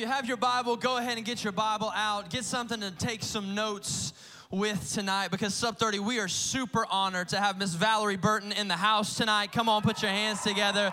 you 0.00 0.06
have 0.06 0.26
your 0.26 0.38
Bible, 0.38 0.76
go 0.76 0.96
ahead 0.96 1.18
and 1.18 1.26
get 1.26 1.44
your 1.44 1.52
Bible 1.52 1.92
out. 1.94 2.30
Get 2.30 2.44
something 2.44 2.80
to 2.80 2.90
take 2.90 3.22
some 3.22 3.54
notes 3.54 4.14
with 4.50 4.94
tonight 4.94 5.30
because 5.30 5.52
Sub 5.52 5.76
30, 5.76 5.98
we 5.98 6.18
are 6.18 6.26
super 6.26 6.86
honored 6.90 7.28
to 7.28 7.36
have 7.38 7.58
Miss 7.58 7.74
Valorie 7.76 8.18
Burton 8.18 8.50
in 8.52 8.66
the 8.66 8.76
house 8.76 9.14
tonight. 9.14 9.52
Come 9.52 9.68
on, 9.68 9.82
put 9.82 10.00
your 10.00 10.10
hands 10.10 10.42
together. 10.42 10.90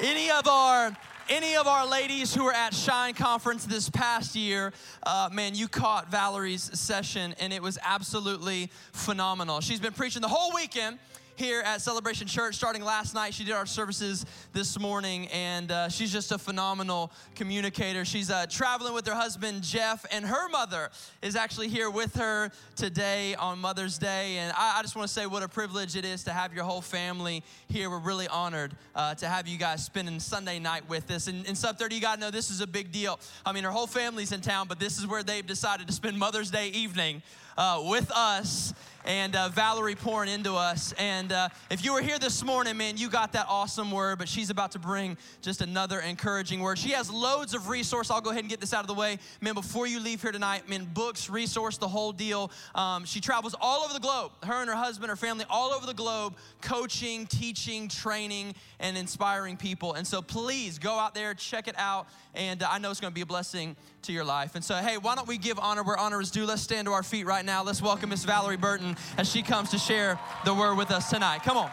Any 0.00 0.32
of 0.32 0.48
our 0.48 0.96
any 1.30 1.54
of 1.56 1.68
our 1.68 1.86
ladies 1.86 2.34
who 2.34 2.44
were 2.44 2.52
at 2.52 2.74
Shine 2.74 3.14
Conference 3.14 3.64
this 3.64 3.88
past 3.88 4.34
year, 4.34 4.72
uh, 5.04 5.30
man, 5.32 5.54
you 5.54 5.68
caught 5.68 6.10
Valorie's 6.10 6.78
session 6.78 7.36
and 7.38 7.52
it 7.52 7.62
was 7.62 7.78
absolutely 7.82 8.68
phenomenal. 8.92 9.60
She's 9.60 9.80
been 9.80 9.94
preaching 9.94 10.22
the 10.22 10.28
whole 10.28 10.52
weekend 10.52 10.98
here 11.36 11.60
at 11.62 11.80
Celebration 11.80 12.26
Church 12.26 12.54
starting 12.54 12.82
last 12.82 13.14
night. 13.14 13.34
She 13.34 13.44
did 13.44 13.54
our 13.54 13.66
services 13.66 14.24
this 14.52 14.78
morning, 14.78 15.26
and 15.28 15.70
uh, 15.70 15.88
she's 15.88 16.12
just 16.12 16.30
a 16.32 16.38
phenomenal 16.38 17.10
communicator. 17.34 18.04
She's 18.04 18.30
uh, 18.30 18.46
traveling 18.48 18.94
with 18.94 19.06
her 19.06 19.14
husband, 19.14 19.62
Jeff, 19.62 20.06
and 20.12 20.24
her 20.24 20.48
mother 20.48 20.90
is 21.22 21.36
actually 21.36 21.68
here 21.68 21.90
with 21.90 22.14
her 22.16 22.50
today 22.76 23.34
on 23.34 23.58
Mother's 23.58 23.98
Day. 23.98 24.36
And 24.38 24.52
I, 24.56 24.78
I 24.78 24.82
just 24.82 24.94
want 24.94 25.08
to 25.08 25.12
say 25.12 25.26
what 25.26 25.42
a 25.42 25.48
privilege 25.48 25.96
it 25.96 26.04
is 26.04 26.24
to 26.24 26.32
have 26.32 26.54
your 26.54 26.64
whole 26.64 26.80
family 26.80 27.42
here. 27.68 27.90
We're 27.90 27.98
really 27.98 28.28
honored 28.28 28.76
uh, 28.94 29.14
to 29.16 29.26
have 29.26 29.48
you 29.48 29.58
guys 29.58 29.84
spending 29.84 30.20
Sunday 30.20 30.58
night 30.58 30.88
with 30.88 31.10
us. 31.10 31.26
And 31.26 31.44
in 31.46 31.54
Sub 31.54 31.78
30, 31.78 31.94
you 31.94 32.00
got 32.00 32.14
to 32.14 32.20
know 32.20 32.30
this 32.30 32.50
is 32.50 32.60
a 32.60 32.66
big 32.66 32.92
deal. 32.92 33.18
I 33.44 33.52
mean, 33.52 33.64
her 33.64 33.70
whole 33.70 33.86
family's 33.86 34.32
in 34.32 34.40
town, 34.40 34.68
but 34.68 34.78
this 34.78 34.98
is 34.98 35.06
where 35.06 35.22
they've 35.22 35.46
decided 35.46 35.86
to 35.88 35.92
spend 35.92 36.18
Mother's 36.18 36.50
Day 36.50 36.68
evening 36.68 37.22
uh, 37.56 37.82
with 37.84 38.10
us 38.12 38.74
and 39.04 39.36
uh, 39.36 39.48
Valorie 39.50 39.94
pouring 39.94 40.30
into 40.30 40.54
us. 40.54 40.92
And 40.98 41.30
uh, 41.32 41.48
if 41.70 41.84
you 41.84 41.92
were 41.92 42.00
here 42.00 42.18
this 42.18 42.42
morning, 42.42 42.76
man, 42.76 42.96
you 42.96 43.08
got 43.08 43.32
that 43.32 43.46
awesome 43.48 43.90
word, 43.90 44.18
but 44.18 44.28
she's 44.28 44.50
about 44.50 44.72
to 44.72 44.78
bring 44.78 45.16
just 45.42 45.60
another 45.60 46.00
encouraging 46.00 46.60
word. 46.60 46.78
She 46.78 46.90
has 46.90 47.10
loads 47.10 47.54
of 47.54 47.68
resource. 47.68 48.10
I'll 48.10 48.20
go 48.20 48.30
ahead 48.30 48.42
and 48.42 48.50
get 48.50 48.60
this 48.60 48.72
out 48.72 48.80
of 48.80 48.86
the 48.86 48.94
way. 48.94 49.18
Man, 49.40 49.54
before 49.54 49.86
you 49.86 50.00
leave 50.00 50.22
here 50.22 50.32
tonight, 50.32 50.68
man, 50.68 50.86
books, 50.92 51.28
resource, 51.28 51.76
the 51.76 51.88
whole 51.88 52.12
deal. 52.12 52.50
Um, 52.74 53.04
she 53.04 53.20
travels 53.20 53.54
all 53.60 53.84
over 53.84 53.92
the 53.92 54.00
globe, 54.00 54.32
her 54.42 54.60
and 54.60 54.68
her 54.68 54.76
husband, 54.76 55.10
her 55.10 55.16
family, 55.16 55.44
all 55.50 55.72
over 55.72 55.86
the 55.86 55.94
globe, 55.94 56.34
coaching, 56.62 57.26
teaching, 57.26 57.88
training, 57.88 58.54
and 58.80 58.96
inspiring 58.96 59.56
people. 59.56 59.94
And 59.94 60.06
so 60.06 60.22
please 60.22 60.78
go 60.78 60.98
out 60.98 61.14
there, 61.14 61.34
check 61.34 61.68
it 61.68 61.74
out, 61.78 62.06
and 62.34 62.62
uh, 62.62 62.68
I 62.70 62.78
know 62.78 62.90
it's 62.90 63.00
going 63.00 63.12
to 63.12 63.14
be 63.14 63.20
a 63.20 63.26
blessing 63.26 63.76
to 64.02 64.12
your 64.12 64.24
life. 64.24 64.54
And 64.54 64.64
so, 64.64 64.74
hey, 64.76 64.96
why 64.98 65.14
don't 65.14 65.28
we 65.28 65.38
give 65.38 65.58
honor 65.58 65.82
where 65.82 65.96
honor 65.96 66.20
is 66.20 66.30
due? 66.30 66.46
Let's 66.46 66.62
stand 66.62 66.86
to 66.86 66.92
our 66.92 67.02
feet 67.02 67.26
right 67.26 67.43
now. 67.43 67.43
Now 67.44 67.62
let's 67.62 67.82
welcome 67.82 68.08
Miss 68.08 68.24
Valorie 68.24 68.56
Burton 68.56 68.96
as 69.18 69.30
she 69.30 69.42
comes 69.42 69.70
to 69.72 69.78
share 69.78 70.18
the 70.46 70.54
word 70.54 70.76
with 70.76 70.90
us 70.90 71.10
tonight. 71.10 71.42
Come 71.42 71.58
on. 71.58 71.70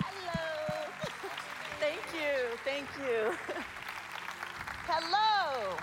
Hello. 0.00 0.88
Thank 1.80 2.00
you. 2.14 2.56
Thank 2.64 2.86
you. 2.98 3.36
Hello. 4.86 5.76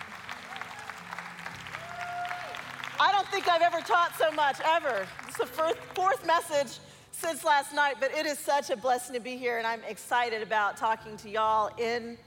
I 3.00 3.12
don't 3.12 3.28
think 3.28 3.48
I've 3.48 3.62
ever 3.62 3.82
taught 3.82 4.16
so 4.18 4.32
much, 4.32 4.58
ever. 4.66 5.06
It's 5.28 5.38
the 5.38 5.46
first, 5.46 5.78
fourth 5.94 6.26
message 6.26 6.80
since 7.12 7.44
last 7.44 7.76
night, 7.76 7.98
but 8.00 8.12
it 8.16 8.26
is 8.26 8.40
such 8.40 8.72
a 8.72 8.76
blessing 8.76 9.14
to 9.14 9.22
be 9.22 9.38
here, 9.38 9.60
and 9.60 9.68
I'm 9.68 9.84
excited 9.88 10.42
about 10.42 10.78
talking 10.78 11.18
to 11.18 11.30
y'all 11.30 11.70
in 11.78 12.18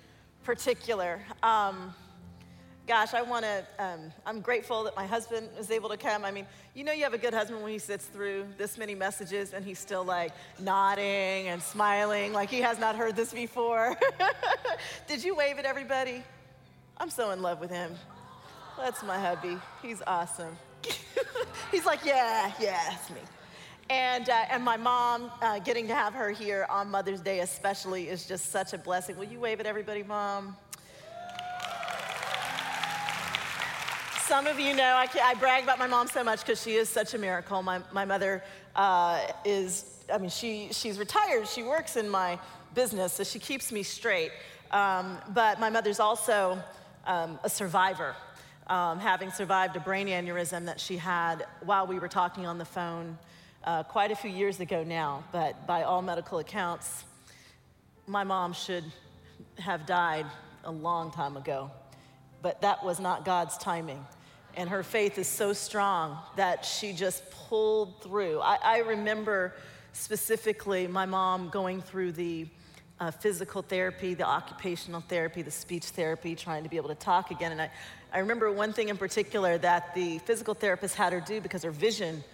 particular. 0.45 1.19
Um, 1.43 1.93
gosh, 2.87 3.15
I 3.15 3.23
want 3.23 3.45
to, 3.45 3.65
um, 3.79 4.13
I'm 4.25 4.41
grateful 4.41 4.85
that 4.85 4.95
my 4.95 5.07
husband 5.07 5.49
was 5.59 5.71
able 5.71 5.89
to 5.89 5.97
come. 5.97 6.25
I 6.25 6.31
mean, 6.31 6.47
you 6.75 6.85
know, 6.85 6.93
you 6.93 7.03
have 7.03 7.15
a 7.15 7.19
good 7.19 7.35
husband 7.35 7.63
when 7.63 7.73
he 7.73 7.79
sits 7.79 8.07
through 8.07 8.47
this 8.59 8.79
many 8.79 8.95
messages 8.95 9.53
and 9.53 9.65
he's 9.65 9.79
still 9.79 10.05
like 10.05 10.33
nodding 10.61 11.49
and 11.49 11.61
smiling 11.61 12.33
like 12.33 12.49
he 12.49 12.61
has 12.61 12.79
not 12.79 12.95
heard 12.95 13.17
this 13.17 13.33
before. 13.33 13.97
Did 15.09 15.25
you 15.25 15.35
wave 15.35 15.59
at 15.59 15.65
everybody? 15.65 16.23
I'm 16.99 17.11
so 17.11 17.31
in 17.33 17.43
love 17.43 17.61
with 17.61 17.71
him. 17.71 17.93
That's 18.79 19.03
my 19.03 19.19
hubby. 19.19 19.59
He's 19.83 20.03
awesome. 20.07 20.57
he's 21.73 21.85
like, 21.85 22.05
yeah, 22.05 22.53
yeah, 22.61 22.95
it's 22.95 23.11
me. 23.11 23.21
And, 23.89 24.29
uh, 24.29 24.45
and 24.51 24.65
my 24.65 24.77
mom, 24.77 25.31
uh, 25.43 25.59
getting 25.61 25.87
to 25.89 25.95
have 25.95 26.13
her 26.15 26.31
here 26.31 26.67
on 26.69 26.91
Mother's 26.91 27.21
Day 27.21 27.41
especially 27.41 28.09
is 28.09 28.27
just 28.27 28.51
such 28.51 28.73
a 28.73 28.79
blessing. 28.79 29.17
Will 29.17 29.25
you 29.25 29.41
wave 29.41 29.61
at 29.61 29.67
everybody, 29.67 30.03
Mom? 30.03 30.57
Some 34.29 34.49
of 34.49 34.59
you 34.59 34.75
know 34.75 34.83
I, 34.83 35.07
I 35.23 35.35
brag 35.35 35.63
about 35.63 35.79
my 35.79 35.87
mom 35.87 36.09
so 36.09 36.25
much 36.25 36.41
because 36.41 36.61
she 36.61 36.75
is 36.75 36.89
such 36.89 37.15
a 37.15 37.19
miracle. 37.19 37.63
My, 37.63 37.81
my 37.93 38.05
mother 38.05 38.43
uh, 38.75 39.25
is, 39.45 40.03
I 40.13 40.19
mean, 40.19 40.31
she, 40.31 40.71
she's 40.73 40.99
retired. 40.99 41.47
She 41.47 41.63
works 41.63 41.95
in 41.95 42.09
my 42.09 42.37
business, 42.75 43.13
so 43.13 43.23
she 43.23 43.39
keeps 43.39 43.71
me 43.71 43.85
straight. 43.85 44.33
Um, 44.73 45.19
but 45.33 45.61
my 45.61 45.71
mother's 45.71 46.01
also 46.01 46.59
um, 47.07 47.39
a 47.45 47.49
survivor, 47.49 48.17
um, 48.67 48.99
having 48.99 49.31
survived 49.31 49.77
a 49.77 49.81
brain 49.81 50.09
aneurysm 50.09 50.65
that 50.65 50.81
she 50.81 50.97
had 50.97 51.47
while 51.61 51.87
we 51.87 52.01
were 52.01 52.09
talking 52.09 52.47
on 52.47 52.59
the 52.59 52.65
phone 52.65 53.17
uh, 53.63 53.85
quite 53.85 54.11
a 54.11 54.17
few 54.17 54.31
years 54.31 54.59
ago 54.59 54.83
now, 54.83 55.23
but 55.31 55.69
by 55.69 55.85
all 55.85 56.03
medical 56.03 56.41
accounts, 56.41 57.05
my 58.09 58.25
mom 58.25 58.53
should 58.53 58.85
have 59.59 59.87
died 59.87 60.27
a 60.65 60.73
long 60.73 61.13
time 61.13 61.37
ago. 61.37 61.71
But 62.43 62.61
that 62.63 62.85
was 62.85 62.99
not 62.99 63.25
God's 63.25 63.57
timing. 63.57 64.05
And 64.57 64.71
her 64.71 64.83
faith 64.83 65.19
is 65.19 65.29
so 65.29 65.53
strong 65.53 66.19
that 66.37 66.65
she 66.65 66.93
just 66.93 67.31
pulled 67.31 68.03
through. 68.03 68.41
I, 68.41 68.59
I 68.63 68.79
remember 68.79 69.55
specifically 69.93 70.87
my 70.87 71.07
mom 71.07 71.51
going 71.51 71.83
through 71.83 72.13
the 72.13 72.47
uh, 72.99 73.11
physical 73.11 73.63
therapy, 73.63 74.15
the 74.15 74.27
occupational 74.27 75.03
therapy, 75.03 75.43
the 75.43 75.51
speech 75.51 75.85
therapy, 75.85 76.35
trying 76.35 76.63
to 76.63 76.71
be 76.71 76.77
able 76.77 76.89
to 76.89 76.95
talk 76.95 77.31
again. 77.31 77.53
And 77.53 77.61
I, 77.61 77.71
I 78.13 78.21
remember 78.21 78.51
one 78.51 78.73
thing 78.73 78.89
in 78.89 78.97
particular 78.97 79.59
that 79.59 79.95
the 79.95 80.19
physical 80.21 80.55
therapist 80.55 80.95
had 80.95 81.13
her 81.13 81.21
do 81.21 81.41
because 81.41 81.63
her 81.63 81.71
vision 81.71 82.25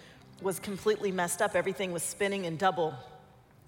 was 0.40 0.58
completely 0.58 1.10
messed 1.10 1.42
up. 1.42 1.56
Everything 1.56 1.92
was 1.92 2.02
spinning 2.02 2.44
in 2.44 2.56
double. 2.56 2.94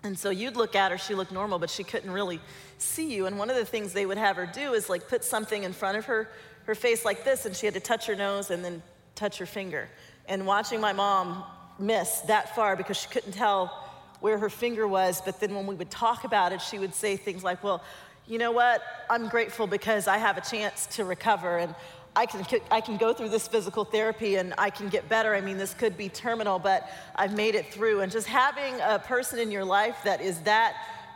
And 0.04 0.18
so 0.18 0.30
you'd 0.30 0.56
look 0.56 0.76
at 0.76 0.90
her, 0.92 0.98
she 0.98 1.14
looked 1.14 1.32
normal, 1.32 1.58
but 1.58 1.70
she 1.70 1.82
couldn't 1.82 2.10
really 2.10 2.38
see 2.78 3.14
you. 3.14 3.26
And 3.26 3.38
one 3.38 3.48
of 3.48 3.56
the 3.56 3.64
things 3.64 3.92
they 3.92 4.06
would 4.06 4.18
have 4.18 4.36
her 4.36 4.46
do 4.46 4.74
is 4.74 4.88
like 4.88 5.08
put 5.08 5.24
something 5.24 5.62
in 5.64 5.72
front 5.72 5.96
of 5.96 6.04
her, 6.04 6.28
her 6.66 6.74
face 6.74 7.04
like 7.04 7.24
this, 7.24 7.46
and 7.46 7.54
she 7.54 7.66
had 7.66 7.74
to 7.74 7.80
touch 7.80 8.06
her 8.06 8.14
nose 8.14 8.50
and 8.50 8.64
then 8.64 8.82
touch 9.14 9.38
her 9.38 9.46
finger. 9.46 9.88
And 10.26 10.46
watching 10.46 10.80
my 10.80 10.92
mom 10.92 11.44
miss 11.78 12.20
that 12.22 12.54
far 12.54 12.76
because 12.76 12.96
she 12.96 13.08
couldn't 13.08 13.32
tell 13.32 13.80
where 14.20 14.38
her 14.38 14.48
finger 14.48 14.88
was, 14.88 15.20
but 15.20 15.40
then 15.40 15.54
when 15.54 15.66
we 15.66 15.74
would 15.74 15.90
talk 15.90 16.24
about 16.24 16.52
it, 16.52 16.62
she 16.62 16.78
would 16.78 16.94
say 16.94 17.16
things 17.16 17.44
like, 17.44 17.62
Well, 17.62 17.82
you 18.26 18.38
know 18.38 18.52
what? 18.52 18.82
I'm 19.10 19.28
grateful 19.28 19.66
because 19.66 20.08
I 20.08 20.16
have 20.16 20.38
a 20.38 20.40
chance 20.40 20.86
to 20.96 21.04
recover. 21.04 21.58
And 21.58 21.74
I 22.16 22.26
can, 22.26 22.46
I 22.70 22.80
can 22.80 22.96
go 22.96 23.12
through 23.12 23.28
this 23.30 23.48
physical 23.48 23.84
therapy 23.84 24.36
and 24.36 24.54
I 24.56 24.70
can 24.70 24.88
get 24.88 25.08
better. 25.08 25.34
I 25.34 25.40
mean, 25.40 25.58
this 25.58 25.74
could 25.74 25.96
be 25.96 26.08
terminal, 26.08 26.58
but 26.58 26.88
I've 27.16 27.34
made 27.34 27.54
it 27.54 27.72
through. 27.72 28.00
And 28.00 28.10
just 28.10 28.26
having 28.26 28.80
a 28.80 28.98
person 28.98 29.38
in 29.38 29.50
your 29.50 29.64
life 29.64 29.96
that 30.04 30.20
is 30.20 30.40
that 30.40 30.74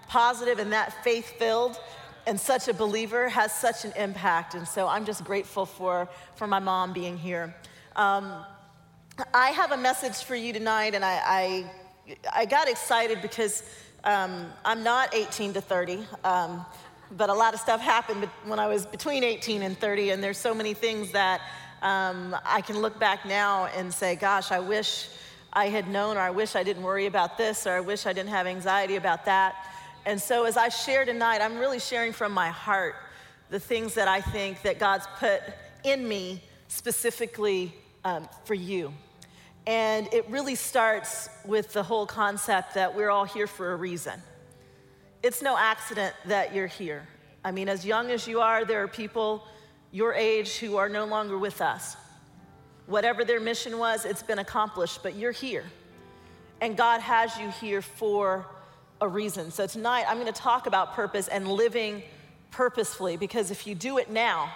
positive 0.09 0.59
and 0.59 0.73
that 0.73 1.05
faith 1.05 1.39
filled 1.39 1.79
and 2.28 2.39
such 2.39 2.69
a 2.69 2.75
believer 2.75 3.31
has 3.31 3.50
such 3.53 3.87
an 3.87 3.93
impact. 3.97 4.55
And 4.55 4.69
so 4.69 4.87
I'm 4.87 5.06
just 5.06 5.25
grateful 5.25 5.65
for, 5.65 6.11
for 6.37 6.47
my 6.47 6.59
mom 6.59 6.93
being 6.93 7.16
here. 7.16 7.55
Um, 7.97 8.44
I 9.33 9.49
have 9.49 9.72
a 9.72 9.78
message 9.78 10.22
for 10.25 10.37
you 10.37 10.53
tonight, 10.53 10.94
and 10.94 11.03
I, 11.03 11.23
I, 11.25 11.70
I 12.31 12.44
got 12.44 12.69
excited 12.69 13.23
because 13.23 13.62
um, 14.05 14.47
I'm 14.62 14.82
not 14.82 15.14
18 15.14 15.55
to 15.55 15.62
30. 15.62 16.05
Um, 16.23 16.67
but 17.12 17.31
a 17.31 17.35
lot 17.35 17.55
of 17.55 17.61
stuff 17.61 17.81
happened 17.81 18.29
when 18.44 18.58
I 18.58 18.67
was 18.67 18.85
between 18.85 19.25
18 19.25 19.62
and 19.62 19.79
30, 19.79 20.11
and 20.11 20.23
there's 20.23 20.37
so 20.37 20.55
many 20.55 20.75
things 20.75 21.11
that 21.12 21.41
um, 21.81 22.37
I 22.44 22.61
can 22.61 22.79
look 22.79 22.99
back 22.99 23.25
now 23.25 23.70
and 23.75 23.93
say, 23.93 24.17
gosh, 24.17 24.53
I 24.53 24.58
wish 24.58 25.08
I 25.55 25.69
had 25.69 25.88
known, 25.88 26.19
or 26.19 26.20
I 26.20 26.31
wish 26.31 26.55
I 26.55 26.62
didn't 26.62 26.82
worry 26.82 27.06
about 27.06 27.38
this, 27.38 27.67
or 27.67 27.70
I 27.70 27.81
wish 27.81 28.05
I 28.05 28.12
didn't 28.12 28.31
have 28.31 28.47
anxiety 28.47 28.97
about 28.97 29.25
that. 29.25 29.64
And 30.08 30.19
so 30.19 30.44
as 30.44 30.56
I 30.56 30.70
share 30.70 31.05
tonight, 31.05 31.43
I'm 31.43 31.58
really 31.58 31.78
sharing 31.78 32.14
from 32.14 32.32
my 32.32 32.49
heart 32.49 32.94
the 33.50 33.60
things 33.60 33.93
that 33.93 34.08
I 34.08 34.22
think 34.22 34.62
that 34.62 34.78
God's 34.78 35.06
put 35.19 35.43
in 35.84 36.08
me 36.08 36.43
specifically 36.69 37.75
um, 38.06 38.26
for 38.46 38.55
you. 38.55 38.94
And 39.66 40.08
it 40.14 40.26
really 40.31 40.55
starts 40.55 41.28
with 41.44 41.75
the 41.75 41.82
whole 41.82 42.06
concept 42.06 42.72
that 42.72 42.96
we're 42.96 43.10
all 43.10 43.26
here 43.26 43.46
for 43.46 43.75
a 43.75 43.76
reason. 43.76 44.22
It's 45.22 45.43
no 45.43 45.58
accident 45.58 46.14
that 46.25 46.55
you're 46.55 46.69
here. 46.69 47.06
I 47.44 47.50
mean, 47.50 47.69
as 47.69 47.84
young 47.84 48.10
as 48.10 48.26
you 48.26 48.40
are, 48.40 48.64
there 48.64 48.82
are 48.82 48.88
people 48.88 49.44
your 49.93 50.14
age 50.14 50.56
who 50.56 50.78
are 50.78 50.88
no 50.88 51.05
longer 51.05 51.37
with 51.37 51.60
us. 51.60 51.99
Whatever 52.87 53.26
their 53.26 53.40
mission 53.40 53.78
was, 53.78 54.06
it's 54.06 54.22
been 54.22 54.38
accomplished, 54.38 55.02
but 55.02 55.16
you're 55.16 55.32
here. 55.32 55.64
And 56.62 56.78
God 56.78 57.02
has 57.02 57.37
you 57.37 57.50
here 57.50 57.82
for 57.82 58.46
a 59.00 59.09
reason. 59.09 59.50
So 59.50 59.67
tonight, 59.67 60.05
I'm 60.09 60.19
going 60.19 60.33
to 60.33 60.41
talk 60.41 60.67
about 60.67 60.95
purpose 60.95 61.29
and 61.29 61.49
living 61.49 62.03
purposefully 62.50 63.17
because 63.17 63.50
if 63.50 63.67
you 63.67 63.75
do 63.75 63.99
it 63.99 64.11
now, 64.11 64.53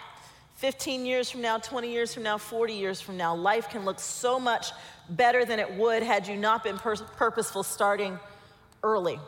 15 0.56 1.06
years 1.06 1.30
from 1.30 1.42
now, 1.42 1.58
20 1.58 1.90
years 1.90 2.12
from 2.14 2.22
now, 2.22 2.38
40 2.38 2.74
years 2.74 3.00
from 3.00 3.16
now, 3.16 3.34
life 3.34 3.68
can 3.68 3.84
look 3.84 3.98
so 3.98 4.38
much 4.38 4.72
better 5.08 5.44
than 5.44 5.58
it 5.58 5.74
would 5.74 6.02
had 6.02 6.26
you 6.26 6.36
not 6.36 6.62
been 6.64 6.78
pur- 6.78 6.96
purposeful 6.96 7.62
starting 7.62 8.18
early. 8.82 9.18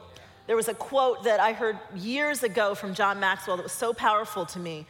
there 0.47 0.57
was 0.57 0.69
a 0.69 0.75
quote 0.75 1.25
that 1.25 1.41
I 1.41 1.53
heard 1.53 1.79
years 1.95 2.43
ago 2.43 2.75
from 2.75 2.95
John 2.95 3.19
Maxwell 3.21 3.57
that 3.57 3.63
was 3.63 3.73
so 3.73 3.93
powerful 3.93 4.45
to 4.47 4.59
me. 4.59 4.87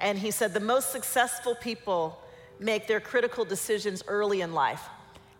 And 0.00 0.18
he 0.18 0.30
said, 0.30 0.52
The 0.52 0.60
most 0.60 0.90
successful 0.90 1.54
people 1.54 2.18
make 2.58 2.86
their 2.86 3.00
critical 3.00 3.44
decisions 3.44 4.02
early 4.08 4.40
in 4.40 4.52
life, 4.52 4.88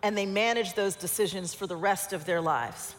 and 0.02 0.16
they 0.16 0.26
manage 0.26 0.74
those 0.74 0.94
decisions 0.94 1.54
for 1.54 1.66
the 1.66 1.76
rest 1.76 2.12
of 2.12 2.26
their 2.26 2.40
lives. 2.40 2.94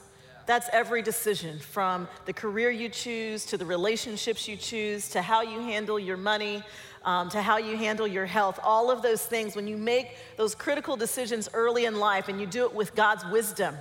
That's 0.47 0.67
every 0.73 1.03
decision 1.03 1.59
from 1.59 2.07
the 2.25 2.33
career 2.33 2.71
you 2.71 2.89
choose 2.89 3.45
to 3.47 3.57
the 3.57 3.65
relationships 3.65 4.47
you 4.47 4.57
choose 4.57 5.09
to 5.09 5.21
how 5.21 5.41
you 5.44 5.59
handle 5.59 5.99
your 5.99 6.17
money 6.17 6.63
um, 7.07 7.29
to 7.29 7.41
how 7.41 7.57
you 7.57 7.77
handle 7.77 8.05
your 8.05 8.25
health. 8.25 8.59
All 8.61 8.91
of 8.91 9.01
those 9.01 9.25
things, 9.25 9.55
when 9.55 9.65
you 9.65 9.77
make 9.77 10.17
those 10.35 10.53
critical 10.53 10.97
decisions 10.97 11.47
early 11.53 11.85
in 11.85 11.99
life 11.99 12.27
and 12.27 12.39
you 12.39 12.45
do 12.45 12.65
it 12.65 12.73
with 12.73 12.95
God's 12.95 13.25
wisdom, 13.25 13.75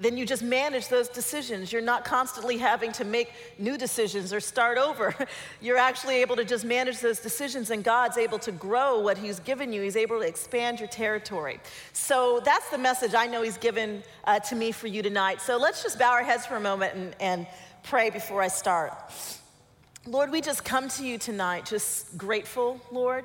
then 0.00 0.16
you 0.16 0.24
just 0.24 0.42
manage 0.42 0.88
those 0.88 1.08
decisions. 1.08 1.72
You're 1.72 1.82
not 1.82 2.04
constantly 2.04 2.56
having 2.56 2.92
to 2.92 3.04
make 3.04 3.32
new 3.58 3.76
decisions 3.76 4.32
or 4.32 4.38
start 4.38 4.78
over. 4.78 5.14
You're 5.60 5.76
actually 5.76 6.16
able 6.16 6.36
to 6.36 6.44
just 6.44 6.64
manage 6.64 7.00
those 7.00 7.18
decisions, 7.18 7.70
and 7.70 7.82
God's 7.82 8.16
able 8.16 8.38
to 8.40 8.52
grow 8.52 9.00
what 9.00 9.18
He's 9.18 9.40
given 9.40 9.72
you. 9.72 9.82
He's 9.82 9.96
able 9.96 10.20
to 10.20 10.26
expand 10.26 10.78
your 10.78 10.88
territory. 10.88 11.58
So 11.92 12.40
that's 12.44 12.70
the 12.70 12.78
message 12.78 13.14
I 13.14 13.26
know 13.26 13.42
He's 13.42 13.58
given 13.58 14.02
uh, 14.24 14.38
to 14.40 14.54
me 14.54 14.70
for 14.70 14.86
you 14.86 15.02
tonight. 15.02 15.40
So 15.40 15.56
let's 15.56 15.82
just 15.82 15.98
bow 15.98 16.12
our 16.12 16.22
heads 16.22 16.46
for 16.46 16.56
a 16.56 16.60
moment 16.60 16.94
and, 16.94 17.16
and 17.20 17.46
pray 17.82 18.10
before 18.10 18.40
I 18.40 18.48
start. 18.48 18.92
Lord, 20.06 20.30
we 20.30 20.40
just 20.40 20.64
come 20.64 20.88
to 20.90 21.04
you 21.04 21.18
tonight, 21.18 21.66
just 21.66 22.16
grateful, 22.16 22.80
Lord, 22.92 23.24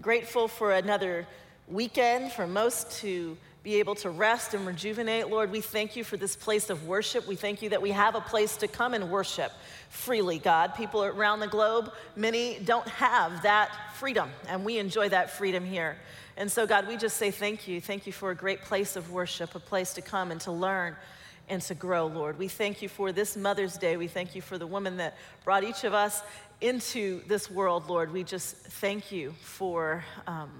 grateful 0.00 0.46
for 0.46 0.72
another 0.72 1.26
weekend, 1.68 2.32
for 2.32 2.46
most 2.46 3.00
to 3.00 3.36
be 3.64 3.76
able 3.76 3.94
to 3.94 4.10
rest 4.10 4.52
and 4.52 4.66
rejuvenate. 4.66 5.30
Lord, 5.30 5.50
we 5.50 5.62
thank 5.62 5.96
you 5.96 6.04
for 6.04 6.18
this 6.18 6.36
place 6.36 6.68
of 6.68 6.86
worship. 6.86 7.26
We 7.26 7.34
thank 7.34 7.62
you 7.62 7.70
that 7.70 7.80
we 7.80 7.92
have 7.92 8.14
a 8.14 8.20
place 8.20 8.58
to 8.58 8.68
come 8.68 8.92
and 8.92 9.10
worship 9.10 9.52
freely, 9.88 10.38
God. 10.38 10.74
People 10.74 11.02
around 11.02 11.40
the 11.40 11.46
globe, 11.46 11.90
many 12.14 12.58
don't 12.58 12.86
have 12.86 13.42
that 13.42 13.70
freedom, 13.94 14.28
and 14.48 14.66
we 14.66 14.76
enjoy 14.76 15.08
that 15.08 15.30
freedom 15.30 15.64
here. 15.64 15.96
And 16.36 16.52
so, 16.52 16.66
God, 16.66 16.86
we 16.86 16.98
just 16.98 17.16
say 17.16 17.30
thank 17.30 17.66
you. 17.66 17.80
Thank 17.80 18.06
you 18.06 18.12
for 18.12 18.30
a 18.30 18.34
great 18.34 18.60
place 18.60 18.96
of 18.96 19.10
worship, 19.10 19.54
a 19.54 19.60
place 19.60 19.94
to 19.94 20.02
come 20.02 20.30
and 20.30 20.40
to 20.42 20.52
learn 20.52 20.94
and 21.48 21.62
to 21.62 21.74
grow, 21.74 22.06
Lord. 22.06 22.38
We 22.38 22.48
thank 22.48 22.82
you 22.82 22.90
for 22.90 23.12
this 23.12 23.34
Mother's 23.34 23.78
Day. 23.78 23.96
We 23.96 24.08
thank 24.08 24.34
you 24.34 24.42
for 24.42 24.58
the 24.58 24.66
woman 24.66 24.98
that 24.98 25.16
brought 25.42 25.64
each 25.64 25.84
of 25.84 25.94
us 25.94 26.20
into 26.60 27.22
this 27.28 27.50
world, 27.50 27.88
Lord. 27.88 28.12
We 28.12 28.24
just 28.24 28.56
thank 28.56 29.10
you 29.10 29.32
for. 29.40 30.04
Um, 30.26 30.50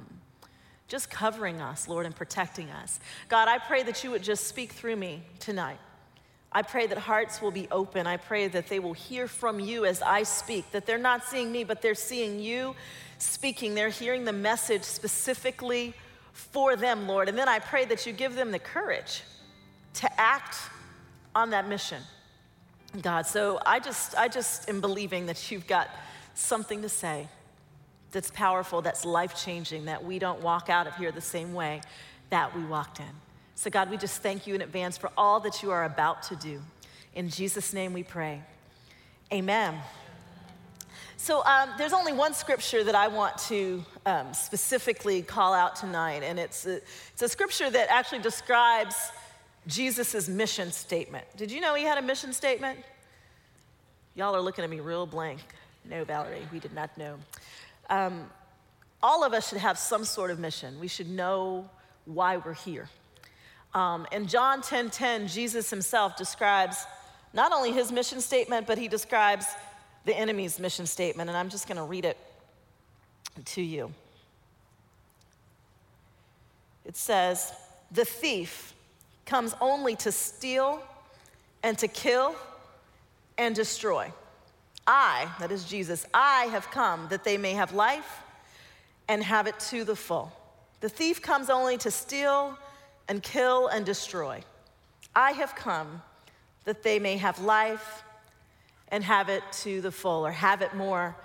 just 0.89 1.11
covering 1.11 1.61
us, 1.61 1.89
Lord, 1.89 2.07
and 2.07 2.15
protecting 2.15 2.71
us. 2.71 3.01
God, 3.29 3.49
I 3.49 3.59
pray 3.59 3.83
that 3.85 4.05
you 4.05 4.11
would 4.11 4.23
just 4.23 4.47
speak 4.47 4.73
through 4.73 4.97
me 4.97 5.23
tonight. 5.41 5.79
I 6.53 6.63
pray 6.63 6.87
that 6.87 6.99
hearts 6.99 7.43
will 7.43 7.51
be 7.51 7.67
open. 7.71 8.07
I 8.07 8.17
pray 8.17 8.47
that 8.49 8.69
they 8.69 8.79
will 8.79 8.93
hear 8.93 9.27
from 9.27 9.59
you 9.59 9.85
as 9.85 10.03
I 10.03 10.23
speak, 10.23 10.71
that 10.71 10.87
they're 10.87 10.99
not 10.99 11.25
seeing 11.25 11.51
me, 11.51 11.65
but 11.65 11.83
they're 11.83 11.97
seeing 11.97 12.39
you 12.39 12.77
speaking. 13.19 13.75
They're 13.75 13.89
hearing 13.89 14.25
the 14.25 14.33
message 14.33 14.85
specifically 14.85 15.95
for 16.33 16.77
them, 16.77 17.09
Lord. 17.09 17.29
And 17.29 17.37
then 17.37 17.49
I 17.49 17.59
pray 17.59 17.87
that 17.87 18.07
you 18.07 18.13
give 18.13 18.37
them 18.37 18.53
the 18.53 18.61
courage 18.61 19.23
to 19.95 20.21
act 20.21 20.57
on 21.35 21.51
that 21.51 21.69
mission, 21.69 22.03
God. 23.03 23.27
So 23.27 23.59
I 23.67 23.81
just, 23.81 24.17
I 24.17 24.29
just 24.29 24.69
am 24.69 24.81
believing 24.81 25.27
that 25.27 25.51
you've 25.51 25.67
got 25.67 25.89
something 26.35 26.83
to 26.83 26.89
say 26.89 27.29
that's 28.15 28.31
powerful, 28.31 28.81
that's 28.81 29.05
life 29.05 29.37
changing, 29.37 29.85
that 29.85 30.03
we 30.03 30.19
don't 30.19 30.41
walk 30.41 30.71
out 30.71 30.87
of 30.87 30.97
here 30.97 31.13
the 31.13 31.21
same 31.21 31.53
way 31.53 31.83
that 32.31 32.57
we 32.57 32.65
walked 32.65 33.01
in. 33.01 33.07
So, 33.55 33.69
God, 33.69 33.91
we 33.91 33.99
just 33.99 34.23
thank 34.23 34.47
you 34.47 34.55
in 34.55 34.63
advance 34.63 34.97
for 34.97 35.11
all 35.17 35.41
that 35.41 35.63
you 35.63 35.71
are 35.71 35.85
about 35.85 36.23
to 36.25 36.37
do. 36.37 36.63
In 37.15 37.29
Jesus' 37.29 37.73
name 37.73 37.93
we 37.93 38.03
pray. 38.03 38.43
Amen. 39.33 39.79
So, 41.17 41.45
um, 41.45 41.71
there's 41.79 41.93
only 41.93 42.13
one 42.13 42.35
scripture 42.35 42.83
that 42.85 42.95
I 42.95 43.09
want 43.09 43.39
to 43.49 43.85
um, 44.07 44.35
specifically 44.35 45.23
call 45.23 45.55
out 45.55 45.77
tonight, 45.77 46.23
and 46.23 46.39
it's 46.39 46.67
a, 46.67 46.77
it's 47.13 47.23
a 47.23 47.29
scripture 47.29 47.71
that 47.71 47.89
actually 47.91 48.21
describes 48.21 48.97
Jesus' 49.67 50.29
mission 50.29 50.73
statement. 50.73 51.25
Did 51.37 51.51
you 51.51 51.61
know 51.61 51.75
he 51.75 51.85
had 51.85 51.99
a 51.99 52.03
mission 52.03 52.33
statement? 52.33 52.79
Y'all 54.15 54.35
are 54.35 54.41
looking 54.41 54.65
at 54.65 54.71
me 54.71 54.81
real 54.81 55.07
blank. 55.07 55.41
No, 55.89 56.05
Valorie, 56.05 56.51
we 56.53 56.59
did 56.59 56.73
not 56.73 56.97
know. 56.97 57.17
Um, 57.91 58.31
all 59.03 59.25
of 59.25 59.33
us 59.33 59.49
should 59.49 59.59
have 59.59 59.79
some 59.79 60.05
sort 60.05 60.31
of 60.31 60.39
mission. 60.39 60.81
We 60.81 60.89
should 60.89 61.11
know 61.11 61.69
why 62.07 62.39
we're 62.39 62.55
here. 62.55 62.89
Um, 63.75 64.07
in 64.13 64.27
John 64.27 64.63
10:10, 64.63 64.63
10, 64.63 64.91
10, 64.91 65.29
Jesus 65.29 65.69
himself 65.71 66.17
describes 66.17 66.87
not 67.33 67.53
only 67.53 67.73
his 67.73 67.91
mission 67.91 68.21
statement, 68.21 68.67
but 68.67 68.79
he 68.79 68.89
describes 68.89 69.47
the 70.05 70.17
enemy's 70.17 70.61
mission 70.61 70.87
statement. 70.87 71.29
And 71.29 71.37
I'm 71.37 71.49
just 71.49 71.67
going 71.67 71.79
to 71.79 71.85
read 71.85 72.05
it 72.05 72.17
to 73.45 73.63
you. 73.63 73.93
It 76.85 76.97
says, 76.97 77.53
The 77.91 78.05
thief 78.05 78.75
comes 79.27 79.55
only 79.61 79.97
to 79.97 80.13
steal 80.13 80.83
and 81.63 81.77
to 81.79 81.89
kill 81.89 82.37
and 83.37 83.55
destroy. 83.55 84.13
I, 84.87 85.29
that 85.41 85.51
is 85.51 85.65
Jesus, 85.65 86.07
I 86.13 86.45
have 86.47 86.71
come 86.71 87.09
that 87.09 87.25
they 87.25 87.39
may 87.39 87.53
have 87.53 87.73
life 87.73 88.23
and 89.09 89.23
have 89.23 89.47
it 89.47 89.59
to 89.71 89.85
the 89.85 89.97
full. 89.97 90.33
The 90.81 90.89
thief 90.89 91.23
comes 91.23 91.49
only 91.49 91.79
to 91.79 91.91
steal 91.91 92.59
and 93.09 93.23
kill 93.23 93.69
and 93.69 93.87
destroy. 93.87 94.43
I 95.15 95.33
have 95.33 95.55
come 95.55 96.03
that 96.65 96.83
they 96.83 96.99
may 96.99 97.17
have 97.17 97.39
life 97.41 98.03
and 98.89 99.03
have 99.05 99.29
it 99.29 99.43
to 99.53 99.81
the 99.81 99.93
full 99.93 100.27
or 100.27 100.33
have 100.33 100.63
it 100.63 100.75
more 100.75 101.17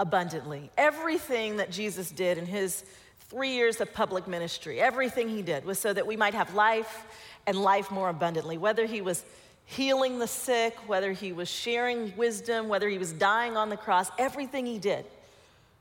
abundantly. 0.00 0.70
Everything 0.76 1.58
that 1.58 1.70
Jesus 1.70 2.10
did 2.10 2.38
in 2.38 2.46
his 2.46 2.84
three 3.28 3.52
years 3.52 3.80
of 3.80 3.92
public 3.92 4.26
ministry, 4.26 4.80
everything 4.80 5.28
he 5.28 5.42
did 5.42 5.64
was 5.64 5.78
so 5.78 5.92
that 5.92 6.06
we 6.06 6.16
might 6.16 6.34
have 6.34 6.54
life 6.54 7.04
and 7.46 7.56
life 7.56 7.90
more 7.90 8.08
abundantly. 8.08 8.58
Whether 8.58 8.86
he 8.86 9.00
was 9.00 9.24
healing 9.64 10.18
the 10.18 10.26
sick, 10.26 10.76
whether 10.86 11.12
he 11.12 11.32
was 11.32 11.48
sharing 11.48 12.16
wisdom, 12.16 12.68
whether 12.68 12.88
he 12.88 12.98
was 12.98 13.12
dying 13.12 13.56
on 13.56 13.68
the 13.68 13.76
cross, 13.76 14.10
everything 14.18 14.66
he 14.66 14.78
did 14.78 15.04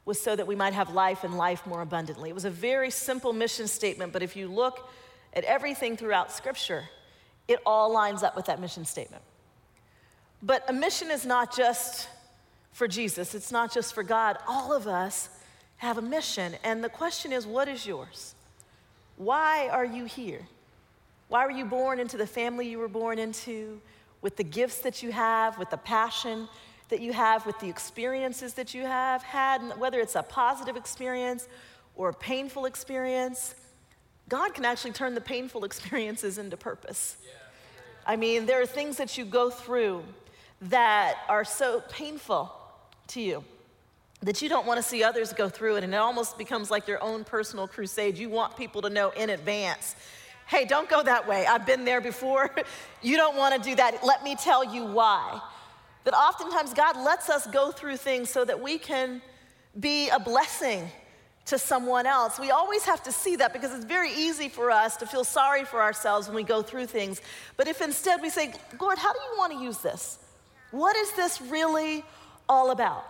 was 0.06 0.20
so 0.20 0.36
that 0.36 0.48
we 0.48 0.56
might 0.56 0.74
have 0.74 0.94
life 0.94 1.24
and 1.24 1.38
life 1.38 1.66
more 1.66 1.82
abundantly. 1.82 2.30
It 2.30 2.36
was 2.36 2.46
a 2.46 2.50
very 2.50 2.90
simple 2.90 3.34
mission 3.34 3.68
statement, 3.68 4.14
but 4.14 4.24
if 4.24 4.36
you 4.36 4.48
look 4.48 4.90
at 5.34 5.44
everything 5.44 5.96
throughout 5.96 6.32
Scripture, 6.32 6.90
it 7.48 7.60
all 7.66 7.92
lines 7.92 8.24
up 8.24 8.36
with 8.36 8.46
that 8.46 8.60
mission 8.60 8.86
statement. 8.86 9.24
But 10.42 10.68
a 10.70 10.74
mission 10.74 11.12
is 11.12 11.26
not 11.26 11.56
just 11.56 12.10
for 12.72 12.88
Jesus, 12.88 13.36
it's 13.36 13.52
not 13.52 13.72
just 13.72 13.94
for 13.94 14.02
God. 14.02 14.38
All 14.48 14.74
of 14.74 14.88
us 14.88 15.30
have 15.78 15.98
a 15.98 16.02
mission, 16.02 16.56
and 16.64 16.84
the 16.84 16.90
question 16.90 17.32
is 17.32 17.46
what 17.46 17.68
is 17.68 17.86
yours? 17.86 18.36
Why 19.18 19.68
are 19.70 19.86
you 19.86 20.06
here? 20.06 20.48
Why 21.32 21.46
were 21.46 21.52
you 21.52 21.64
born 21.64 22.02
into 22.02 22.18
the 22.18 22.28
family 22.28 22.68
you 22.68 22.78
were 22.78 22.90
born 22.90 23.18
into, 23.18 23.80
with 24.20 24.36
the 24.36 24.44
gifts 24.44 24.80
that 24.80 25.02
you 25.02 25.14
have, 25.14 25.58
with 25.58 25.70
the 25.70 25.78
passion 25.78 26.50
that 26.90 27.00
you 27.00 27.14
have, 27.14 27.46
with 27.46 27.58
the 27.60 27.70
experiences 27.70 28.54
that 28.56 28.74
you 28.74 28.82
have 28.82 29.24
had, 29.24 29.62
whether 29.80 30.02
it's 30.02 30.16
a 30.16 30.24
positive 30.24 30.76
experience 30.76 31.48
or 31.96 32.10
a 32.10 32.14
painful 32.14 32.66
experience? 32.66 33.56
God 34.28 34.54
can 34.54 34.66
actually 34.66 34.92
turn 34.92 35.16
the 35.16 35.22
painful 35.22 35.64
experiences 35.70 36.38
into 36.38 36.58
purpose. 36.58 37.16
I 38.06 38.18
mean, 38.18 38.46
there 38.46 38.62
are 38.62 38.66
things 38.66 38.98
that 38.98 39.18
you 39.18 39.24
go 39.24 39.50
through 39.50 40.04
that 40.64 41.16
are 41.30 41.46
so 41.46 41.82
painful 41.88 42.52
to 43.08 43.22
you 43.22 43.46
that 44.22 44.42
you 44.42 44.50
don't 44.50 44.68
want 44.68 44.80
to 44.80 44.84
see 44.84 45.02
others 45.02 45.32
go 45.32 45.48
through 45.48 45.78
it, 45.78 45.86
and 45.86 45.94
it 45.94 45.98
almost 45.98 46.38
becomes 46.38 46.70
like 46.70 46.90
your 46.90 47.02
own 47.02 47.24
personal 47.24 47.70
crusade. 47.70 48.18
You 48.18 48.30
want 48.30 48.58
people 48.58 48.82
to 48.82 48.90
know 48.90 49.12
in 49.12 49.30
advance 49.30 49.96
Hey, 50.48 50.66
don't 50.66 50.90
go 50.90 51.02
that 51.04 51.28
way. 51.28 51.46
I've 51.46 51.66
been 51.66 51.86
there 51.86 52.02
before. 52.02 52.54
you 53.02 53.18
don't 53.18 53.38
want 53.38 53.56
to 53.56 53.70
do 53.70 53.76
that. 53.76 54.04
Let 54.04 54.24
me 54.24 54.36
tell 54.36 54.64
you 54.64 54.86
why. 54.86 55.42
That 56.04 56.14
oftentimes 56.14 56.74
God 56.74 56.98
lets 56.98 57.30
us 57.30 57.46
go 57.48 57.72
through 57.72 57.98
things 57.98 58.30
so 58.30 58.44
that 58.46 58.60
we 58.60 58.78
can 58.78 59.22
be 59.80 60.10
a 60.10 60.20
blessing 60.20 60.90
to 61.46 61.58
someone 61.58 62.06
else. 62.06 62.40
We 62.40 62.52
always 62.52 62.84
have 62.84 63.04
to 63.04 63.12
see 63.12 63.36
that 63.38 63.54
because 63.54 63.74
it's 63.74 63.86
very 63.86 64.12
easy 64.12 64.50
for 64.50 64.72
us 64.72 64.98
to 64.98 65.06
feel 65.06 65.24
sorry 65.24 65.64
for 65.64 65.82
ourselves 65.82 66.28
when 66.28 66.36
we 66.36 66.44
go 66.44 66.62
through 66.62 66.88
things. 66.88 67.22
But 67.58 67.68
if 67.68 67.82
instead 67.82 68.22
we 68.22 68.30
say, 68.30 68.54
Lord, 68.80 68.98
how 68.98 69.14
do 69.14 69.20
you 69.20 69.38
want 69.38 69.54
to 69.54 69.60
use 69.60 69.78
this? 69.80 70.20
What 70.72 70.96
is 70.96 71.12
this 71.14 71.42
really 71.42 72.04
all 72.48 72.72
about? 72.72 73.04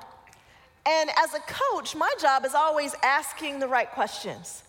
And 0.85 1.09
as 1.17 1.33
a 1.33 1.39
coach, 1.39 1.95
my 1.95 2.11
job 2.19 2.45
is 2.45 2.55
always 2.55 2.95
asking 3.03 3.59
the 3.59 3.67
right 3.67 3.89
questions. 3.91 4.63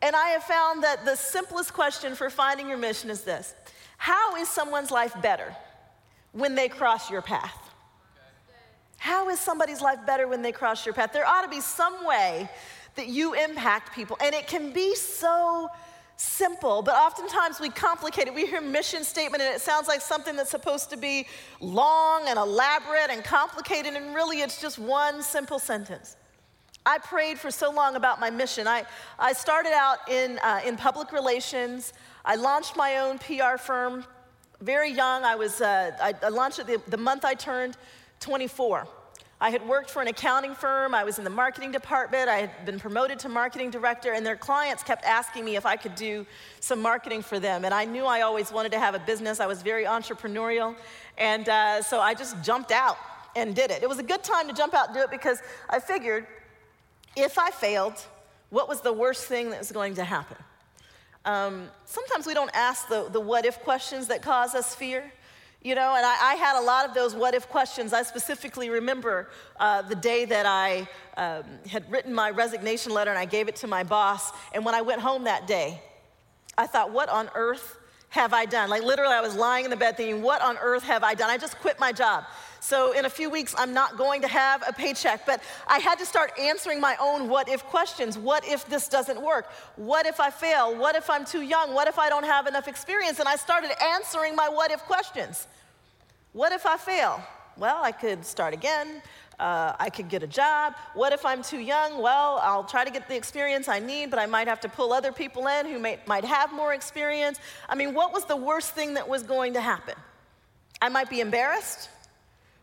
And 0.00 0.14
I 0.14 0.28
have 0.28 0.44
found 0.44 0.84
that 0.84 1.04
the 1.04 1.16
simplest 1.16 1.72
question 1.72 2.14
for 2.14 2.30
finding 2.30 2.68
your 2.68 2.78
mission 2.78 3.10
is 3.10 3.22
this 3.22 3.54
How 3.96 4.36
is 4.36 4.48
someone's 4.48 4.90
life 4.90 5.14
better 5.22 5.54
when 6.32 6.54
they 6.54 6.68
cross 6.68 7.10
your 7.10 7.22
path? 7.22 7.56
How 8.98 9.28
is 9.28 9.38
somebody's 9.38 9.80
life 9.80 10.00
better 10.06 10.26
when 10.26 10.42
they 10.42 10.52
cross 10.52 10.84
your 10.84 10.92
path? 10.92 11.12
There 11.12 11.26
ought 11.26 11.42
to 11.42 11.48
be 11.48 11.60
some 11.60 12.04
way 12.04 12.48
that 12.96 13.06
you 13.06 13.34
impact 13.34 13.94
people, 13.94 14.16
and 14.20 14.34
it 14.34 14.48
can 14.48 14.72
be 14.72 14.94
so 14.96 15.68
simple, 16.16 16.82
but 16.82 16.94
oftentimes 16.96 17.60
we 17.60 17.70
complicate 17.70 18.26
it. 18.26 18.34
We 18.34 18.44
hear 18.44 18.60
mission 18.60 19.04
statement 19.04 19.40
and 19.40 19.54
it 19.54 19.60
sounds 19.60 19.86
like 19.86 20.00
something 20.00 20.34
that's 20.34 20.50
supposed 20.50 20.90
to 20.90 20.96
be 20.96 21.28
long 21.60 22.24
and 22.26 22.36
elaborate 22.36 23.10
and 23.10 23.22
complicated, 23.22 23.94
and 23.94 24.14
really 24.14 24.40
it's 24.40 24.60
just 24.60 24.78
one 24.78 25.22
simple 25.22 25.60
sentence. 25.60 26.16
I 26.88 26.96
prayed 26.96 27.38
for 27.38 27.50
so 27.50 27.70
long 27.70 27.96
about 27.96 28.18
my 28.18 28.30
mission. 28.30 28.66
I, 28.66 28.86
I 29.18 29.34
started 29.34 29.72
out 29.74 30.08
in, 30.08 30.38
uh, 30.38 30.62
in 30.64 30.78
public 30.78 31.12
relations. 31.12 31.92
I 32.24 32.36
launched 32.36 32.78
my 32.78 32.96
own 32.96 33.18
PR 33.18 33.58
firm 33.58 34.06
very 34.62 34.90
young. 34.90 35.22
I, 35.22 35.34
was, 35.34 35.60
uh, 35.60 35.90
I, 36.00 36.14
I 36.22 36.30
launched 36.30 36.60
it 36.60 36.66
the, 36.66 36.80
the 36.88 36.96
month 36.96 37.26
I 37.26 37.34
turned 37.34 37.76
24. 38.20 38.88
I 39.38 39.50
had 39.50 39.68
worked 39.68 39.90
for 39.90 40.00
an 40.00 40.08
accounting 40.08 40.54
firm, 40.54 40.94
I 40.94 41.04
was 41.04 41.18
in 41.18 41.24
the 41.24 41.30
marketing 41.30 41.72
department, 41.72 42.28
I 42.28 42.38
had 42.38 42.64
been 42.64 42.80
promoted 42.80 43.18
to 43.20 43.28
marketing 43.28 43.70
director, 43.70 44.14
and 44.14 44.24
their 44.24 44.34
clients 44.34 44.82
kept 44.82 45.04
asking 45.04 45.44
me 45.44 45.56
if 45.56 45.66
I 45.66 45.76
could 45.76 45.94
do 45.94 46.26
some 46.58 46.80
marketing 46.80 47.20
for 47.22 47.38
them. 47.38 47.66
And 47.66 47.72
I 47.72 47.84
knew 47.84 48.04
I 48.06 48.22
always 48.22 48.50
wanted 48.50 48.72
to 48.72 48.80
have 48.80 48.94
a 48.96 48.98
business, 48.98 49.40
I 49.40 49.46
was 49.46 49.62
very 49.62 49.84
entrepreneurial, 49.84 50.74
and 51.18 51.48
uh, 51.48 51.82
so 51.82 52.00
I 52.00 52.14
just 52.14 52.42
jumped 52.42 52.72
out 52.72 52.96
and 53.36 53.54
did 53.54 53.70
it. 53.70 53.82
It 53.82 53.88
was 53.88 53.98
a 53.98 54.02
good 54.02 54.24
time 54.24 54.48
to 54.48 54.54
jump 54.54 54.74
out 54.74 54.88
and 54.88 54.96
do 54.96 55.02
it 55.02 55.10
because 55.10 55.40
I 55.70 55.78
figured 55.78 56.26
if 57.20 57.38
I 57.38 57.50
failed, 57.50 57.94
what 58.50 58.68
was 58.68 58.80
the 58.80 58.92
worst 58.92 59.26
thing 59.26 59.50
that 59.50 59.58
was 59.58 59.72
going 59.72 59.94
to 59.96 60.04
happen? 60.04 60.36
Um, 61.24 61.68
sometimes 61.84 62.26
we 62.26 62.34
don't 62.34 62.50
ask 62.54 62.88
the, 62.88 63.08
the 63.10 63.20
what 63.20 63.44
if 63.44 63.60
questions 63.60 64.06
that 64.08 64.22
cause 64.22 64.54
us 64.54 64.74
fear. 64.74 65.12
You 65.60 65.74
know, 65.74 65.94
and 65.96 66.06
I, 66.06 66.32
I, 66.32 66.34
had 66.36 66.56
a 66.56 66.62
lot 66.62 66.88
of 66.88 66.94
those 66.94 67.16
what 67.16 67.34
if 67.34 67.48
questions. 67.48 67.92
I 67.92 68.02
specifically 68.02 68.70
remember 68.70 69.28
uh, 69.58 69.82
the 69.82 69.96
day 69.96 70.24
that 70.24 70.46
I 70.46 70.88
um, 71.16 71.42
had 71.68 71.90
written 71.90 72.14
my 72.14 72.30
resignation 72.30 72.94
letter 72.94 73.10
and 73.10 73.18
I 73.18 73.24
gave 73.24 73.48
it 73.48 73.56
to 73.56 73.66
my 73.66 73.82
boss. 73.82 74.30
And 74.54 74.64
when 74.64 74.76
I 74.76 74.82
went 74.82 75.00
home 75.00 75.24
that 75.24 75.48
day, 75.48 75.82
I 76.56 76.68
thought, 76.68 76.92
what 76.92 77.08
on 77.08 77.28
earth 77.34 77.76
have 78.10 78.32
I 78.32 78.44
done? 78.44 78.70
Like, 78.70 78.84
literally, 78.84 79.14
I 79.14 79.20
was 79.20 79.34
lying 79.34 79.64
in 79.64 79.70
the 79.70 79.76
bed 79.76 79.96
thinking, 79.96 80.22
what 80.22 80.40
on 80.42 80.56
earth 80.58 80.84
have 80.84 81.02
I 81.02 81.14
done? 81.14 81.28
I 81.28 81.38
just 81.38 81.58
quit 81.58 81.80
my 81.80 81.90
job. 81.90 82.24
So, 82.60 82.92
in 82.92 83.04
a 83.04 83.10
few 83.10 83.30
weeks, 83.30 83.54
I'm 83.56 83.72
not 83.72 83.96
going 83.96 84.22
to 84.22 84.28
have 84.28 84.64
a 84.66 84.72
paycheck. 84.72 85.24
But 85.26 85.42
I 85.66 85.78
had 85.78 85.98
to 85.98 86.06
start 86.06 86.32
answering 86.38 86.80
my 86.80 86.96
own 87.00 87.28
what 87.28 87.48
if 87.48 87.64
questions. 87.64 88.18
What 88.18 88.46
if 88.46 88.66
this 88.66 88.88
doesn't 88.88 89.20
work? 89.20 89.50
What 89.76 90.06
if 90.06 90.20
I 90.20 90.30
fail? 90.30 90.76
What 90.76 90.96
if 90.96 91.08
I'm 91.08 91.24
too 91.24 91.42
young? 91.42 91.74
What 91.74 91.88
if 91.88 91.98
I 91.98 92.08
don't 92.08 92.24
have 92.24 92.46
enough 92.46 92.68
experience? 92.68 93.20
And 93.20 93.28
I 93.28 93.36
started 93.36 93.70
answering 93.82 94.34
my 94.34 94.48
what 94.48 94.70
if 94.70 94.80
questions. 94.80 95.46
What 96.32 96.52
if 96.52 96.66
I 96.66 96.76
fail? 96.76 97.22
Well, 97.56 97.82
I 97.82 97.92
could 97.92 98.24
start 98.24 98.54
again. 98.54 99.02
Uh, 99.38 99.72
I 99.78 99.88
could 99.88 100.08
get 100.08 100.22
a 100.24 100.26
job. 100.26 100.74
What 100.94 101.12
if 101.12 101.24
I'm 101.24 101.42
too 101.42 101.58
young? 101.58 102.02
Well, 102.02 102.40
I'll 102.42 102.64
try 102.64 102.84
to 102.84 102.90
get 102.90 103.08
the 103.08 103.16
experience 103.16 103.68
I 103.68 103.78
need, 103.78 104.10
but 104.10 104.18
I 104.18 104.26
might 104.26 104.48
have 104.48 104.60
to 104.60 104.68
pull 104.68 104.92
other 104.92 105.12
people 105.12 105.46
in 105.46 105.66
who 105.66 105.78
may, 105.78 106.00
might 106.06 106.24
have 106.24 106.52
more 106.52 106.74
experience. 106.74 107.38
I 107.68 107.76
mean, 107.76 107.94
what 107.94 108.12
was 108.12 108.24
the 108.24 108.36
worst 108.36 108.72
thing 108.72 108.94
that 108.94 109.08
was 109.08 109.22
going 109.22 109.54
to 109.54 109.60
happen? 109.60 109.94
I 110.82 110.88
might 110.88 111.08
be 111.08 111.20
embarrassed. 111.20 111.88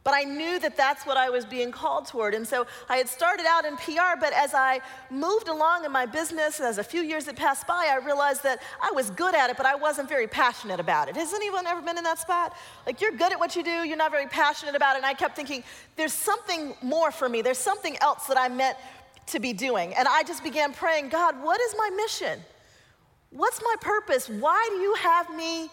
But 0.05 0.13
I 0.13 0.23
knew 0.23 0.59
that 0.59 0.77
that's 0.77 1.03
what 1.07 1.17
I 1.17 1.31
was 1.31 1.45
being 1.45 1.71
called 1.71 2.05
toward. 2.05 2.35
And 2.35 2.47
so 2.47 2.67
I 2.87 2.97
had 2.97 3.09
started 3.09 3.47
out 3.49 3.65
in 3.65 3.75
PR, 3.75 4.19
but 4.19 4.33
as 4.33 4.53
I 4.53 4.79
moved 5.09 5.47
along 5.47 5.83
in 5.83 5.91
my 5.91 6.05
business, 6.05 6.59
as 6.59 6.77
a 6.77 6.83
few 6.83 7.01
years 7.01 7.25
had 7.25 7.35
passed 7.35 7.65
by, 7.65 7.89
I 7.91 7.97
realized 8.05 8.43
that 8.43 8.61
I 8.79 8.91
was 8.91 9.09
good 9.09 9.33
at 9.33 9.49
it, 9.49 9.57
but 9.57 9.65
I 9.65 9.73
wasn't 9.73 10.07
very 10.07 10.27
passionate 10.27 10.79
about 10.79 11.09
it. 11.09 11.15
Has 11.15 11.33
anyone 11.33 11.65
ever 11.65 11.81
been 11.81 11.97
in 11.97 12.03
that 12.03 12.19
spot? 12.19 12.55
Like 12.85 13.01
you're 13.01 13.13
good 13.13 13.31
at 13.31 13.39
what 13.39 13.55
you 13.55 13.63
do, 13.63 13.83
you're 13.83 13.97
not 13.97 14.11
very 14.11 14.27
passionate 14.27 14.75
about 14.75 14.93
it. 14.93 14.97
And 14.97 15.07
I 15.07 15.15
kept 15.15 15.35
thinking, 15.35 15.63
there's 15.95 16.13
something 16.13 16.75
more 16.83 17.09
for 17.09 17.27
me, 17.27 17.41
there's 17.41 17.57
something 17.57 17.97
else 17.99 18.27
that 18.27 18.37
I'm 18.37 18.55
meant 18.55 18.77
to 19.25 19.39
be 19.39 19.53
doing. 19.53 19.95
And 19.95 20.07
I 20.07 20.21
just 20.21 20.43
began 20.43 20.71
praying, 20.71 21.09
God, 21.09 21.41
what 21.41 21.59
is 21.59 21.73
my 21.75 21.89
mission? 21.95 22.39
What's 23.31 23.59
my 23.59 23.75
purpose? 23.81 24.29
Why 24.29 24.67
do 24.69 24.75
you 24.75 24.93
have 25.01 25.35
me? 25.35 25.71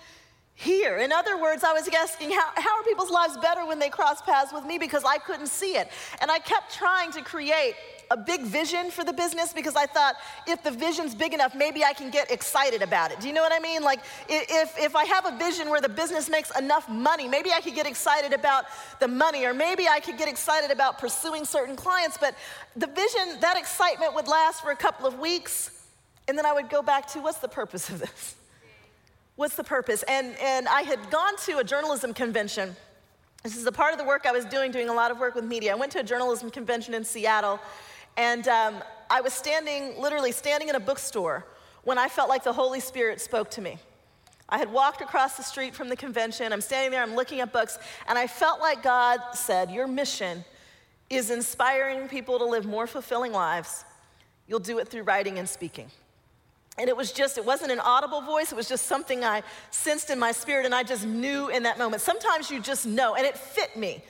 Here. 0.62 0.99
In 0.99 1.12
other 1.12 1.40
words, 1.40 1.64
I 1.64 1.73
was 1.73 1.88
asking, 1.88 2.31
how, 2.31 2.50
how 2.54 2.78
are 2.78 2.85
people's 2.85 3.11
lives 3.11 3.37
better 3.37 3.66
when 3.66 3.78
they 3.78 3.88
cross 3.88 4.23
paths 4.23 4.52
with 4.52 4.64
me? 4.64 4.78
Because 4.78 5.02
I 5.04 5.19
couldn't 5.19 5.49
see 5.49 5.76
it. 5.76 5.88
And 6.21 6.31
I 6.31 6.38
kept 6.38 6.73
trying 6.73 7.11
to 7.12 7.23
create 7.23 7.75
a 8.12 8.16
big 8.16 8.42
vision 8.42 8.90
for 8.90 9.04
the 9.04 9.12
business 9.12 9.52
because 9.52 9.75
I 9.75 9.87
thought 9.87 10.16
if 10.47 10.62
the 10.62 10.71
vision's 10.71 11.14
big 11.14 11.33
enough, 11.33 11.54
maybe 11.54 11.83
I 11.83 11.95
can 11.95 12.11
get 12.11 12.31
excited 12.31 12.83
about 12.83 13.11
it. 13.11 13.21
Do 13.21 13.26
you 13.26 13.33
know 13.33 13.42
what 13.42 13.52
I 13.52 13.59
mean? 13.59 13.83
Like 13.83 14.00
if, 14.28 14.78
if 14.78 14.95
I 14.95 15.04
have 15.04 15.26
a 15.26 15.37
vision 15.38 15.71
where 15.71 15.81
the 15.81 15.88
business 15.88 16.28
makes 16.28 16.57
enough 16.57 16.88
money, 16.88 17.26
maybe 17.26 17.50
I 17.52 17.61
could 17.61 17.75
get 17.75 17.87
excited 17.87 18.33
about 18.33 18.66
the 19.00 19.09
money, 19.09 19.47
or 19.47 19.54
maybe 19.54 19.88
I 19.88 19.99
could 19.99 20.19
get 20.19 20.28
excited 20.28 20.71
about 20.71 20.99
pursuing 20.99 21.45
certain 21.45 21.75
clients. 21.75 22.19
But 22.19 22.35
the 22.76 22.87
vision, 22.87 23.40
that 23.40 23.57
excitement 23.57 24.14
would 24.14 24.28
last 24.28 24.61
for 24.61 24.71
a 24.71 24.76
couple 24.76 25.07
of 25.07 25.19
weeks, 25.19 25.71
and 26.28 26.37
then 26.37 26.45
I 26.45 26.52
would 26.52 26.69
go 26.69 26.83
back 26.83 27.07
to 27.09 27.21
what's 27.21 27.38
the 27.38 27.49
purpose 27.49 27.88
of 27.88 27.99
this? 27.99 28.37
What's 29.36 29.56
the 29.56 29.64
purpose? 29.64 30.04
And, 30.08 30.36
and 30.38 30.68
I 30.68 30.82
had 30.82 31.10
gone 31.10 31.36
to 31.44 31.58
a 31.58 31.64
journalism 31.64 32.12
convention. 32.12 32.76
This 33.42 33.56
is 33.56 33.66
a 33.66 33.72
part 33.72 33.92
of 33.92 33.98
the 33.98 34.04
work 34.04 34.26
I 34.26 34.32
was 34.32 34.44
doing, 34.44 34.70
doing 34.70 34.88
a 34.88 34.92
lot 34.92 35.10
of 35.10 35.18
work 35.18 35.34
with 35.34 35.44
media. 35.44 35.72
I 35.72 35.74
went 35.74 35.92
to 35.92 36.00
a 36.00 36.04
journalism 36.04 36.50
convention 36.50 36.94
in 36.94 37.02
Seattle, 37.04 37.58
and 38.16 38.46
um, 38.46 38.76
I 39.10 39.20
was 39.20 39.32
standing, 39.32 40.00
literally 40.00 40.32
standing 40.32 40.68
in 40.68 40.74
a 40.74 40.80
bookstore 40.80 41.46
when 41.82 41.98
I 41.98 42.08
felt 42.08 42.28
like 42.28 42.44
the 42.44 42.52
Holy 42.52 42.78
Spirit 42.78 43.20
spoke 43.20 43.50
to 43.52 43.60
me. 43.60 43.78
I 44.48 44.58
had 44.58 44.70
walked 44.70 45.00
across 45.00 45.38
the 45.38 45.42
street 45.42 45.74
from 45.74 45.88
the 45.88 45.96
convention. 45.96 46.52
I'm 46.52 46.60
standing 46.60 46.90
there, 46.90 47.02
I'm 47.02 47.14
looking 47.14 47.40
at 47.40 47.52
books, 47.52 47.78
and 48.06 48.18
I 48.18 48.26
felt 48.26 48.60
like 48.60 48.82
God 48.82 49.18
said, 49.32 49.70
Your 49.70 49.86
mission 49.86 50.44
is 51.08 51.30
inspiring 51.30 52.06
people 52.06 52.38
to 52.38 52.44
live 52.44 52.66
more 52.66 52.86
fulfilling 52.86 53.32
lives. 53.32 53.84
You'll 54.46 54.60
do 54.60 54.78
it 54.78 54.88
through 54.88 55.04
writing 55.04 55.38
and 55.38 55.48
speaking. 55.48 55.90
And 56.79 56.88
it 56.88 56.97
was 56.97 57.12
just, 57.12 57.37
it 57.37 57.45
wasn't 57.45 57.71
an 57.71 57.81
audible 57.81 58.23
voice, 58.23 58.50
it 58.50 58.55
was 58.55 58.69
just 58.69 58.87
something 58.87 59.25
I 59.25 59.43
sensed 59.71 60.09
in 60.09 60.19
my 60.19 60.33
spirit 60.33 60.64
and 60.64 60.75
I 60.75 60.83
just 60.83 61.07
knew 61.07 61.49
in 61.49 61.64
that 61.64 61.79
moment. 61.79 62.02
Sometimes 62.02 62.50
you 62.50 62.61
just 62.61 62.87
know, 62.87 63.14
and 63.14 63.26
it 63.26 63.37
fit 63.37 63.76
me. 63.76 64.02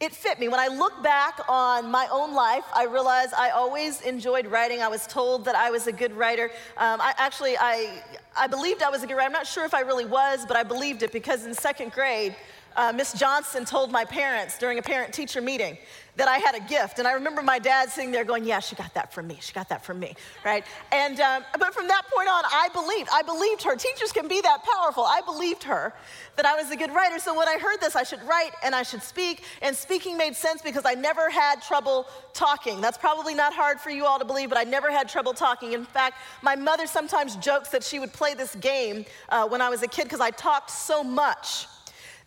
It 0.00 0.12
fit 0.12 0.38
me. 0.38 0.46
When 0.46 0.60
I 0.60 0.68
look 0.68 1.02
back 1.02 1.40
on 1.48 1.90
my 1.90 2.06
own 2.12 2.32
life, 2.32 2.64
I 2.72 2.84
realize 2.84 3.32
I 3.32 3.50
always 3.50 4.00
enjoyed 4.02 4.46
writing. 4.46 4.80
I 4.80 4.86
was 4.86 5.08
told 5.08 5.44
that 5.46 5.56
I 5.56 5.70
was 5.72 5.88
a 5.88 5.92
good 5.92 6.12
writer. 6.12 6.52
Um, 6.76 7.00
I 7.00 7.14
actually, 7.18 7.56
I, 7.58 8.04
I 8.36 8.46
believed 8.46 8.82
I 8.82 8.90
was 8.90 9.02
a 9.02 9.08
good 9.08 9.14
writer. 9.14 9.26
I'm 9.26 9.32
not 9.32 9.46
sure 9.46 9.64
if 9.64 9.74
I 9.74 9.80
really 9.80 10.04
was, 10.04 10.46
but 10.46 10.56
I 10.56 10.62
believed 10.62 11.02
it 11.02 11.12
because 11.12 11.46
in 11.46 11.54
second 11.54 11.90
grade, 11.90 12.36
uh, 12.78 12.92
Miss 12.92 13.12
Johnson 13.12 13.64
told 13.64 13.90
my 13.90 14.04
parents 14.04 14.56
during 14.56 14.78
a 14.78 14.82
parent 14.82 15.12
teacher 15.12 15.40
meeting 15.40 15.76
that 16.14 16.28
I 16.28 16.38
had 16.38 16.54
a 16.54 16.60
gift. 16.60 17.00
And 17.00 17.08
I 17.08 17.12
remember 17.12 17.42
my 17.42 17.58
dad 17.58 17.90
sitting 17.90 18.12
there 18.12 18.24
going, 18.24 18.44
Yeah, 18.44 18.60
she 18.60 18.76
got 18.76 18.94
that 18.94 19.12
from 19.12 19.26
me. 19.26 19.38
She 19.40 19.52
got 19.52 19.68
that 19.68 19.84
from 19.84 19.98
me, 19.98 20.14
right? 20.44 20.64
And, 20.92 21.18
um, 21.18 21.44
but 21.58 21.74
from 21.74 21.88
that 21.88 22.02
point 22.12 22.28
on, 22.28 22.44
I 22.44 22.68
believed. 22.72 23.08
I 23.12 23.22
believed 23.22 23.64
her. 23.64 23.74
Teachers 23.74 24.12
can 24.12 24.28
be 24.28 24.40
that 24.40 24.62
powerful. 24.62 25.02
I 25.02 25.20
believed 25.22 25.64
her 25.64 25.92
that 26.36 26.46
I 26.46 26.54
was 26.54 26.70
a 26.70 26.76
good 26.76 26.94
writer. 26.94 27.18
So 27.18 27.36
when 27.36 27.48
I 27.48 27.58
heard 27.58 27.80
this, 27.80 27.96
I 27.96 28.04
should 28.04 28.22
write 28.22 28.52
and 28.62 28.76
I 28.76 28.84
should 28.84 29.02
speak. 29.02 29.42
And 29.60 29.74
speaking 29.74 30.16
made 30.16 30.36
sense 30.36 30.62
because 30.62 30.84
I 30.86 30.94
never 30.94 31.30
had 31.30 31.60
trouble 31.60 32.06
talking. 32.32 32.80
That's 32.80 32.98
probably 32.98 33.34
not 33.34 33.52
hard 33.52 33.80
for 33.80 33.90
you 33.90 34.06
all 34.06 34.20
to 34.20 34.24
believe, 34.24 34.50
but 34.50 34.58
I 34.58 34.64
never 34.64 34.92
had 34.92 35.08
trouble 35.08 35.34
talking. 35.34 35.72
In 35.72 35.84
fact, 35.84 36.18
my 36.42 36.54
mother 36.54 36.86
sometimes 36.86 37.34
jokes 37.36 37.70
that 37.70 37.82
she 37.82 37.98
would 37.98 38.12
play 38.12 38.34
this 38.34 38.54
game 38.54 39.04
uh, 39.30 39.48
when 39.48 39.60
I 39.60 39.68
was 39.68 39.82
a 39.82 39.88
kid 39.88 40.04
because 40.04 40.20
I 40.20 40.30
talked 40.30 40.70
so 40.70 41.02
much 41.02 41.66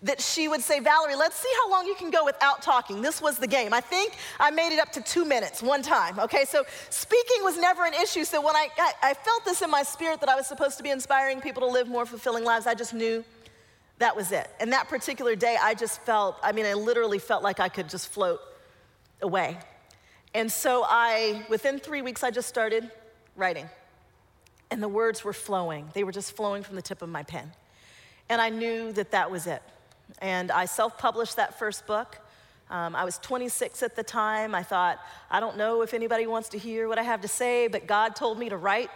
that 0.04 0.20
she 0.20 0.48
would 0.48 0.62
say, 0.62 0.80
Valorie, 0.80 1.16
let's 1.16 1.36
see 1.36 1.52
how 1.62 1.70
long 1.70 1.86
you 1.86 1.94
can 1.96 2.10
go 2.10 2.26
without 2.26 2.62
talking. 2.62 3.02
This 3.02 3.22
was 3.22 3.38
the 3.38 3.48
game. 3.48 3.72
I 3.72 3.82
think 3.82 4.18
I 4.40 4.50
made 4.50 4.74
it 4.74 4.80
up 4.80 4.92
to 4.94 5.02
two 5.02 5.26
minutes 5.26 5.62
one 5.62 5.84
time. 5.84 6.20
Okay, 6.20 6.44
so 6.46 6.64
speaking 6.90 7.44
was 7.44 7.58
never 7.58 7.86
an 7.86 7.94
issue. 7.94 8.24
So 8.24 8.42
when 8.42 8.56
I, 8.56 8.70
I, 8.78 8.94
I 9.04 9.14
felt 9.14 9.46
this 9.46 9.62
in 9.62 9.70
my 9.70 9.84
spirit 9.84 10.20
that 10.22 10.30
I 10.30 10.36
was 10.36 10.48
supposed 10.48 10.78
to 10.78 10.84
be 10.84 10.90
inspiring 10.90 11.40
people 11.40 11.62
to 11.62 11.68
live 11.68 11.88
more 11.88 12.08
fulfilling 12.08 12.44
lives, 12.44 12.66
I 12.66 12.74
just 12.74 12.96
knew 12.96 13.24
that 14.00 14.16
was 14.16 14.32
it. 14.32 14.50
And 14.60 14.74
that 14.74 14.90
particular 14.90 15.36
day, 15.36 15.56
I 15.62 15.76
just 15.76 16.02
felt, 16.02 16.36
I 16.42 16.52
mean, 16.52 16.66
I 16.66 16.74
literally 16.74 17.20
felt 17.20 17.44
like 17.44 17.60
I 17.60 17.70
could 17.70 17.88
just 17.88 18.08
float 18.08 18.42
away. 19.22 19.60
And 20.34 20.52
so 20.52 20.84
I, 20.88 21.46
within 21.48 21.78
three 21.78 22.02
weeks, 22.02 22.24
I 22.24 22.32
just 22.32 22.50
started 22.50 22.90
writing. 23.36 23.70
And 24.72 24.82
the 24.82 24.88
words 24.88 25.24
were 25.24 25.34
flowing, 25.34 25.90
they 25.94 26.04
were 26.04 26.12
just 26.12 26.36
flowing 26.36 26.64
from 26.64 26.76
the 26.76 26.82
tip 26.82 27.04
of 27.04 27.10
my 27.10 27.22
pen. 27.22 27.52
And 28.30 28.42
I 28.42 28.50
knew 28.50 28.92
that 28.94 29.12
that 29.12 29.30
was 29.30 29.46
it. 29.46 29.62
And 30.20 30.52
I 30.52 30.66
self 30.66 30.98
published 30.98 31.36
that 31.36 31.58
first 31.58 31.88
book. 31.88 32.18
Um, 32.70 32.96
I 32.96 33.04
was 33.04 33.18
26 33.18 33.84
at 33.84 33.96
the 33.96 34.04
time. 34.04 34.56
I 34.56 34.64
thought, 34.64 35.00
I 35.30 35.40
don't 35.40 35.58
know 35.58 35.82
if 35.82 35.94
anybody 35.94 36.26
wants 36.26 36.50
to 36.50 36.58
hear 36.58 36.88
what 36.88 36.98
I 36.98 37.04
have 37.04 37.22
to 37.22 37.28
say, 37.28 37.68
but 37.68 37.86
God 37.86 38.16
told 38.16 38.40
me 38.40 38.48
to 38.48 38.56
write, 38.56 38.90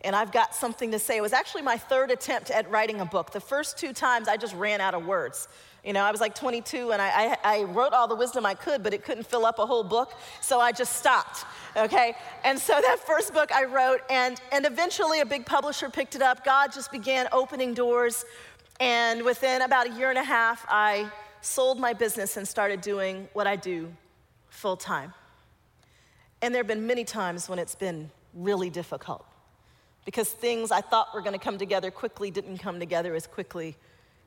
and 0.00 0.16
I've 0.16 0.32
got 0.32 0.54
something 0.54 0.90
to 0.90 0.98
say. 0.98 1.16
It 1.16 1.20
was 1.20 1.32
actually 1.32 1.62
my 1.62 1.76
third 1.76 2.10
attempt 2.10 2.50
at 2.50 2.68
writing 2.70 3.00
a 3.00 3.04
book. 3.04 3.30
The 3.30 3.40
first 3.40 3.78
two 3.78 3.92
times, 3.92 4.26
I 4.26 4.36
just 4.36 4.54
ran 4.54 4.80
out 4.80 4.94
of 4.94 5.06
words. 5.06 5.46
You 5.84 5.94
know, 5.94 6.02
I 6.02 6.10
was 6.10 6.20
like 6.20 6.34
22 6.34 6.92
and 6.92 7.00
I, 7.00 7.08
I, 7.08 7.36
I, 7.42 7.62
wrote 7.62 7.94
all 7.94 8.06
the 8.06 8.14
wisdom 8.14 8.44
I 8.44 8.52
could, 8.52 8.82
but 8.82 8.92
it 8.92 9.02
couldn't 9.02 9.26
fill 9.26 9.46
up 9.46 9.58
a 9.58 9.64
whole 9.64 9.82
book, 9.82 10.12
so 10.42 10.60
I 10.60 10.72
just 10.72 10.96
stopped, 10.96 11.46
okay? 11.74 12.14
And 12.44 12.58
so 12.58 12.78
that 12.78 12.98
first 12.98 13.32
book 13.32 13.50
I 13.50 13.64
wrote, 13.64 14.00
and, 14.10 14.38
and 14.52 14.66
eventually 14.66 15.20
a 15.20 15.26
big 15.26 15.46
publisher 15.46 15.88
picked 15.88 16.14
it 16.14 16.20
up. 16.20 16.44
God 16.44 16.70
just 16.72 16.92
began 16.92 17.28
opening 17.32 17.72
doors 17.72 18.26
and 18.80 19.22
within 19.22 19.62
about 19.62 19.86
a 19.86 19.92
year 19.92 20.08
and 20.10 20.18
a 20.18 20.24
half, 20.24 20.66
I 20.68 21.10
sold 21.42 21.78
my 21.78 21.92
business 21.92 22.36
and 22.36 22.48
started 22.48 22.80
doing 22.80 23.28
what 23.34 23.46
I 23.46 23.56
do 23.56 23.92
full 24.48 24.76
time. 24.76 25.14
And 26.42 26.54
there 26.54 26.60
have 26.60 26.66
been 26.66 26.86
many 26.86 27.04
times 27.04 27.48
when 27.48 27.58
it's 27.58 27.74
been 27.74 28.10
really 28.34 28.70
difficult. 28.70 29.24
because 30.04 30.28
things 30.30 30.70
I 30.70 30.80
thought 30.80 31.14
were 31.14 31.20
going 31.20 31.38
to 31.38 31.44
come 31.44 31.58
together 31.58 31.90
quickly 31.90 32.30
didn't 32.30 32.58
come 32.58 32.80
together 32.80 33.14
as 33.14 33.26
quickly 33.26 33.76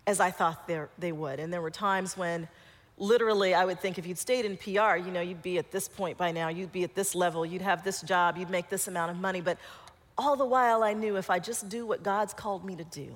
as 0.05 0.19
I 0.19 0.31
thought 0.31 0.69
they 0.97 1.11
would. 1.11 1.39
And 1.39 1.51
there 1.51 1.61
were 1.61 1.71
times 1.71 2.15
when 2.15 2.47
literally 2.97 3.53
I 3.53 3.65
would 3.65 3.79
think 3.79 3.97
if 3.97 4.05
you'd 4.05 4.17
stayed 4.17 4.45
in 4.45 4.55
PR, 4.57 4.97
you 4.97 5.11
know, 5.11 5.21
you'd 5.21 5.41
be 5.41 5.57
at 5.57 5.71
this 5.71 5.87
point 5.87 6.17
by 6.17 6.31
now, 6.31 6.49
you'd 6.49 6.71
be 6.71 6.83
at 6.83 6.93
this 6.93 7.15
level, 7.15 7.45
you'd 7.45 7.61
have 7.61 7.83
this 7.83 8.01
job, 8.01 8.37
you'd 8.37 8.49
make 8.49 8.69
this 8.69 8.87
amount 8.87 9.11
of 9.11 9.17
money. 9.17 9.41
But 9.41 9.57
all 10.17 10.35
the 10.35 10.45
while 10.45 10.83
I 10.83 10.93
knew 10.93 11.17
if 11.17 11.29
I 11.29 11.39
just 11.39 11.69
do 11.69 11.85
what 11.85 12.03
God's 12.03 12.33
called 12.33 12.63
me 12.63 12.75
to 12.75 12.83
do, 12.83 13.15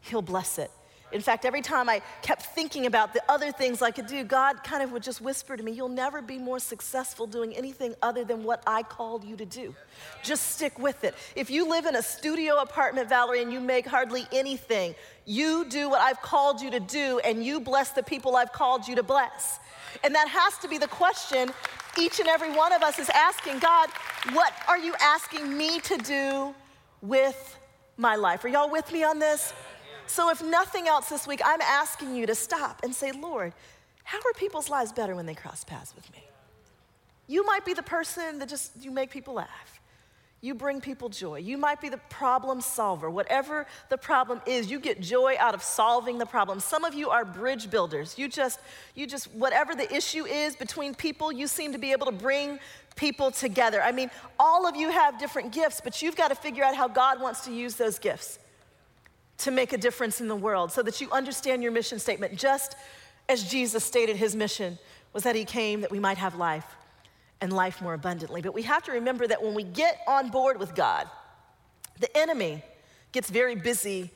He'll 0.00 0.22
bless 0.22 0.58
it. 0.58 0.70
In 1.10 1.22
fact, 1.22 1.46
every 1.46 1.62
time 1.62 1.88
I 1.88 2.02
kept 2.20 2.42
thinking 2.42 2.84
about 2.84 3.14
the 3.14 3.22
other 3.30 3.50
things 3.50 3.80
I 3.80 3.90
could 3.90 4.06
do, 4.06 4.24
God 4.24 4.62
kind 4.62 4.82
of 4.82 4.92
would 4.92 5.02
just 5.02 5.22
whisper 5.22 5.56
to 5.56 5.62
me, 5.62 5.72
You'll 5.72 5.88
never 5.88 6.20
be 6.20 6.38
more 6.38 6.58
successful 6.58 7.26
doing 7.26 7.56
anything 7.56 7.94
other 8.02 8.24
than 8.24 8.44
what 8.44 8.62
I 8.66 8.82
called 8.82 9.24
you 9.24 9.34
to 9.36 9.46
do. 9.46 9.74
Just 10.22 10.50
stick 10.56 10.78
with 10.78 11.04
it. 11.04 11.14
If 11.34 11.48
you 11.48 11.68
live 11.68 11.86
in 11.86 11.96
a 11.96 12.02
studio 12.02 12.56
apartment, 12.56 13.08
Valorie, 13.08 13.40
and 13.40 13.50
you 13.50 13.60
make 13.60 13.86
hardly 13.86 14.26
anything, 14.32 14.94
you 15.24 15.64
do 15.64 15.88
what 15.88 16.02
I've 16.02 16.20
called 16.20 16.60
you 16.60 16.70
to 16.72 16.80
do 16.80 17.20
and 17.20 17.44
you 17.44 17.58
bless 17.60 17.90
the 17.90 18.02
people 18.02 18.36
I've 18.36 18.52
called 18.52 18.86
you 18.86 18.94
to 18.96 19.02
bless. 19.02 19.60
And 20.04 20.14
that 20.14 20.28
has 20.28 20.58
to 20.58 20.68
be 20.68 20.76
the 20.76 20.88
question 20.88 21.50
each 21.98 22.20
and 22.20 22.28
every 22.28 22.52
one 22.52 22.72
of 22.72 22.82
us 22.82 22.98
is 22.98 23.08
asking 23.10 23.58
God, 23.60 23.88
what 24.32 24.52
are 24.68 24.78
you 24.78 24.94
asking 25.00 25.56
me 25.56 25.80
to 25.80 25.96
do 25.96 26.54
with 27.00 27.58
my 27.96 28.14
life? 28.14 28.44
Are 28.44 28.48
y'all 28.48 28.70
with 28.70 28.92
me 28.92 29.02
on 29.04 29.18
this? 29.18 29.52
So, 30.08 30.30
if 30.30 30.42
nothing 30.42 30.88
else 30.88 31.10
this 31.10 31.26
week, 31.26 31.42
I'm 31.44 31.60
asking 31.60 32.16
you 32.16 32.26
to 32.26 32.34
stop 32.34 32.80
and 32.82 32.94
say, 32.94 33.12
Lord, 33.12 33.52
how 34.04 34.18
are 34.18 34.32
people's 34.36 34.70
lives 34.70 34.90
better 34.90 35.14
when 35.14 35.26
they 35.26 35.34
cross 35.34 35.64
paths 35.64 35.94
with 35.94 36.10
me? 36.12 36.24
You 37.26 37.44
might 37.44 37.66
be 37.66 37.74
the 37.74 37.82
person 37.82 38.38
that 38.38 38.48
just 38.48 38.72
you 38.80 38.90
make 38.90 39.10
people 39.10 39.34
laugh. 39.34 39.80
You 40.40 40.54
bring 40.54 40.80
people 40.80 41.10
joy. 41.10 41.40
You 41.40 41.58
might 41.58 41.80
be 41.80 41.90
the 41.90 41.98
problem 42.08 42.62
solver. 42.62 43.10
Whatever 43.10 43.66
the 43.90 43.98
problem 43.98 44.40
is, 44.46 44.70
you 44.70 44.80
get 44.80 45.02
joy 45.02 45.34
out 45.38 45.54
of 45.54 45.62
solving 45.62 46.16
the 46.16 46.26
problem. 46.26 46.60
Some 46.60 46.84
of 46.84 46.94
you 46.94 47.10
are 47.10 47.24
bridge 47.24 47.68
builders. 47.68 48.16
You 48.16 48.28
just, 48.28 48.60
you 48.94 49.06
just, 49.06 49.30
whatever 49.34 49.74
the 49.74 49.92
issue 49.94 50.24
is 50.24 50.56
between 50.56 50.94
people, 50.94 51.30
you 51.30 51.48
seem 51.48 51.72
to 51.72 51.78
be 51.78 51.92
able 51.92 52.06
to 52.06 52.12
bring 52.12 52.60
people 52.96 53.30
together. 53.30 53.82
I 53.82 53.92
mean, 53.92 54.10
all 54.38 54.66
of 54.66 54.74
you 54.74 54.90
have 54.90 55.18
different 55.18 55.52
gifts, 55.52 55.82
but 55.82 56.00
you've 56.00 56.16
got 56.16 56.28
to 56.28 56.34
figure 56.34 56.64
out 56.64 56.74
how 56.74 56.88
God 56.88 57.20
wants 57.20 57.42
to 57.42 57.52
use 57.52 57.74
those 57.74 57.98
gifts 57.98 58.38
to 59.38 59.50
make 59.50 59.72
a 59.72 59.78
difference 59.78 60.20
in 60.20 60.28
the 60.28 60.36
world 60.36 60.72
so 60.72 60.82
that 60.82 61.00
you 61.00 61.10
understand 61.10 61.62
your 61.62 61.72
mission 61.72 61.98
statement, 61.98 62.36
just 62.36 62.76
as 63.28 63.44
Jesus 63.44 63.84
stated 63.84 64.16
his 64.16 64.34
mission 64.34 64.78
was 65.12 65.22
that 65.22 65.36
he 65.36 65.44
came 65.44 65.80
that 65.80 65.90
we 65.90 65.98
might 65.98 66.18
have 66.18 66.34
life 66.34 66.76
and 67.40 67.52
life 67.52 67.80
more 67.80 67.94
abundantly. 67.94 68.42
But 68.42 68.54
we 68.54 68.62
have 68.62 68.82
to 68.84 68.92
remember 68.92 69.26
that 69.26 69.42
when 69.42 69.54
we 69.54 69.62
get 69.62 70.00
on 70.06 70.30
board 70.30 70.58
with 70.58 70.74
God, 70.74 71.08
the 72.00 72.14
enemy 72.16 72.62
gets 73.12 73.30
very 73.30 73.54
busy 73.54 74.10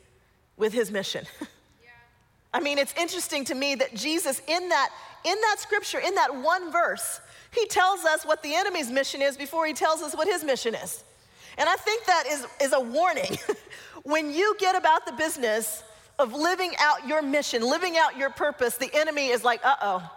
with 0.56 0.72
his 0.72 0.90
mission. 0.90 1.24
I 2.54 2.60
mean, 2.60 2.78
it's 2.78 2.94
interesting 2.94 3.44
to 3.46 3.54
me 3.54 3.76
that 3.76 3.94
Jesus, 3.94 4.42
in 4.46 4.68
that, 4.68 4.90
in 5.24 5.34
that 5.40 5.56
scripture, 5.58 5.98
in 5.98 6.14
that 6.16 6.34
one 6.34 6.70
verse, 6.70 7.20
he 7.52 7.66
tells 7.66 8.04
us 8.04 8.26
what 8.26 8.42
the 8.42 8.54
enemy's 8.54 8.90
mission 8.90 9.22
is 9.22 9.36
before 9.36 9.66
he 9.66 9.72
tells 9.72 10.02
us 10.02 10.14
what 10.14 10.28
his 10.28 10.44
mission 10.44 10.74
is. 10.74 11.02
And 11.58 11.68
I 11.68 11.76
think 11.76 12.04
that 12.06 12.24
is, 12.28 12.46
is 12.60 12.72
a 12.72 12.80
warning. 12.80 13.38
When 14.04 14.32
you 14.32 14.56
get 14.58 14.74
about 14.74 15.06
the 15.06 15.12
business 15.12 15.84
of 16.18 16.32
living 16.32 16.72
out 16.80 17.06
your 17.06 17.22
mission, 17.22 17.62
living 17.62 17.96
out 17.96 18.16
your 18.16 18.30
purpose, 18.30 18.76
the 18.76 18.90
enemy 18.92 19.28
is 19.28 19.44
like, 19.44 19.64
uh 19.64 19.76
oh, 19.80 20.10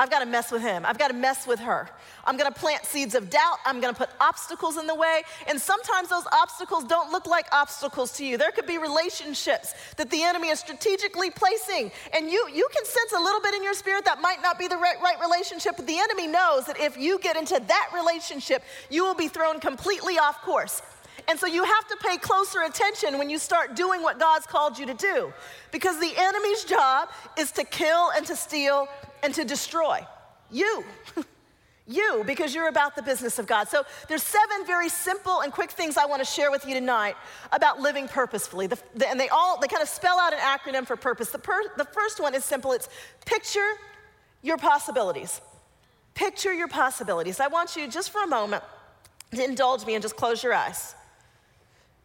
I've 0.00 0.08
got 0.08 0.20
to 0.20 0.26
mess 0.26 0.50
with 0.50 0.62
him. 0.62 0.86
I've 0.86 0.96
got 0.96 1.08
to 1.08 1.14
mess 1.14 1.46
with 1.46 1.60
her. 1.60 1.86
I'm 2.24 2.38
going 2.38 2.50
to 2.50 2.58
plant 2.58 2.86
seeds 2.86 3.14
of 3.14 3.28
doubt. 3.28 3.58
I'm 3.66 3.82
going 3.82 3.92
to 3.92 3.98
put 3.98 4.08
obstacles 4.18 4.78
in 4.78 4.86
the 4.86 4.94
way. 4.94 5.20
And 5.46 5.60
sometimes 5.60 6.08
those 6.08 6.24
obstacles 6.32 6.84
don't 6.84 7.12
look 7.12 7.26
like 7.26 7.44
obstacles 7.52 8.12
to 8.12 8.24
you. 8.24 8.38
There 8.38 8.50
could 8.50 8.64
be 8.64 8.78
relationships 8.78 9.74
that 9.98 10.10
the 10.10 10.22
enemy 10.22 10.48
is 10.48 10.58
strategically 10.58 11.28
placing. 11.28 11.92
And 12.14 12.30
you, 12.30 12.48
you 12.50 12.66
can 12.72 12.86
sense 12.86 13.12
a 13.12 13.20
little 13.20 13.42
bit 13.42 13.52
in 13.52 13.62
your 13.62 13.74
spirit 13.74 14.06
that 14.06 14.22
might 14.22 14.40
not 14.40 14.58
be 14.58 14.68
the 14.68 14.78
right, 14.78 14.96
right 15.02 15.20
relationship, 15.20 15.74
but 15.76 15.86
the 15.86 15.98
enemy 15.98 16.26
knows 16.26 16.64
that 16.64 16.80
if 16.80 16.96
you 16.96 17.18
get 17.18 17.36
into 17.36 17.60
that 17.68 17.90
relationship, 17.94 18.62
you 18.88 19.04
will 19.04 19.14
be 19.14 19.28
thrown 19.28 19.60
completely 19.60 20.18
off 20.18 20.40
course. 20.40 20.80
And 21.30 21.38
so 21.38 21.46
you 21.46 21.62
have 21.62 21.86
to 21.86 21.96
pay 22.04 22.16
closer 22.16 22.62
attention 22.62 23.16
when 23.16 23.30
you 23.30 23.38
start 23.38 23.76
doing 23.76 24.02
what 24.02 24.18
God's 24.18 24.46
called 24.46 24.76
you 24.76 24.86
to 24.86 24.94
do. 24.94 25.32
Because 25.70 26.00
the 26.00 26.12
enemy's 26.16 26.64
job 26.64 27.08
is 27.38 27.52
to 27.52 27.62
kill 27.62 28.10
and 28.16 28.26
to 28.26 28.34
steal 28.34 28.88
and 29.22 29.32
to 29.34 29.44
destroy 29.44 30.04
you. 30.50 30.84
you, 31.86 32.24
because 32.26 32.52
you're 32.52 32.66
about 32.66 32.96
the 32.96 33.02
business 33.02 33.38
of 33.38 33.46
God. 33.46 33.68
So 33.68 33.84
there's 34.08 34.24
seven 34.24 34.66
very 34.66 34.88
simple 34.88 35.42
and 35.42 35.52
quick 35.52 35.70
things 35.70 35.96
I 35.96 36.04
want 36.04 36.20
to 36.20 36.24
share 36.26 36.50
with 36.50 36.66
you 36.66 36.74
tonight 36.74 37.14
about 37.52 37.78
living 37.78 38.08
purposefully. 38.08 38.66
The, 38.66 38.78
the, 38.96 39.08
and 39.08 39.20
they 39.20 39.28
all, 39.28 39.60
they 39.60 39.68
kind 39.68 39.84
of 39.84 39.88
spell 39.88 40.18
out 40.18 40.32
an 40.32 40.40
acronym 40.40 40.84
for 40.84 40.96
purpose. 40.96 41.30
The, 41.30 41.38
per, 41.38 41.62
the 41.76 41.84
first 41.84 42.18
one 42.18 42.34
is 42.34 42.44
simple. 42.44 42.72
It's 42.72 42.88
picture 43.24 43.74
your 44.42 44.56
possibilities. 44.56 45.40
Picture 46.14 46.52
your 46.52 46.66
possibilities. 46.66 47.38
I 47.38 47.46
want 47.46 47.76
you 47.76 47.86
just 47.86 48.10
for 48.10 48.24
a 48.24 48.26
moment 48.26 48.64
to 49.32 49.44
indulge 49.44 49.86
me 49.86 49.94
and 49.94 50.02
just 50.02 50.16
close 50.16 50.42
your 50.42 50.54
eyes. 50.54 50.96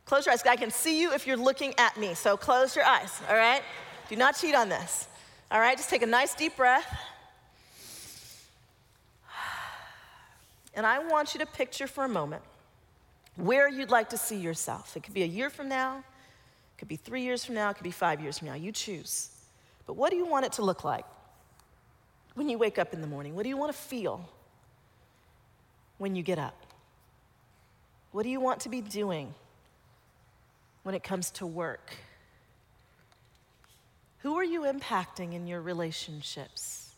Close 0.05 0.25
your 0.25 0.33
eyes. 0.33 0.43
I 0.45 0.55
can 0.55 0.69
see 0.69 1.01
you 1.01 1.13
if 1.13 1.25
you're 1.25 1.37
looking 1.37 1.73
at 1.79 1.97
me. 1.97 2.13
So 2.13 2.37
close 2.37 2.75
your 2.75 2.85
eyes, 2.85 3.21
all 3.27 3.35
right? 3.35 3.63
Do 4.07 4.15
not 4.15 4.37
cheat 4.37 4.53
on 4.53 4.69
this. 4.69 5.07
All 5.51 5.59
right, 5.59 5.75
just 5.75 5.89
take 5.89 6.03
a 6.03 6.07
nice 6.07 6.35
deep 6.35 6.55
breath. 6.55 6.85
And 10.75 10.85
I 10.85 10.99
want 10.99 11.33
you 11.33 11.39
to 11.39 11.45
picture 11.45 11.87
for 11.87 12.03
a 12.03 12.09
moment 12.09 12.43
where 13.35 13.67
you'd 13.67 13.89
like 13.89 14.09
to 14.09 14.17
see 14.17 14.35
yourself. 14.35 14.95
It 14.95 15.03
could 15.03 15.13
be 15.13 15.23
a 15.23 15.27
year 15.27 15.49
from 15.49 15.69
now, 15.69 15.99
it 15.99 16.79
could 16.79 16.87
be 16.87 16.97
three 16.97 17.21
years 17.21 17.45
from 17.45 17.55
now, 17.55 17.69
it 17.69 17.75
could 17.75 17.83
be 17.83 17.91
five 17.91 18.21
years 18.21 18.39
from 18.39 18.49
now. 18.49 18.55
You 18.55 18.71
choose. 18.71 19.29
But 19.87 19.93
what 19.93 20.11
do 20.11 20.17
you 20.17 20.25
want 20.25 20.45
it 20.45 20.51
to 20.53 20.63
look 20.63 20.83
like 20.83 21.05
when 22.33 22.49
you 22.49 22.57
wake 22.57 22.77
up 22.77 22.93
in 22.93 23.01
the 23.01 23.07
morning? 23.07 23.35
What 23.35 23.43
do 23.43 23.49
you 23.49 23.57
want 23.57 23.71
to 23.71 23.77
feel 23.77 24.29
when 25.97 26.15
you 26.15 26.23
get 26.23 26.37
up? 26.37 26.55
What 28.11 28.23
do 28.23 28.29
you 28.29 28.39
want 28.39 28.61
to 28.61 28.69
be 28.69 28.81
doing 28.81 29.33
when 30.85 30.93
it 30.93 31.01
comes 31.01 31.31
to 31.31 31.47
work? 31.47 31.95
Who 34.19 34.35
are 34.35 34.43
you 34.43 34.61
impacting 34.61 35.33
in 35.33 35.47
your 35.47 35.59
relationships? 35.59 36.91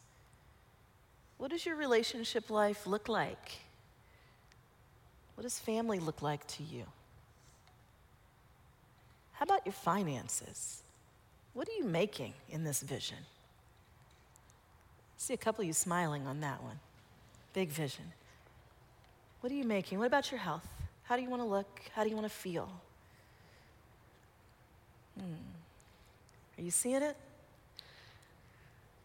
What 1.37 1.51
does 1.51 1.65
your 1.65 1.77
relationship 1.77 2.49
life 2.49 2.85
look 2.85 3.07
like? 3.07 3.59
What 5.35 5.43
does 5.43 5.57
family 5.57 5.99
look 5.99 6.21
like 6.21 6.45
to 6.47 6.63
you? 6.63 6.83
How 9.31 9.43
about 9.43 9.65
your 9.65 9.71
finances? 9.71 10.81
What 11.53 11.69
are 11.69 11.77
you 11.77 11.85
making 11.85 12.33
in 12.49 12.65
this 12.65 12.81
vision? 12.81 13.19
See 15.15 15.33
a 15.33 15.37
couple 15.37 15.61
of 15.61 15.67
you 15.67 15.73
smiling 15.73 16.27
on 16.27 16.41
that 16.41 16.61
one. 16.61 16.79
Big 17.53 17.69
vision. 17.69 18.03
What 19.39 19.49
are 19.49 19.55
you 19.55 19.63
making? 19.63 19.97
What 19.97 20.07
about 20.07 20.29
your 20.29 20.41
health? 20.41 20.67
How 21.03 21.15
do 21.15 21.21
you 21.21 21.29
want 21.29 21.41
to 21.41 21.47
look? 21.47 21.83
How 21.95 22.03
do 22.03 22.09
you 22.09 22.17
want 22.17 22.27
to 22.27 22.33
feel? 22.33 22.69
Are 25.19 26.61
you 26.61 26.71
seeing 26.71 27.01
it? 27.01 27.15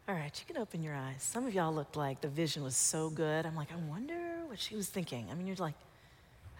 All 0.09 0.15
right, 0.15 0.33
you 0.39 0.53
can 0.53 0.61
open 0.61 0.83
your 0.83 0.95
eyes. 0.95 1.23
Some 1.23 1.47
of 1.47 1.55
y'all 1.55 1.73
looked 1.73 1.97
like 1.97 2.21
the 2.21 2.29
vision 2.29 2.63
was 2.65 2.75
so 2.75 3.09
good. 3.09 3.47
I'm 3.47 3.55
like, 3.55 3.73
I 3.73 3.77
wonder 3.91 4.41
what 4.47 4.59
she 4.59 4.75
was 4.75 4.89
thinking. 4.89 5.29
I 5.31 5.35
mean, 5.35 5.47
you're 5.47 5.57
like, 5.57 5.75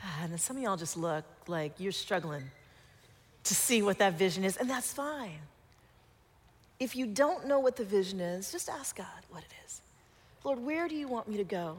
ah, 0.03 0.21
and 0.23 0.33
then 0.33 0.39
some 0.39 0.57
of 0.57 0.63
y'all 0.63 0.77
just 0.77 0.97
look 0.97 1.25
like 1.49 1.73
you're 1.79 1.93
struggling 1.93 2.45
to 3.45 3.55
see 3.55 3.83
what 3.83 3.99
that 3.99 4.19
vision 4.19 4.45
is, 4.45 4.57
and 4.57 4.71
that's 4.71 4.93
fine. 4.93 5.41
If 6.79 6.95
you 6.95 7.07
don't 7.07 7.47
know 7.47 7.59
what 7.59 7.77
the 7.77 7.85
vision 7.85 8.21
is, 8.21 8.53
just 8.53 8.69
ask 8.69 8.97
God 8.97 9.07
what 9.31 9.43
it 9.43 9.53
is. 9.65 9.81
Lord, 10.45 10.65
where 10.65 10.89
do 10.89 10.95
you 10.95 11.09
want 11.09 11.29
me 11.29 11.37
to 11.37 11.45
go 11.45 11.77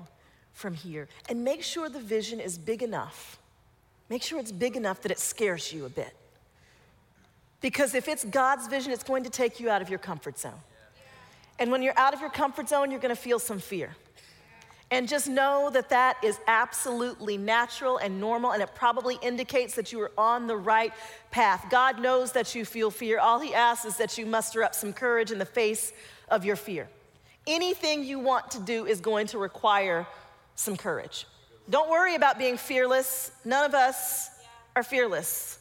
from 0.54 0.74
here? 0.74 1.08
And 1.30 1.44
make 1.44 1.64
sure 1.64 1.90
the 1.90 2.00
vision 2.00 2.40
is 2.40 2.58
big 2.58 2.84
enough. 2.84 3.40
Make 4.10 4.24
sure 4.24 4.40
it's 4.40 4.52
big 4.52 4.76
enough 4.76 5.02
that 5.02 5.12
it 5.12 5.20
scares 5.20 5.72
you 5.72 5.86
a 5.86 5.90
bit. 5.90 6.14
Because 7.64 7.96
if 7.96 8.10
it's 8.10 8.26
God's 8.26 8.68
vision, 8.68 8.92
it's 8.92 9.06
going 9.06 9.24
to 9.24 9.30
take 9.30 9.62
you 9.62 9.70
out 9.70 9.82
of 9.82 9.90
your 9.90 9.98
comfort 9.98 10.38
zone. 10.38 10.60
And 11.58 11.72
when 11.72 11.82
you're 11.82 11.98
out 11.98 12.14
of 12.14 12.20
your 12.20 12.30
comfort 12.30 12.68
zone, 12.68 12.92
you're 12.92 13.00
going 13.00 13.16
to 13.16 13.20
feel 13.20 13.40
some 13.40 13.58
fear. 13.58 13.96
And 14.92 15.08
just 15.08 15.30
know 15.30 15.70
that 15.72 15.90
that 15.90 16.18
is 16.22 16.38
absolutely 16.46 17.38
natural 17.38 17.98
and 18.00 18.20
normal, 18.20 18.52
and 18.52 18.62
it 18.62 18.76
probably 18.76 19.18
indicates 19.22 19.76
that 19.76 19.94
you 19.94 20.02
are 20.02 20.12
on 20.18 20.46
the 20.46 20.58
right 20.58 20.94
path. 21.32 21.66
God 21.72 22.02
knows 22.02 22.34
that 22.34 22.54
you 22.54 22.66
feel 22.66 22.92
fear. 22.92 23.18
All 23.18 23.40
He 23.40 23.56
asks 23.56 23.86
is 23.86 23.96
that 23.96 24.18
you 24.18 24.26
muster 24.26 24.62
up 24.62 24.76
some 24.76 24.92
courage 24.92 25.32
in 25.32 25.40
the 25.40 25.46
face 25.46 25.94
of 26.28 26.44
your 26.44 26.58
fear. 26.58 26.90
Anything 27.48 28.04
you 28.04 28.20
want 28.20 28.52
to 28.52 28.60
do 28.60 28.86
is 28.86 29.00
going 29.00 29.28
to 29.28 29.38
require 29.38 30.06
some 30.56 30.76
courage. 30.76 31.26
Don't 31.70 31.90
worry 31.90 32.16
about 32.16 32.38
being 32.38 32.58
fearless. 32.58 33.32
None 33.46 33.64
of 33.64 33.74
us 33.74 34.30
are 34.76 34.84
fearless. 34.84 35.60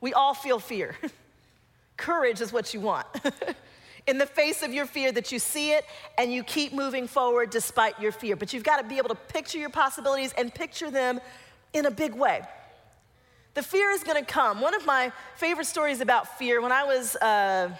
We 0.00 0.12
all 0.14 0.34
feel 0.34 0.58
fear. 0.58 0.96
Courage 1.96 2.40
is 2.40 2.52
what 2.52 2.72
you 2.72 2.80
want. 2.80 3.06
in 4.06 4.18
the 4.18 4.26
face 4.26 4.62
of 4.62 4.72
your 4.72 4.86
fear, 4.86 5.12
that 5.12 5.30
you 5.30 5.38
see 5.38 5.72
it 5.72 5.84
and 6.18 6.32
you 6.32 6.42
keep 6.42 6.72
moving 6.72 7.06
forward 7.06 7.50
despite 7.50 8.00
your 8.00 8.12
fear. 8.12 8.36
But 8.36 8.52
you've 8.52 8.64
got 8.64 8.78
to 8.78 8.88
be 8.88 8.98
able 8.98 9.10
to 9.10 9.14
picture 9.14 9.58
your 9.58 9.70
possibilities 9.70 10.32
and 10.36 10.54
picture 10.54 10.90
them 10.90 11.20
in 11.72 11.86
a 11.86 11.90
big 11.90 12.14
way. 12.14 12.42
The 13.54 13.62
fear 13.62 13.90
is 13.90 14.04
gonna 14.04 14.24
come. 14.24 14.60
One 14.60 14.74
of 14.74 14.86
my 14.86 15.12
favorite 15.36 15.66
stories 15.66 16.00
about 16.00 16.38
fear, 16.38 16.60
when 16.60 16.72
I 16.72 16.84
was 16.84 17.16
uh, 17.16 17.70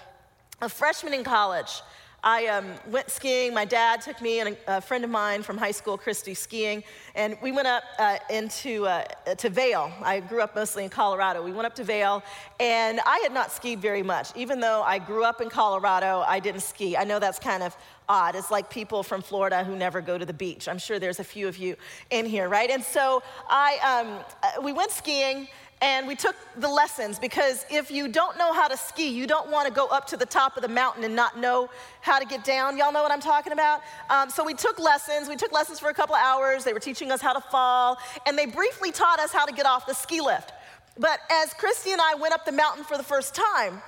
a 0.60 0.68
freshman 0.68 1.14
in 1.14 1.22
college, 1.22 1.80
I 2.22 2.46
um, 2.48 2.66
went 2.88 3.10
skiing. 3.10 3.54
My 3.54 3.64
dad 3.64 4.02
took 4.02 4.20
me 4.20 4.40
and 4.40 4.56
a, 4.66 4.76
a, 4.76 4.80
friend 4.80 5.04
of 5.04 5.10
mine 5.10 5.42
from 5.42 5.56
high 5.56 5.70
school, 5.70 5.96
Christy, 5.96 6.34
skiing, 6.34 6.84
and 7.14 7.36
we 7.42 7.50
went 7.50 7.66
up 7.66 7.82
uh, 7.98 8.18
into 8.28 8.86
uh, 8.86 9.04
to 9.38 9.48
Vail. 9.48 9.90
I 10.02 10.20
grew 10.20 10.42
up 10.42 10.54
mostly 10.54 10.84
in 10.84 10.90
Colorado. 10.90 11.42
We 11.42 11.52
went 11.52 11.66
up 11.66 11.74
to 11.76 11.84
Vail, 11.84 12.22
and 12.58 13.00
I 13.06 13.20
had 13.22 13.32
not 13.32 13.52
skied 13.52 13.80
very 13.80 14.02
much. 14.02 14.36
Even 14.36 14.60
though 14.60 14.82
I 14.82 14.98
grew 14.98 15.24
up 15.24 15.40
in 15.40 15.48
Colorado, 15.48 16.22
I 16.26 16.40
didn't 16.40 16.62
ski. 16.62 16.94
I 16.96 17.04
know 17.04 17.18
that's 17.18 17.38
kind 17.38 17.62
of 17.62 17.74
odd. 18.06 18.34
It's 18.34 18.50
like 18.50 18.68
people 18.68 19.02
from 19.02 19.22
Florida 19.22 19.64
who 19.64 19.74
never 19.74 20.02
go 20.02 20.18
to 20.18 20.26
the 20.26 20.34
beach. 20.34 20.68
I'm 20.68 20.78
sure 20.78 20.98
there's 20.98 21.20
a 21.20 21.24
few 21.24 21.48
of 21.48 21.56
you 21.56 21.76
in 22.10 22.26
here, 22.26 22.48
right? 22.48 22.68
And 22.68 22.82
so 22.82 23.22
I, 23.48 24.02
um, 24.04 24.24
uh, 24.42 24.60
we 24.60 24.72
went 24.72 24.90
skiing, 24.90 25.48
and 25.82 26.06
we 26.06 26.14
took 26.14 26.36
the 26.56 26.68
lessons 26.68 27.18
because 27.18 27.64
if 27.70 27.90
you 27.90 28.06
don't 28.06 28.36
know 28.36 28.52
how 28.52 28.68
to 28.68 28.76
ski, 28.76 29.08
you 29.08 29.26
don't 29.26 29.50
want 29.50 29.66
to 29.66 29.72
go 29.72 29.86
up 29.86 30.06
to 30.08 30.16
the 30.16 30.26
top 30.26 30.56
of 30.56 30.62
the 30.62 30.68
mountain 30.68 31.04
and 31.04 31.16
not 31.16 31.38
know 31.38 31.70
how 32.02 32.18
to 32.18 32.26
get 32.26 32.44
down. 32.44 32.76
Y'all 32.76 32.92
know 32.92 33.02
what 33.02 33.10
I'm 33.10 33.20
talking 33.20 33.52
about? 33.52 33.80
Um, 34.10 34.28
so 34.28 34.44
we 34.44 34.52
took 34.52 34.78
lessons. 34.78 35.28
We 35.28 35.36
took 35.36 35.52
lessons 35.52 35.80
for 35.80 35.88
a 35.88 35.94
couple 35.94 36.14
hours. 36.14 36.64
They 36.64 36.74
were 36.74 36.80
teaching 36.80 37.10
us 37.10 37.22
how 37.22 37.32
to 37.32 37.40
fall, 37.40 37.98
and 38.26 38.36
they 38.36 38.46
briefly 38.46 38.92
taught 38.92 39.20
us 39.20 39.32
how 39.32 39.46
to 39.46 39.52
get 39.52 39.64
off 39.64 39.86
the 39.86 39.94
ski 39.94 40.20
lift. 40.20 40.52
But 40.98 41.20
as 41.30 41.54
Christy 41.54 41.92
and 41.92 42.00
I 42.00 42.14
went 42.14 42.34
up 42.34 42.44
the 42.44 42.52
mountain 42.52 42.84
for 42.84 42.98
the 42.98 43.02
first 43.02 43.34
time, 43.34 43.80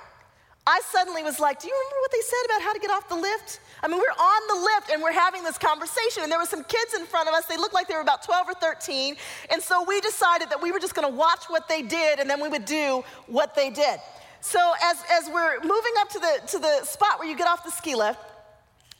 I 0.65 0.81
suddenly 0.85 1.23
was 1.23 1.39
like, 1.39 1.59
Do 1.59 1.67
you 1.67 1.73
remember 1.73 1.97
what 2.01 2.11
they 2.11 2.21
said 2.21 2.45
about 2.45 2.61
how 2.63 2.73
to 2.73 2.79
get 2.79 2.89
off 2.89 3.09
the 3.09 3.15
lift? 3.15 3.59
I 3.83 3.89
mean, 3.89 3.99
we're 3.99 4.23
on 4.23 4.41
the 4.47 4.63
lift 4.63 4.91
and 4.91 5.03
we're 5.03 5.11
having 5.11 5.43
this 5.43 5.57
conversation, 5.57 6.23
and 6.23 6.31
there 6.31 6.39
were 6.39 6.45
some 6.45 6.63
kids 6.63 6.93
in 6.93 7.05
front 7.05 7.27
of 7.27 7.35
us. 7.35 7.45
They 7.45 7.57
looked 7.57 7.73
like 7.73 7.89
they 7.89 7.95
were 7.95 8.01
about 8.01 8.23
12 8.23 8.47
or 8.47 8.53
13. 8.53 9.17
And 9.51 9.61
so 9.61 9.83
we 9.83 9.99
decided 9.99 10.49
that 10.49 10.61
we 10.61 10.71
were 10.71 10.79
just 10.79 10.95
gonna 10.95 11.09
watch 11.09 11.43
what 11.49 11.67
they 11.67 11.81
did 11.81 12.19
and 12.19 12.29
then 12.29 12.41
we 12.41 12.47
would 12.47 12.63
do 12.65 13.03
what 13.27 13.55
they 13.55 13.69
did. 13.69 13.99
So 14.39 14.59
as, 14.81 15.03
as 15.11 15.29
we're 15.33 15.59
moving 15.59 15.93
up 15.99 16.09
to 16.09 16.19
the, 16.19 16.41
to 16.47 16.59
the 16.59 16.85
spot 16.85 17.19
where 17.19 17.27
you 17.27 17.35
get 17.35 17.47
off 17.47 17.65
the 17.65 17.71
ski 17.71 17.95
lift, 17.95 18.19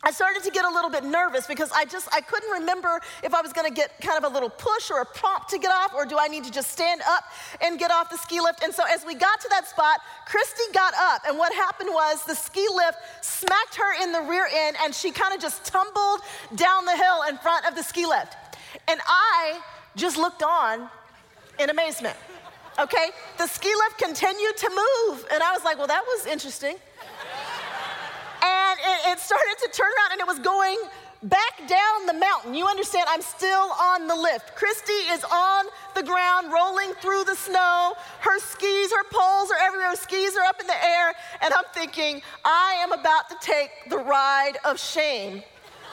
I 0.05 0.11
started 0.11 0.43
to 0.43 0.51
get 0.51 0.65
a 0.65 0.69
little 0.69 0.89
bit 0.89 1.05
nervous 1.05 1.47
because 1.47 1.71
I 1.71 1.85
just 1.85 2.09
I 2.13 2.19
couldn't 2.19 2.51
remember 2.51 2.99
if 3.23 3.33
I 3.33 3.41
was 3.41 3.53
going 3.53 3.67
to 3.67 3.73
get 3.73 3.99
kind 4.01 4.17
of 4.17 4.29
a 4.29 4.33
little 4.33 4.49
push 4.49 4.91
or 4.91 4.99
a 4.99 5.05
prompt 5.05 5.49
to 5.51 5.57
get 5.57 5.71
off 5.71 5.93
or 5.95 6.05
do 6.05 6.17
I 6.19 6.27
need 6.27 6.43
to 6.43 6.51
just 6.51 6.71
stand 6.71 7.01
up 7.07 7.23
and 7.61 7.79
get 7.79 7.89
off 7.89 8.09
the 8.09 8.17
ski 8.17 8.41
lift. 8.41 8.63
And 8.63 8.73
so 8.73 8.83
as 8.83 9.05
we 9.05 9.15
got 9.15 9.39
to 9.39 9.47
that 9.49 9.65
spot, 9.67 10.01
Christy 10.25 10.63
got 10.73 10.93
up 10.95 11.21
and 11.25 11.37
what 11.37 11.53
happened 11.53 11.89
was 11.91 12.23
the 12.25 12.35
ski 12.35 12.67
lift 12.75 12.97
smacked 13.21 13.75
her 13.75 14.03
in 14.03 14.11
the 14.11 14.21
rear 14.21 14.47
end 14.51 14.75
and 14.83 14.93
she 14.93 15.11
kind 15.11 15.33
of 15.33 15.39
just 15.39 15.63
tumbled 15.63 16.19
down 16.55 16.83
the 16.83 16.97
hill 16.97 17.23
in 17.29 17.37
front 17.37 17.65
of 17.65 17.75
the 17.75 17.83
ski 17.83 18.05
lift. 18.05 18.35
And 18.89 18.99
I 19.07 19.61
just 19.95 20.17
looked 20.17 20.43
on 20.43 20.89
in 21.59 21.69
amazement. 21.69 22.17
Okay? 22.77 23.09
The 23.37 23.47
ski 23.47 23.69
lift 23.73 23.99
continued 23.99 24.57
to 24.57 24.69
move 24.69 25.25
and 25.31 25.41
I 25.41 25.53
was 25.53 25.63
like, 25.63 25.77
"Well, 25.77 25.87
that 25.87 26.03
was 26.05 26.25
interesting." 26.25 26.75
It, 28.83 29.13
it 29.13 29.19
started 29.19 29.55
to 29.63 29.69
turn 29.71 29.87
around 29.87 30.11
and 30.11 30.21
it 30.21 30.27
was 30.27 30.39
going 30.39 30.77
back 31.23 31.67
down 31.67 32.05
the 32.05 32.13
mountain. 32.13 32.53
You 32.53 32.67
understand, 32.67 33.05
I'm 33.09 33.21
still 33.21 33.71
on 33.79 34.07
the 34.07 34.15
lift. 34.15 34.55
Christy 34.55 34.91
is 34.91 35.23
on 35.23 35.65
the 35.95 36.03
ground, 36.03 36.51
rolling 36.51 36.91
through 36.95 37.23
the 37.23 37.35
snow. 37.35 37.93
Her 38.19 38.39
skis, 38.39 38.91
her 38.91 39.03
poles 39.09 39.49
are 39.51 39.57
everywhere. 39.61 39.89
Her 39.91 39.95
skis 39.95 40.35
are 40.35 40.43
up 40.43 40.59
in 40.59 40.67
the 40.67 40.85
air. 40.85 41.13
And 41.41 41.53
I'm 41.53 41.63
thinking, 41.73 42.21
I 42.43 42.77
am 42.81 42.91
about 42.91 43.29
to 43.29 43.37
take 43.41 43.71
the 43.89 43.97
ride 43.97 44.57
of 44.65 44.79
shame, 44.79 45.43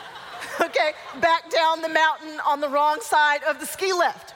okay, 0.61 0.93
back 1.21 1.51
down 1.51 1.83
the 1.83 1.89
mountain 1.89 2.41
on 2.47 2.61
the 2.61 2.69
wrong 2.69 3.01
side 3.01 3.43
of 3.45 3.61
the 3.61 3.67
ski 3.67 3.93
lift. 3.93 4.35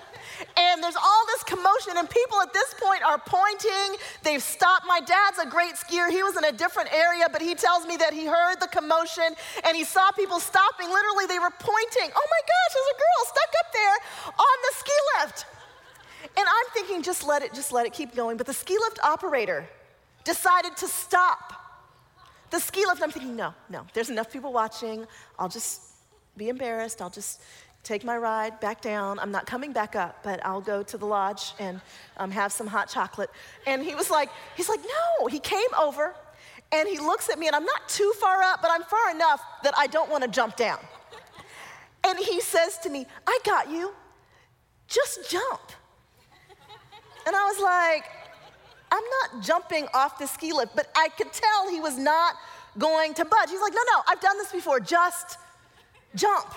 And 0.56 0.82
there's 0.82 0.96
all 0.96 1.24
this 1.26 1.44
commotion, 1.44 1.96
and 1.96 2.08
people 2.10 2.40
at 2.40 2.52
this 2.52 2.74
point 2.80 3.02
are 3.02 3.18
pointing. 3.18 3.96
They've 4.22 4.42
stopped. 4.42 4.86
My 4.86 5.00
dad's 5.00 5.38
a 5.38 5.46
great 5.46 5.74
skier. 5.74 6.10
He 6.10 6.22
was 6.22 6.36
in 6.36 6.44
a 6.44 6.52
different 6.52 6.92
area, 6.92 7.26
but 7.30 7.40
he 7.42 7.54
tells 7.54 7.86
me 7.86 7.96
that 7.98 8.12
he 8.12 8.26
heard 8.26 8.56
the 8.60 8.68
commotion 8.68 9.34
and 9.66 9.76
he 9.76 9.84
saw 9.84 10.10
people 10.12 10.40
stopping. 10.40 10.88
Literally, 10.88 11.26
they 11.26 11.38
were 11.38 11.52
pointing. 11.58 12.10
Oh 12.14 12.26
my 12.30 12.42
gosh, 12.52 12.72
there's 12.74 12.90
a 12.90 12.98
girl 12.98 13.20
stuck 13.26 13.52
up 13.60 13.72
there 13.72 13.96
on 14.28 14.56
the 14.62 14.72
ski 14.78 14.92
lift. 15.18 15.46
And 16.36 16.46
I'm 16.48 16.66
thinking, 16.72 17.02
just 17.02 17.24
let 17.24 17.42
it, 17.42 17.54
just 17.54 17.72
let 17.72 17.86
it 17.86 17.92
keep 17.92 18.14
going. 18.14 18.36
But 18.36 18.46
the 18.46 18.54
ski 18.54 18.76
lift 18.78 18.98
operator 19.02 19.68
decided 20.24 20.76
to 20.78 20.88
stop. 20.88 21.52
The 22.50 22.58
ski 22.58 22.84
lift, 22.86 23.02
I'm 23.02 23.10
thinking, 23.10 23.36
no, 23.36 23.54
no, 23.68 23.86
there's 23.94 24.10
enough 24.10 24.32
people 24.32 24.52
watching. 24.52 25.06
I'll 25.38 25.48
just 25.48 25.82
be 26.36 26.48
embarrassed. 26.48 27.00
I'll 27.00 27.10
just 27.10 27.40
take 27.84 28.02
my 28.02 28.16
ride 28.16 28.58
back 28.60 28.80
down. 28.80 29.18
I'm 29.18 29.30
not 29.30 29.46
coming 29.46 29.72
back 29.72 29.94
up, 29.94 30.22
but 30.24 30.44
I'll 30.44 30.60
go 30.62 30.82
to 30.82 30.98
the 30.98 31.06
lodge 31.06 31.52
and 31.60 31.80
um, 32.16 32.30
have 32.30 32.50
some 32.50 32.66
hot 32.66 32.88
chocolate. 32.88 33.30
And 33.66 33.82
he 33.82 33.94
was 33.94 34.10
like, 34.10 34.30
he's 34.56 34.68
like, 34.68 34.80
no. 34.80 35.26
He 35.26 35.38
came 35.38 35.68
over 35.78 36.14
and 36.72 36.88
he 36.88 36.98
looks 36.98 37.28
at 37.28 37.38
me, 37.38 37.46
and 37.46 37.54
I'm 37.54 37.64
not 37.64 37.88
too 37.88 38.12
far 38.18 38.42
up, 38.42 38.60
but 38.60 38.70
I'm 38.72 38.82
far 38.82 39.10
enough 39.10 39.40
that 39.62 39.74
I 39.78 39.86
don't 39.86 40.10
want 40.10 40.24
to 40.24 40.30
jump 40.30 40.56
down. 40.56 40.78
And 42.02 42.18
he 42.18 42.40
says 42.40 42.78
to 42.78 42.90
me, 42.90 43.06
I 43.26 43.38
got 43.44 43.70
you. 43.70 43.92
Just 44.88 45.30
jump. 45.30 45.60
And 47.26 47.36
I 47.36 47.44
was 47.44 47.60
like, 47.60 48.04
I'm 48.90 49.02
not 49.32 49.44
jumping 49.44 49.86
off 49.94 50.18
the 50.18 50.26
ski 50.26 50.52
lift, 50.52 50.74
but 50.74 50.88
I 50.96 51.08
could 51.16 51.32
tell 51.32 51.70
he 51.70 51.80
was 51.80 51.96
not 51.96 52.34
going 52.76 53.14
to 53.14 53.24
budge. 53.24 53.50
He's 53.50 53.60
like, 53.60 53.72
no, 53.72 53.80
no, 53.94 54.02
I've 54.08 54.20
done 54.20 54.36
this 54.38 54.52
before. 54.52 54.80
Just 54.80 55.38
jump. 56.14 56.52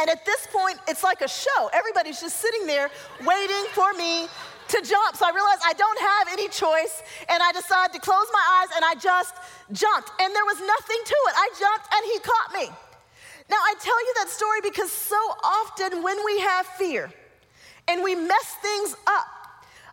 And 0.00 0.08
at 0.08 0.24
this 0.24 0.48
point, 0.50 0.78
it's 0.88 1.04
like 1.04 1.20
a 1.20 1.28
show. 1.28 1.68
Everybody's 1.74 2.20
just 2.20 2.40
sitting 2.40 2.66
there 2.66 2.88
waiting 3.20 3.64
for 3.76 3.92
me 3.92 4.28
to 4.72 4.78
jump. 4.80 5.12
So 5.14 5.26
I 5.28 5.32
realized 5.34 5.60
I 5.60 5.74
don't 5.76 6.00
have 6.00 6.26
any 6.32 6.48
choice, 6.48 7.02
and 7.28 7.42
I 7.42 7.52
decided 7.52 7.92
to 7.92 8.00
close 8.00 8.24
my 8.32 8.44
eyes 8.56 8.70
and 8.76 8.84
I 8.84 8.94
just 8.94 9.34
jumped. 9.72 10.10
And 10.16 10.34
there 10.34 10.46
was 10.48 10.56
nothing 10.56 11.00
to 11.04 11.18
it. 11.28 11.34
I 11.36 11.48
jumped 11.58 11.86
and 11.92 12.02
he 12.08 12.16
caught 12.24 12.50
me. 12.56 12.66
Now, 13.50 13.60
I 13.60 13.74
tell 13.80 14.00
you 14.00 14.12
that 14.24 14.30
story 14.30 14.60
because 14.62 14.90
so 14.90 15.20
often 15.44 16.02
when 16.02 16.16
we 16.24 16.40
have 16.40 16.64
fear 16.80 17.12
and 17.88 18.02
we 18.02 18.14
mess 18.14 18.56
things 18.62 18.96
up, 19.06 19.26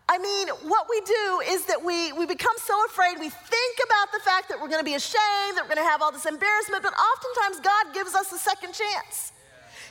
I 0.08 0.16
mean, 0.16 0.48
what 0.64 0.86
we 0.88 1.02
do 1.02 1.42
is 1.52 1.66
that 1.66 1.84
we, 1.84 2.12
we 2.12 2.24
become 2.24 2.56
so 2.56 2.72
afraid, 2.86 3.18
we 3.18 3.28
think 3.28 3.76
about 3.84 4.12
the 4.12 4.20
fact 4.20 4.48
that 4.48 4.58
we're 4.58 4.68
gonna 4.68 4.84
be 4.84 4.94
ashamed, 4.94 5.58
that 5.58 5.64
we're 5.68 5.74
gonna 5.74 5.90
have 5.90 6.00
all 6.00 6.12
this 6.12 6.24
embarrassment, 6.24 6.82
but 6.82 6.94
oftentimes 6.94 7.60
God 7.60 7.92
gives 7.92 8.14
us 8.14 8.32
a 8.32 8.38
second 8.38 8.72
chance. 8.72 9.32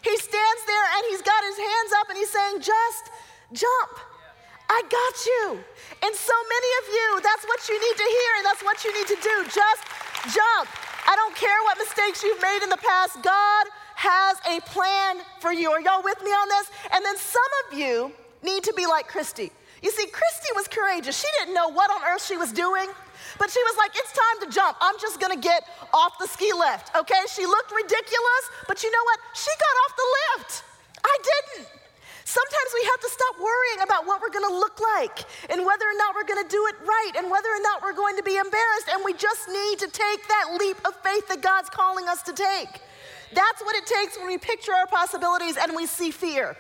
He 0.08 0.16
stands 0.16 0.62
there 0.64 0.88
and 0.96 1.04
he's 1.12 1.22
got 1.22 1.44
his 1.44 1.60
hands 1.60 1.92
up 2.00 2.08
and 2.08 2.18
he's 2.18 2.32
saying, 2.32 2.64
Just 2.64 3.12
jump. 3.52 3.94
I 4.70 4.80
got 4.88 5.16
you. 5.28 5.60
And 6.04 6.14
so 6.16 6.36
many 6.48 6.72
of 6.80 6.86
you, 6.96 7.08
that's 7.24 7.44
what 7.44 7.60
you 7.68 7.76
need 7.76 7.98
to 8.00 8.08
hear 8.08 8.32
and 8.40 8.46
that's 8.48 8.64
what 8.64 8.84
you 8.84 8.92
need 8.96 9.08
to 9.08 9.20
do. 9.20 9.36
Just 9.52 9.84
jump. 10.32 10.68
I 11.08 11.16
don't 11.16 11.36
care 11.36 11.60
what 11.64 11.78
mistakes 11.78 12.24
you've 12.24 12.42
made 12.42 12.64
in 12.64 12.70
the 12.70 12.80
past. 12.80 13.24
God 13.24 13.66
has 13.96 14.38
a 14.48 14.60
plan 14.72 15.24
for 15.40 15.52
you. 15.52 15.72
Are 15.72 15.82
y'all 15.82 16.04
with 16.04 16.22
me 16.24 16.32
on 16.32 16.48
this? 16.50 16.72
And 16.94 17.04
then 17.04 17.18
some 17.18 17.52
of 17.68 17.78
you 17.78 18.12
need 18.44 18.64
to 18.64 18.74
be 18.74 18.86
like 18.86 19.08
Christy. 19.08 19.52
You 19.82 19.92
see, 19.92 20.08
Christy 20.08 20.50
was 20.56 20.68
courageous. 20.68 21.20
She 21.20 21.28
didn't 21.40 21.54
know 21.54 21.70
what 21.70 21.92
on 21.92 22.02
earth 22.08 22.26
she 22.26 22.38
was 22.38 22.52
doing. 22.52 22.90
But 23.38 23.52
she 23.52 23.62
was 23.62 23.76
like, 23.78 23.92
it's 23.94 24.14
time 24.14 24.38
to 24.46 24.54
jump. 24.54 24.78
I'm 24.82 24.96
just 25.00 25.20
gonna 25.20 25.38
get 25.38 25.64
off 25.94 26.18
the 26.20 26.28
ski 26.28 26.52
lift, 26.54 26.96
okay? 26.96 27.22
She 27.30 27.46
looked 27.46 27.72
ridiculous, 27.72 28.44
but 28.68 28.82
you 28.84 28.92
know 28.92 29.04
what? 29.04 29.20
She 29.36 29.52
got 29.52 29.76
off 29.86 29.94
the 29.96 30.08
lift. 30.18 30.64
I 31.04 31.16
didn't. 31.22 31.68
Sometimes 32.26 32.70
we 32.76 32.84
have 32.92 33.00
to 33.02 33.10
stop 33.10 33.36
worrying 33.40 33.82
about 33.84 34.06
what 34.06 34.22
we're 34.22 34.34
gonna 34.34 34.54
look 34.54 34.80
like 34.82 35.24
and 35.50 35.66
whether 35.66 35.86
or 35.86 35.98
not 35.98 36.14
we're 36.14 36.28
gonna 36.28 36.48
do 36.50 36.66
it 36.68 36.76
right 36.84 37.14
and 37.16 37.32
whether 37.32 37.50
or 37.50 37.62
not 37.62 37.82
we're 37.82 37.96
going 37.96 38.18
to 38.18 38.24
be 38.24 38.36
embarrassed. 38.36 38.90
And 38.92 39.04
we 39.06 39.14
just 39.14 39.48
need 39.48 39.80
to 39.80 39.88
take 39.88 40.28
that 40.28 40.58
leap 40.60 40.78
of 40.86 40.96
faith 41.04 41.28
that 41.30 41.42
God's 41.42 41.70
calling 41.70 42.08
us 42.08 42.22
to 42.24 42.34
take. 42.34 42.82
That's 43.34 43.62
what 43.62 43.76
it 43.76 43.86
takes 43.86 44.18
when 44.18 44.28
we 44.28 44.38
picture 44.38 44.74
our 44.74 44.88
possibilities 44.88 45.58
and 45.58 45.76
we 45.76 45.86
see 45.86 46.12
fear. 46.12 46.58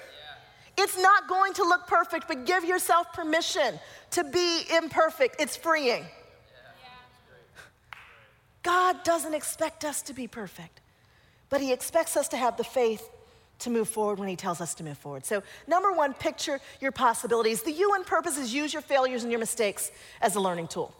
It's 0.77 0.97
not 0.97 1.27
going 1.27 1.53
to 1.53 1.63
look 1.63 1.87
perfect, 1.87 2.27
but 2.27 2.45
give 2.45 2.63
yourself 2.63 3.11
permission 3.11 3.79
to 4.11 4.23
be 4.23 4.61
imperfect. 4.75 5.37
It's 5.39 5.55
freeing. 5.57 6.05
God 8.61 9.03
doesn't 9.03 9.33
expect 9.33 9.85
us 9.85 10.01
to 10.03 10.13
be 10.13 10.27
perfect, 10.27 10.81
but 11.49 11.61
He 11.61 11.71
expects 11.71 12.15
us 12.17 12.27
to 12.29 12.37
have 12.37 12.57
the 12.57 12.63
faith 12.63 13.09
to 13.59 13.69
move 13.69 13.87
forward 13.87 14.19
when 14.19 14.27
He 14.27 14.35
tells 14.35 14.61
us 14.61 14.75
to 14.75 14.83
move 14.83 14.97
forward. 14.97 15.25
So, 15.25 15.41
number 15.67 15.91
one, 15.93 16.13
picture 16.13 16.59
your 16.79 16.91
possibilities. 16.91 17.63
The 17.63 17.71
UN 17.71 18.03
purpose 18.03 18.37
is 18.37 18.53
use 18.53 18.73
your 18.73 18.81
failures 18.81 19.23
and 19.23 19.31
your 19.31 19.39
mistakes 19.39 19.91
as 20.21 20.35
a 20.35 20.39
learning 20.39 20.67
tool. 20.67 20.93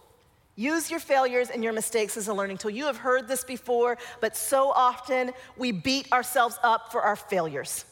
Use 0.56 0.90
your 0.90 1.00
failures 1.00 1.52
and 1.52 1.64
your 1.64 1.74
mistakes 1.74 2.18
as 2.18 2.28
a 2.28 2.34
learning 2.34 2.58
tool. 2.58 2.72
You 2.72 2.86
have 2.86 2.98
heard 2.98 3.28
this 3.28 3.44
before, 3.44 4.00
but 4.22 4.36
so 4.36 4.72
often 4.72 5.34
we 5.56 5.72
beat 5.72 6.12
ourselves 6.12 6.58
up 6.64 6.92
for 6.92 7.02
our 7.02 7.16
failures. 7.16 7.86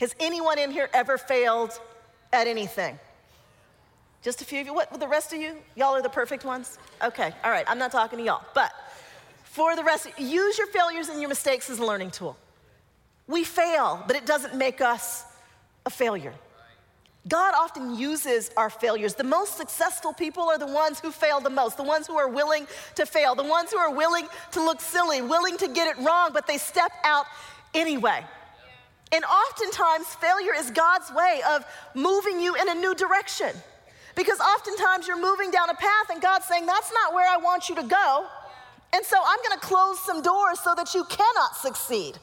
Has 0.00 0.14
anyone 0.18 0.58
in 0.58 0.70
here 0.70 0.88
ever 0.92 1.18
failed 1.18 1.78
at 2.32 2.46
anything? 2.46 2.98
Just 4.22 4.40
a 4.40 4.44
few 4.44 4.60
of 4.60 4.66
you. 4.66 4.74
What, 4.74 4.98
the 4.98 5.06
rest 5.06 5.32
of 5.32 5.40
you? 5.40 5.56
Y'all 5.76 5.94
are 5.94 6.02
the 6.02 6.08
perfect 6.08 6.44
ones? 6.44 6.78
Okay, 7.02 7.32
all 7.44 7.50
right, 7.50 7.64
I'm 7.68 7.78
not 7.78 7.92
talking 7.92 8.18
to 8.18 8.24
y'all. 8.24 8.42
But 8.54 8.72
for 9.44 9.76
the 9.76 9.84
rest, 9.84 10.08
use 10.18 10.58
your 10.58 10.66
failures 10.68 11.08
and 11.08 11.20
your 11.20 11.28
mistakes 11.28 11.70
as 11.70 11.78
a 11.78 11.84
learning 11.84 12.10
tool. 12.10 12.36
We 13.26 13.44
fail, 13.44 14.02
but 14.06 14.16
it 14.16 14.26
doesn't 14.26 14.56
make 14.56 14.80
us 14.80 15.24
a 15.86 15.90
failure. 15.90 16.34
God 17.26 17.54
often 17.56 17.94
uses 17.94 18.50
our 18.56 18.68
failures. 18.68 19.14
The 19.14 19.24
most 19.24 19.56
successful 19.56 20.12
people 20.12 20.42
are 20.44 20.58
the 20.58 20.66
ones 20.66 21.00
who 21.00 21.10
fail 21.10 21.40
the 21.40 21.50
most, 21.50 21.76
the 21.76 21.82
ones 21.82 22.06
who 22.06 22.18
are 22.18 22.28
willing 22.28 22.66
to 22.96 23.06
fail, 23.06 23.34
the 23.34 23.44
ones 23.44 23.70
who 23.70 23.78
are 23.78 23.94
willing 23.94 24.26
to 24.52 24.60
look 24.62 24.80
silly, 24.80 25.22
willing 25.22 25.56
to 25.58 25.68
get 25.68 25.88
it 25.88 26.02
wrong, 26.04 26.30
but 26.34 26.46
they 26.46 26.58
step 26.58 26.92
out 27.02 27.24
anyway. 27.72 28.24
And 29.12 29.24
oftentimes, 29.24 30.06
failure 30.16 30.54
is 30.56 30.70
God's 30.70 31.12
way 31.12 31.40
of 31.48 31.64
moving 31.94 32.40
you 32.40 32.54
in 32.54 32.68
a 32.68 32.74
new 32.74 32.94
direction. 32.94 33.50
Because 34.16 34.40
oftentimes 34.40 35.06
you're 35.08 35.20
moving 35.20 35.50
down 35.50 35.70
a 35.70 35.74
path 35.74 36.10
and 36.10 36.20
God's 36.20 36.46
saying, 36.46 36.66
That's 36.66 36.92
not 36.92 37.14
where 37.14 37.28
I 37.28 37.36
want 37.36 37.68
you 37.68 37.74
to 37.76 37.82
go. 37.82 38.26
And 38.92 39.04
so 39.04 39.16
I'm 39.24 39.38
gonna 39.48 39.60
close 39.60 39.98
some 40.00 40.22
doors 40.22 40.60
so 40.60 40.74
that 40.76 40.94
you 40.94 41.04
cannot 41.04 41.56
succeed. 41.56 42.18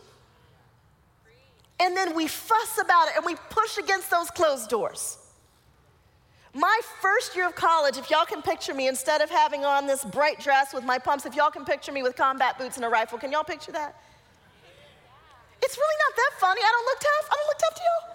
And 1.82 1.98
then 1.98 2.15
we 2.15 2.28
fuss 2.28 2.80
about 2.82 3.10
it 3.10 3.15
and 3.17 3.26
we 3.26 3.36
push 3.50 3.78
against 3.78 4.10
those 4.10 4.30
closed 4.30 4.70
doors. 4.70 5.17
My 6.54 6.80
first 7.02 7.36
year 7.36 7.48
of 7.48 7.56
college, 7.56 7.98
if 7.98 8.10
y'all 8.10 8.26
can 8.26 8.41
picture 8.41 8.74
me, 8.74 8.88
instead 8.88 9.22
of 9.22 9.30
having 9.30 9.63
on 9.63 9.88
this 9.88 10.04
bright 10.04 10.39
dress 10.39 10.74
with 10.74 10.84
my 10.84 11.00
pumps, 11.00 11.26
if 11.26 11.34
y'all 11.34 11.50
can 11.50 11.63
picture 11.63 11.91
me 11.91 12.04
with 12.04 12.15
combat 12.15 12.58
boots 12.60 12.76
and 12.76 12.86
a 12.86 12.89
rifle, 12.89 13.17
can 13.17 13.32
y'all 13.32 13.44
picture 13.44 13.72
that? 13.72 13.96
It's 15.62 15.78
really 15.78 15.97
not 16.10 16.13
that 16.15 16.32
funny. 16.39 16.62
I 16.62 16.71
don't 16.71 16.86
look 16.86 17.00
tough. 17.00 17.26
I 17.32 17.36
don't 17.36 17.47
look 17.47 17.60
tough 17.60 17.76
to 17.76 17.82
y'all. 17.82 18.12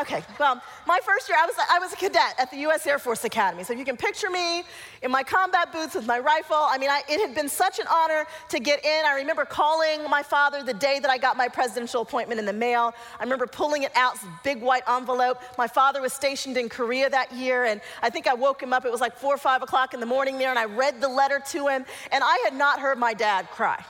Okay, 0.00 0.24
well, 0.40 0.62
my 0.86 1.00
first 1.04 1.28
year, 1.28 1.36
I 1.38 1.44
was, 1.44 1.54
I 1.70 1.78
was 1.78 1.92
a 1.92 1.96
cadet 1.96 2.34
at 2.38 2.50
the 2.50 2.56
US 2.68 2.86
Air 2.86 2.98
Force 2.98 3.24
Academy. 3.24 3.62
So 3.62 3.74
you 3.74 3.84
can 3.84 3.98
picture 3.98 4.30
me 4.30 4.64
in 5.02 5.10
my 5.10 5.22
combat 5.22 5.70
boots 5.70 5.94
with 5.94 6.06
my 6.06 6.18
rifle. 6.18 6.56
I 6.56 6.78
mean, 6.78 6.88
I, 6.88 7.02
it 7.10 7.20
had 7.20 7.34
been 7.34 7.48
such 7.48 7.78
an 7.78 7.86
honor 7.92 8.24
to 8.48 8.58
get 8.58 8.82
in. 8.84 9.04
I 9.04 9.16
remember 9.16 9.44
calling 9.44 10.02
my 10.08 10.22
father 10.22 10.62
the 10.62 10.72
day 10.72 10.98
that 10.98 11.10
I 11.10 11.18
got 11.18 11.36
my 11.36 11.46
presidential 11.46 12.00
appointment 12.00 12.40
in 12.40 12.46
the 12.46 12.54
mail. 12.54 12.94
I 13.20 13.22
remember 13.22 13.46
pulling 13.46 13.82
it 13.82 13.92
out, 13.94 14.16
big 14.42 14.62
white 14.62 14.82
envelope. 14.88 15.42
My 15.58 15.68
father 15.68 16.00
was 16.00 16.14
stationed 16.14 16.56
in 16.56 16.70
Korea 16.70 17.10
that 17.10 17.30
year, 17.30 17.64
and 17.64 17.82
I 18.00 18.08
think 18.08 18.26
I 18.26 18.32
woke 18.32 18.62
him 18.62 18.72
up. 18.72 18.86
It 18.86 18.92
was 18.92 19.02
like 19.02 19.16
four 19.16 19.34
or 19.34 19.38
five 19.38 19.62
o'clock 19.62 19.92
in 19.92 20.00
the 20.00 20.06
morning 20.06 20.38
there, 20.38 20.48
and 20.48 20.58
I 20.58 20.64
read 20.64 21.02
the 21.02 21.08
letter 21.08 21.38
to 21.48 21.66
him, 21.68 21.84
and 22.10 22.24
I 22.24 22.42
had 22.44 22.54
not 22.54 22.80
heard 22.80 22.96
my 22.96 23.12
dad 23.12 23.50
cry. 23.50 23.84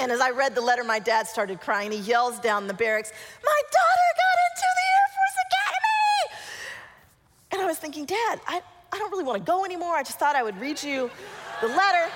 And 0.00 0.10
as 0.10 0.20
I 0.20 0.30
read 0.30 0.54
the 0.54 0.62
letter, 0.62 0.82
my 0.82 0.98
dad 0.98 1.26
started 1.26 1.60
crying. 1.60 1.92
He 1.92 1.98
yells 1.98 2.38
down 2.40 2.66
the 2.66 2.74
barracks, 2.74 3.12
My 3.44 3.60
daughter 3.70 4.08
got 4.16 4.36
into 4.48 4.68
the 4.78 4.86
Air 4.96 5.08
Force 5.14 5.36
Academy! 5.46 6.40
And 7.52 7.60
I 7.60 7.66
was 7.66 7.78
thinking, 7.78 8.06
Dad, 8.06 8.40
I, 8.48 8.62
I 8.92 8.98
don't 8.98 9.10
really 9.10 9.24
want 9.24 9.44
to 9.44 9.44
go 9.44 9.64
anymore. 9.66 9.94
I 9.94 10.02
just 10.02 10.18
thought 10.18 10.34
I 10.34 10.42
would 10.42 10.58
read 10.58 10.82
you 10.82 11.10
the 11.60 11.68
letter. 11.68 12.10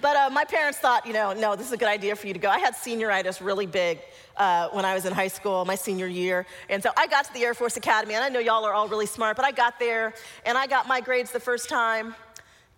But 0.00 0.16
uh, 0.16 0.30
my 0.30 0.44
parents 0.44 0.78
thought, 0.78 1.04
you 1.04 1.12
know, 1.12 1.32
no, 1.32 1.56
this 1.56 1.66
is 1.66 1.72
a 1.72 1.76
good 1.76 1.88
idea 1.88 2.14
for 2.14 2.28
you 2.28 2.32
to 2.32 2.38
go. 2.38 2.48
I 2.48 2.60
had 2.60 2.74
senioritis 2.74 3.44
really 3.44 3.66
big 3.66 3.98
uh, 4.36 4.68
when 4.68 4.84
I 4.84 4.94
was 4.94 5.04
in 5.04 5.12
high 5.12 5.26
school, 5.26 5.64
my 5.64 5.74
senior 5.74 6.06
year. 6.06 6.46
And 6.68 6.80
so 6.80 6.90
I 6.96 7.08
got 7.08 7.24
to 7.24 7.32
the 7.32 7.42
Air 7.42 7.54
Force 7.54 7.76
Academy, 7.76 8.14
and 8.14 8.22
I 8.22 8.28
know 8.28 8.38
y'all 8.38 8.64
are 8.64 8.72
all 8.72 8.86
really 8.86 9.06
smart, 9.06 9.34
but 9.34 9.44
I 9.44 9.50
got 9.50 9.80
there 9.80 10.14
and 10.46 10.56
I 10.56 10.68
got 10.68 10.86
my 10.86 11.00
grades 11.00 11.32
the 11.32 11.40
first 11.40 11.68
time, 11.68 12.14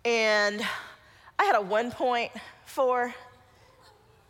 and 0.03 0.59
I 1.37 1.43
had 1.43 1.55
a 1.55 1.59
1.4 1.59 3.13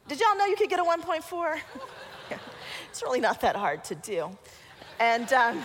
did 0.07 0.19
y'all 0.19 0.37
know 0.37 0.45
you 0.45 0.55
could 0.55 0.69
get 0.69 0.79
a 0.79 0.83
1.4? 0.83 1.59
it's 2.89 3.01
really 3.01 3.19
not 3.19 3.41
that 3.41 3.55
hard 3.55 3.83
to 3.85 3.95
do. 3.95 4.29
And 4.99 5.31
um, 5.33 5.57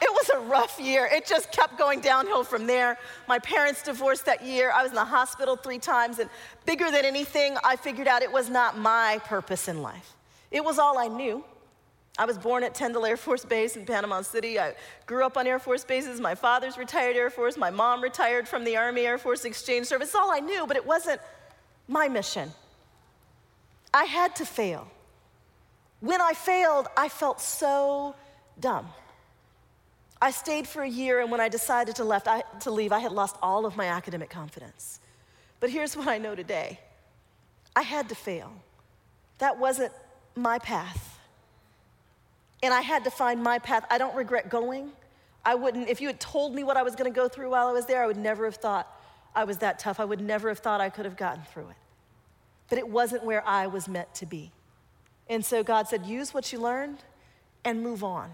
it 0.00 0.10
was 0.10 0.30
a 0.30 0.38
rough 0.40 0.78
year. 0.78 1.08
It 1.10 1.26
just 1.26 1.50
kept 1.52 1.78
going 1.78 2.00
downhill 2.00 2.44
from 2.44 2.66
there. 2.66 2.98
My 3.28 3.38
parents 3.38 3.82
divorced 3.82 4.26
that 4.26 4.44
year. 4.44 4.70
I 4.72 4.82
was 4.82 4.90
in 4.90 4.96
the 4.96 5.04
hospital 5.04 5.56
three 5.56 5.78
times. 5.78 6.18
And 6.18 6.30
bigger 6.64 6.90
than 6.90 7.04
anything, 7.04 7.56
I 7.64 7.76
figured 7.76 8.06
out 8.06 8.22
it 8.22 8.32
was 8.32 8.48
not 8.48 8.78
my 8.78 9.20
purpose 9.24 9.68
in 9.68 9.82
life. 9.82 10.14
It 10.50 10.64
was 10.64 10.78
all 10.78 10.98
I 10.98 11.08
knew. 11.08 11.44
I 12.18 12.24
was 12.24 12.38
born 12.38 12.64
at 12.64 12.74
Tyndall 12.74 13.04
Air 13.04 13.16
Force 13.16 13.44
Base 13.44 13.76
in 13.76 13.84
Panama 13.84 14.22
City. 14.22 14.58
I 14.58 14.74
grew 15.04 15.24
up 15.24 15.36
on 15.36 15.46
Air 15.46 15.58
Force 15.58 15.84
bases. 15.84 16.18
My 16.18 16.34
father's 16.34 16.78
retired 16.78 17.14
Air 17.16 17.28
Force. 17.28 17.58
My 17.58 17.70
mom 17.70 18.02
retired 18.02 18.48
from 18.48 18.64
the 18.64 18.76
Army 18.76 19.02
Air 19.02 19.18
Force 19.18 19.44
Exchange 19.44 19.86
Service. 19.86 20.08
It's 20.08 20.14
all 20.14 20.32
I 20.32 20.40
knew, 20.40 20.66
but 20.66 20.76
it 20.76 20.86
wasn't 20.86 21.20
my 21.88 22.08
mission. 22.08 22.50
I 23.92 24.04
had 24.04 24.36
to 24.36 24.44
fail. 24.44 24.88
When 26.00 26.20
I 26.20 26.32
failed, 26.32 26.88
I 26.96 27.08
felt 27.08 27.40
so 27.40 28.14
dumb. 28.60 28.88
I 30.20 30.30
stayed 30.30 30.66
for 30.66 30.82
a 30.82 30.88
year, 30.88 31.20
and 31.20 31.30
when 31.30 31.40
I 31.40 31.48
decided 31.48 31.96
to, 31.96 32.04
left, 32.04 32.26
I, 32.28 32.42
to 32.60 32.70
leave, 32.70 32.92
I 32.92 32.98
had 32.98 33.12
lost 33.12 33.36
all 33.42 33.66
of 33.66 33.76
my 33.76 33.86
academic 33.86 34.30
confidence. 34.30 35.00
But 35.60 35.70
here's 35.70 35.96
what 35.96 36.08
I 36.08 36.18
know 36.18 36.34
today 36.34 36.80
I 37.74 37.82
had 37.82 38.08
to 38.08 38.14
fail. 38.14 38.52
That 39.38 39.58
wasn't 39.58 39.92
my 40.34 40.58
path. 40.58 41.18
And 42.62 42.72
I 42.72 42.80
had 42.80 43.04
to 43.04 43.10
find 43.10 43.42
my 43.42 43.58
path. 43.58 43.84
I 43.90 43.98
don't 43.98 44.16
regret 44.16 44.48
going. 44.48 44.90
I 45.44 45.54
wouldn't, 45.54 45.88
if 45.88 46.00
you 46.00 46.08
had 46.08 46.18
told 46.18 46.54
me 46.54 46.64
what 46.64 46.76
I 46.76 46.82
was 46.82 46.96
gonna 46.96 47.10
go 47.10 47.28
through 47.28 47.50
while 47.50 47.68
I 47.68 47.72
was 47.72 47.86
there, 47.86 48.02
I 48.02 48.06
would 48.06 48.16
never 48.16 48.46
have 48.46 48.56
thought 48.56 48.90
I 49.34 49.44
was 49.44 49.58
that 49.58 49.78
tough. 49.78 50.00
I 50.00 50.04
would 50.04 50.20
never 50.20 50.48
have 50.48 50.58
thought 50.58 50.80
I 50.80 50.88
could 50.88 51.04
have 51.04 51.16
gotten 51.16 51.44
through 51.44 51.68
it 51.68 51.76
but 52.68 52.78
it 52.78 52.88
wasn't 52.88 53.24
where 53.24 53.46
I 53.46 53.66
was 53.66 53.88
meant 53.88 54.14
to 54.16 54.26
be. 54.26 54.52
And 55.28 55.44
so 55.44 55.62
God 55.62 55.88
said, 55.88 56.06
use 56.06 56.32
what 56.32 56.52
you 56.52 56.60
learned 56.60 56.98
and 57.64 57.82
move 57.82 58.04
on. 58.04 58.30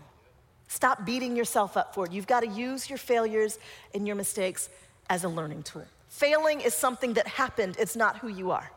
Stop 0.69 1.05
beating 1.05 1.37
yourself 1.37 1.77
up 1.77 1.95
for 1.95 2.07
it. 2.07 2.13
You've 2.13 2.27
got 2.27 2.41
to 2.41 2.49
use 2.49 2.89
your 2.89 2.99
failures 2.99 3.59
and 3.95 4.07
your 4.07 4.17
mistakes 4.17 4.69
as 5.11 5.25
a 5.25 5.29
learning 5.29 5.63
tool. 5.65 5.85
Failing 6.09 6.61
is 6.61 6.75
something 6.75 7.15
that 7.15 7.27
happened, 7.27 7.77
it's 7.79 7.97
not 7.97 8.19
who 8.19 8.29
you 8.29 8.51
are. 8.51 8.71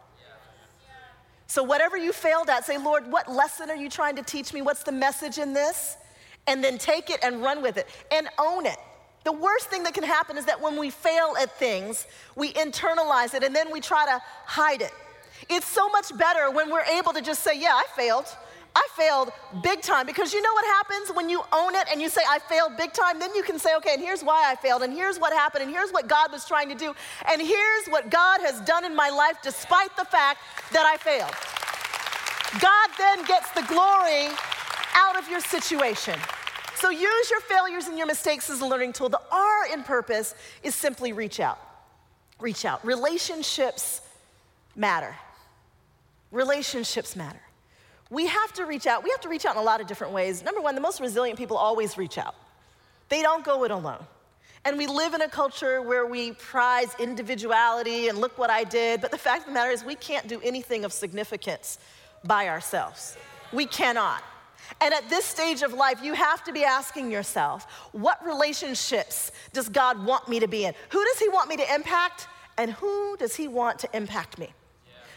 So, 1.47 1.63
whatever 1.63 1.95
you 1.95 2.11
failed 2.11 2.49
at, 2.49 2.65
say, 2.65 2.77
Lord, 2.77 3.11
what 3.11 3.31
lesson 3.31 3.69
are 3.69 3.75
you 3.75 3.89
trying 3.89 4.15
to 4.15 4.23
teach 4.23 4.51
me? 4.51 4.61
What's 4.61 4.83
the 4.83 4.91
message 4.91 5.37
in 5.37 5.53
this? 5.53 5.95
And 6.47 6.63
then 6.63 6.77
take 6.77 7.09
it 7.09 7.19
and 7.23 7.41
run 7.41 7.61
with 7.61 7.77
it 7.77 7.87
and 8.11 8.27
own 8.39 8.65
it. 8.65 8.77
The 9.25 9.31
worst 9.31 9.69
thing 9.69 9.83
that 9.83 9.93
can 9.93 10.03
happen 10.03 10.37
is 10.37 10.45
that 10.45 10.61
when 10.61 10.77
we 10.77 10.89
fail 10.89 11.35
at 11.39 11.57
things, 11.57 12.05
we 12.35 12.53
internalize 12.53 13.33
it 13.33 13.43
and 13.43 13.55
then 13.55 13.71
we 13.71 13.79
try 13.79 14.05
to 14.05 14.21
hide 14.45 14.81
it. 14.81 14.91
It's 15.49 15.67
so 15.67 15.89
much 15.89 16.15
better 16.17 16.49
when 16.51 16.69
we're 16.71 16.83
able 16.83 17.13
to 17.13 17.21
just 17.21 17.43
say, 17.43 17.59
Yeah, 17.59 17.73
I 17.73 17.85
failed. 17.95 18.25
I 18.75 18.87
failed 18.97 19.31
big 19.63 19.81
time 19.81 20.05
because 20.05 20.33
you 20.33 20.41
know 20.41 20.51
what 20.51 20.65
happens 20.65 21.15
when 21.15 21.29
you 21.29 21.41
own 21.53 21.75
it 21.75 21.87
and 21.89 22.01
you 22.01 22.09
say, 22.09 22.21
I 22.27 22.39
failed 22.39 22.75
big 22.77 22.91
time? 22.91 23.19
Then 23.19 23.33
you 23.33 23.41
can 23.41 23.57
say, 23.57 23.73
okay, 23.77 23.93
and 23.93 24.01
here's 24.01 24.21
why 24.21 24.51
I 24.51 24.55
failed, 24.55 24.83
and 24.83 24.91
here's 24.91 25.17
what 25.17 25.31
happened, 25.31 25.63
and 25.63 25.71
here's 25.71 25.91
what 25.91 26.09
God 26.09 26.29
was 26.29 26.45
trying 26.45 26.67
to 26.67 26.75
do, 26.75 26.93
and 27.31 27.41
here's 27.41 27.87
what 27.87 28.09
God 28.09 28.41
has 28.41 28.59
done 28.61 28.83
in 28.83 28.93
my 28.93 29.09
life 29.09 29.37
despite 29.41 29.95
the 29.95 30.03
fact 30.03 30.41
that 30.73 30.85
I 30.85 30.97
failed. 30.97 31.31
God 32.59 32.89
then 32.97 33.25
gets 33.25 33.49
the 33.51 33.63
glory 33.73 34.27
out 34.93 35.17
of 35.17 35.29
your 35.29 35.39
situation. 35.39 36.19
So 36.75 36.89
use 36.89 37.31
your 37.31 37.39
failures 37.41 37.87
and 37.87 37.97
your 37.97 38.07
mistakes 38.07 38.49
as 38.49 38.59
a 38.59 38.65
learning 38.65 38.91
tool. 38.93 39.07
The 39.07 39.21
R 39.31 39.67
in 39.71 39.83
purpose 39.83 40.35
is 40.63 40.75
simply 40.75 41.13
reach 41.13 41.39
out. 41.39 41.59
Reach 42.39 42.65
out. 42.65 42.85
Relationships 42.85 44.01
matter. 44.75 45.15
Relationships 46.31 47.15
matter. 47.15 47.39
We 48.09 48.27
have 48.27 48.53
to 48.53 48.65
reach 48.65 48.85
out. 48.87 49.03
We 49.03 49.09
have 49.09 49.21
to 49.21 49.29
reach 49.29 49.45
out 49.45 49.55
in 49.55 49.61
a 49.61 49.65
lot 49.65 49.81
of 49.81 49.87
different 49.87 50.13
ways. 50.13 50.43
Number 50.43 50.61
one, 50.61 50.75
the 50.75 50.81
most 50.81 50.99
resilient 50.99 51.39
people 51.39 51.57
always 51.57 51.97
reach 51.97 52.17
out, 52.17 52.35
they 53.09 53.21
don't 53.21 53.43
go 53.43 53.63
it 53.63 53.71
alone. 53.71 54.05
And 54.63 54.79
we 54.79 54.87
live 54.87 55.13
in 55.13 55.21
a 55.21 55.29
culture 55.29 55.79
where 55.81 56.07
we 56.07 56.31
prize 56.31 56.95
individuality 56.97 58.07
and 58.07 58.17
look 58.17 58.37
what 58.39 58.49
I 58.49 58.63
did, 58.63 58.99
but 58.99 59.11
the 59.11 59.17
fact 59.17 59.41
of 59.41 59.47
the 59.47 59.51
matter 59.53 59.69
is, 59.69 59.83
we 59.83 59.93
can't 59.93 60.27
do 60.27 60.41
anything 60.43 60.85
of 60.85 60.91
significance 60.91 61.77
by 62.23 62.47
ourselves. 62.47 63.15
We 63.53 63.67
cannot. 63.67 64.23
And 64.81 64.91
at 64.91 65.07
this 65.07 65.23
stage 65.23 65.61
of 65.61 65.73
life, 65.73 66.03
you 66.03 66.13
have 66.13 66.43
to 66.45 66.51
be 66.51 66.63
asking 66.63 67.11
yourself, 67.11 67.67
what 67.91 68.25
relationships 68.25 69.31
does 69.53 69.69
God 69.69 70.03
want 70.03 70.27
me 70.27 70.39
to 70.39 70.47
be 70.47 70.65
in? 70.65 70.73
Who 70.89 71.05
does 71.05 71.19
He 71.19 71.29
want 71.29 71.47
me 71.47 71.57
to 71.57 71.75
impact? 71.75 72.27
And 72.57 72.71
who 72.71 73.15
does 73.17 73.35
He 73.35 73.47
want 73.47 73.77
to 73.79 73.89
impact 73.95 74.39
me? 74.39 74.51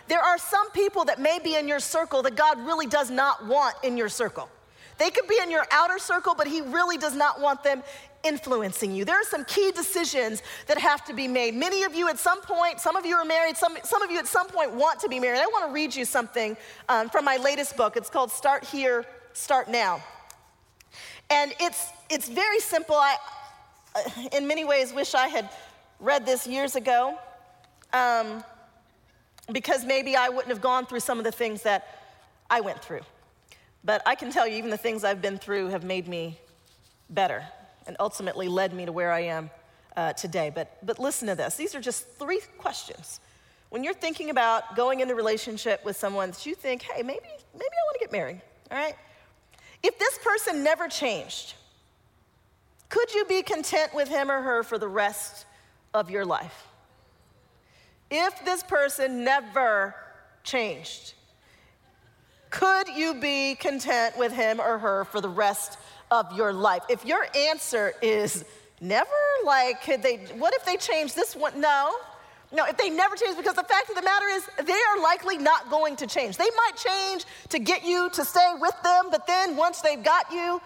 There 0.08 0.20
are 0.20 0.38
some 0.38 0.70
people 0.70 1.04
that 1.04 1.20
may 1.20 1.38
be 1.38 1.54
in 1.56 1.68
your 1.68 1.80
circle 1.80 2.22
that 2.22 2.36
God 2.36 2.58
really 2.58 2.86
does 2.86 3.10
not 3.10 3.46
want 3.46 3.74
in 3.82 3.96
your 3.96 4.08
circle. 4.08 4.48
They 4.98 5.10
could 5.10 5.28
be 5.28 5.38
in 5.42 5.50
your 5.50 5.64
outer 5.70 5.98
circle, 5.98 6.34
but 6.34 6.46
He 6.46 6.60
really 6.60 6.96
does 6.96 7.14
not 7.14 7.40
want 7.40 7.62
them 7.62 7.82
influencing 8.24 8.94
you. 8.94 9.04
There 9.04 9.14
are 9.14 9.24
some 9.24 9.44
key 9.44 9.70
decisions 9.70 10.42
that 10.66 10.78
have 10.78 11.04
to 11.04 11.14
be 11.14 11.28
made. 11.28 11.54
Many 11.54 11.84
of 11.84 11.94
you 11.94 12.08
at 12.08 12.18
some 12.18 12.40
point, 12.40 12.80
some 12.80 12.96
of 12.96 13.06
you 13.06 13.14
are 13.14 13.24
married, 13.24 13.56
some, 13.56 13.76
some 13.84 14.02
of 14.02 14.10
you 14.10 14.18
at 14.18 14.26
some 14.26 14.48
point 14.48 14.72
want 14.72 14.98
to 15.00 15.08
be 15.08 15.20
married. 15.20 15.40
I 15.40 15.46
want 15.46 15.66
to 15.66 15.72
read 15.72 15.94
you 15.94 16.04
something 16.04 16.56
um, 16.88 17.08
from 17.10 17.24
my 17.24 17.36
latest 17.36 17.76
book. 17.76 17.96
It's 17.96 18.10
called 18.10 18.32
Start 18.32 18.64
Here, 18.64 19.04
Start 19.34 19.68
Now. 19.68 20.02
And 21.30 21.54
it's, 21.60 21.90
it's 22.10 22.28
very 22.28 22.58
simple. 22.58 22.96
I, 22.96 23.16
in 24.32 24.48
many 24.48 24.64
ways, 24.64 24.92
wish 24.92 25.14
I 25.14 25.28
had 25.28 25.48
read 26.00 26.26
this 26.26 26.46
years 26.46 26.74
ago. 26.74 27.18
Um, 27.92 28.42
because 29.52 29.84
maybe 29.84 30.16
I 30.16 30.28
wouldn't 30.28 30.48
have 30.48 30.60
gone 30.60 30.86
through 30.86 31.00
some 31.00 31.18
of 31.18 31.24
the 31.24 31.32
things 31.32 31.62
that 31.62 31.98
I 32.50 32.60
went 32.60 32.82
through. 32.82 33.00
But 33.84 34.02
I 34.06 34.14
can 34.14 34.30
tell 34.30 34.46
you, 34.46 34.56
even 34.56 34.70
the 34.70 34.76
things 34.76 35.04
I've 35.04 35.22
been 35.22 35.38
through 35.38 35.68
have 35.68 35.84
made 35.84 36.08
me 36.08 36.38
better 37.10 37.44
and 37.86 37.96
ultimately 38.00 38.48
led 38.48 38.74
me 38.74 38.84
to 38.84 38.92
where 38.92 39.12
I 39.12 39.20
am 39.20 39.50
uh, 39.96 40.12
today. 40.12 40.50
But, 40.54 40.76
but 40.84 40.98
listen 40.98 41.28
to 41.28 41.34
this 41.34 41.56
these 41.56 41.74
are 41.74 41.80
just 41.80 42.06
three 42.18 42.40
questions. 42.58 43.20
When 43.70 43.84
you're 43.84 43.94
thinking 43.94 44.30
about 44.30 44.76
going 44.76 45.00
into 45.00 45.14
relationship 45.14 45.84
with 45.84 45.96
someone 45.96 46.30
that 46.30 46.46
you 46.46 46.54
think, 46.54 46.82
hey, 46.82 47.02
maybe, 47.02 47.20
maybe 47.52 47.64
I 47.64 47.84
want 47.86 47.94
to 47.94 48.00
get 48.00 48.12
married, 48.12 48.40
all 48.70 48.78
right? 48.78 48.94
If 49.82 49.98
this 49.98 50.18
person 50.24 50.64
never 50.64 50.88
changed, 50.88 51.54
could 52.88 53.12
you 53.12 53.26
be 53.26 53.42
content 53.42 53.92
with 53.94 54.08
him 54.08 54.30
or 54.30 54.40
her 54.40 54.62
for 54.62 54.78
the 54.78 54.88
rest 54.88 55.44
of 55.92 56.10
your 56.10 56.24
life? 56.24 56.67
If 58.10 58.44
this 58.44 58.62
person 58.62 59.24
never 59.24 59.94
changed, 60.42 61.14
could 62.50 62.88
you 62.88 63.14
be 63.14 63.54
content 63.54 64.16
with 64.16 64.32
him 64.32 64.60
or 64.60 64.78
her 64.78 65.04
for 65.04 65.20
the 65.20 65.28
rest 65.28 65.78
of 66.10 66.32
your 66.36 66.52
life? 66.52 66.82
If 66.88 67.04
your 67.04 67.26
answer 67.36 67.92
is 68.00 68.44
never, 68.80 69.10
like, 69.44 69.82
could 69.82 70.02
they, 70.02 70.16
what 70.38 70.54
if 70.54 70.64
they 70.64 70.76
change 70.76 71.14
this 71.14 71.36
one? 71.36 71.60
No. 71.60 71.94
No, 72.50 72.64
if 72.64 72.78
they 72.78 72.88
never 72.88 73.14
change, 73.14 73.36
because 73.36 73.56
the 73.56 73.62
fact 73.62 73.90
of 73.90 73.96
the 73.96 74.02
matter 74.02 74.24
is, 74.26 74.48
they 74.64 74.72
are 74.72 75.02
likely 75.02 75.36
not 75.36 75.68
going 75.68 75.96
to 75.96 76.06
change. 76.06 76.38
They 76.38 76.48
might 76.56 76.76
change 76.76 77.26
to 77.50 77.58
get 77.58 77.84
you 77.84 78.08
to 78.14 78.24
stay 78.24 78.54
with 78.58 78.74
them, 78.82 79.08
but 79.10 79.26
then 79.26 79.54
once 79.54 79.82
they've 79.82 80.02
got 80.02 80.32
you, 80.32 80.58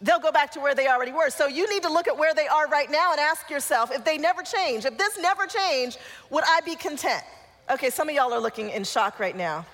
they'll 0.00 0.20
go 0.20 0.32
back 0.32 0.50
to 0.52 0.60
where 0.60 0.74
they 0.74 0.88
already 0.88 1.12
were. 1.12 1.30
So 1.30 1.46
you 1.46 1.68
need 1.68 1.82
to 1.82 1.92
look 1.92 2.08
at 2.08 2.16
where 2.16 2.34
they 2.34 2.48
are 2.48 2.66
right 2.68 2.90
now 2.90 3.12
and 3.12 3.20
ask 3.20 3.50
yourself 3.50 3.90
if 3.92 4.04
they 4.04 4.18
never 4.18 4.42
change, 4.42 4.84
if 4.84 4.96
this 4.96 5.18
never 5.18 5.46
changed, 5.46 5.98
would 6.30 6.44
I 6.46 6.60
be 6.64 6.74
content? 6.74 7.22
Okay, 7.70 7.90
some 7.90 8.08
of 8.08 8.14
y'all 8.14 8.32
are 8.32 8.40
looking 8.40 8.70
in 8.70 8.84
shock 8.84 9.20
right 9.20 9.36
now. 9.36 9.64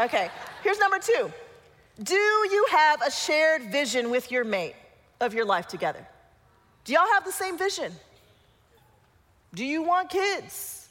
Okay, 0.00 0.30
here's 0.62 0.78
number 0.78 0.98
two 0.98 1.30
Do 2.02 2.14
you 2.14 2.66
have 2.70 3.02
a 3.02 3.10
shared 3.10 3.70
vision 3.70 4.10
with 4.10 4.30
your 4.30 4.44
mate 4.44 4.74
of 5.20 5.34
your 5.34 5.44
life 5.44 5.68
together? 5.68 6.06
Do 6.84 6.92
y'all 6.92 7.12
have 7.12 7.24
the 7.24 7.32
same 7.32 7.56
vision? 7.56 7.92
Do 9.54 9.64
you 9.64 9.82
want 9.82 10.10
kids? 10.10 10.81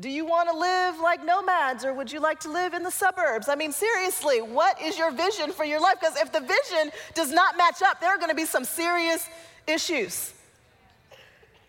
Do 0.00 0.08
you 0.08 0.24
want 0.24 0.48
to 0.48 0.56
live 0.56 0.98
like 0.98 1.22
nomads 1.22 1.84
or 1.84 1.92
would 1.92 2.10
you 2.10 2.20
like 2.20 2.40
to 2.40 2.50
live 2.50 2.72
in 2.72 2.82
the 2.82 2.90
suburbs? 2.90 3.50
I 3.50 3.54
mean, 3.54 3.70
seriously, 3.70 4.40
what 4.40 4.80
is 4.80 4.96
your 4.96 5.10
vision 5.10 5.52
for 5.52 5.64
your 5.64 5.78
life? 5.78 6.00
Because 6.00 6.16
if 6.16 6.32
the 6.32 6.40
vision 6.40 6.90
does 7.14 7.30
not 7.30 7.58
match 7.58 7.82
up, 7.82 8.00
there 8.00 8.08
are 8.08 8.16
going 8.16 8.30
to 8.30 8.34
be 8.34 8.46
some 8.46 8.64
serious 8.64 9.28
issues. 9.66 10.32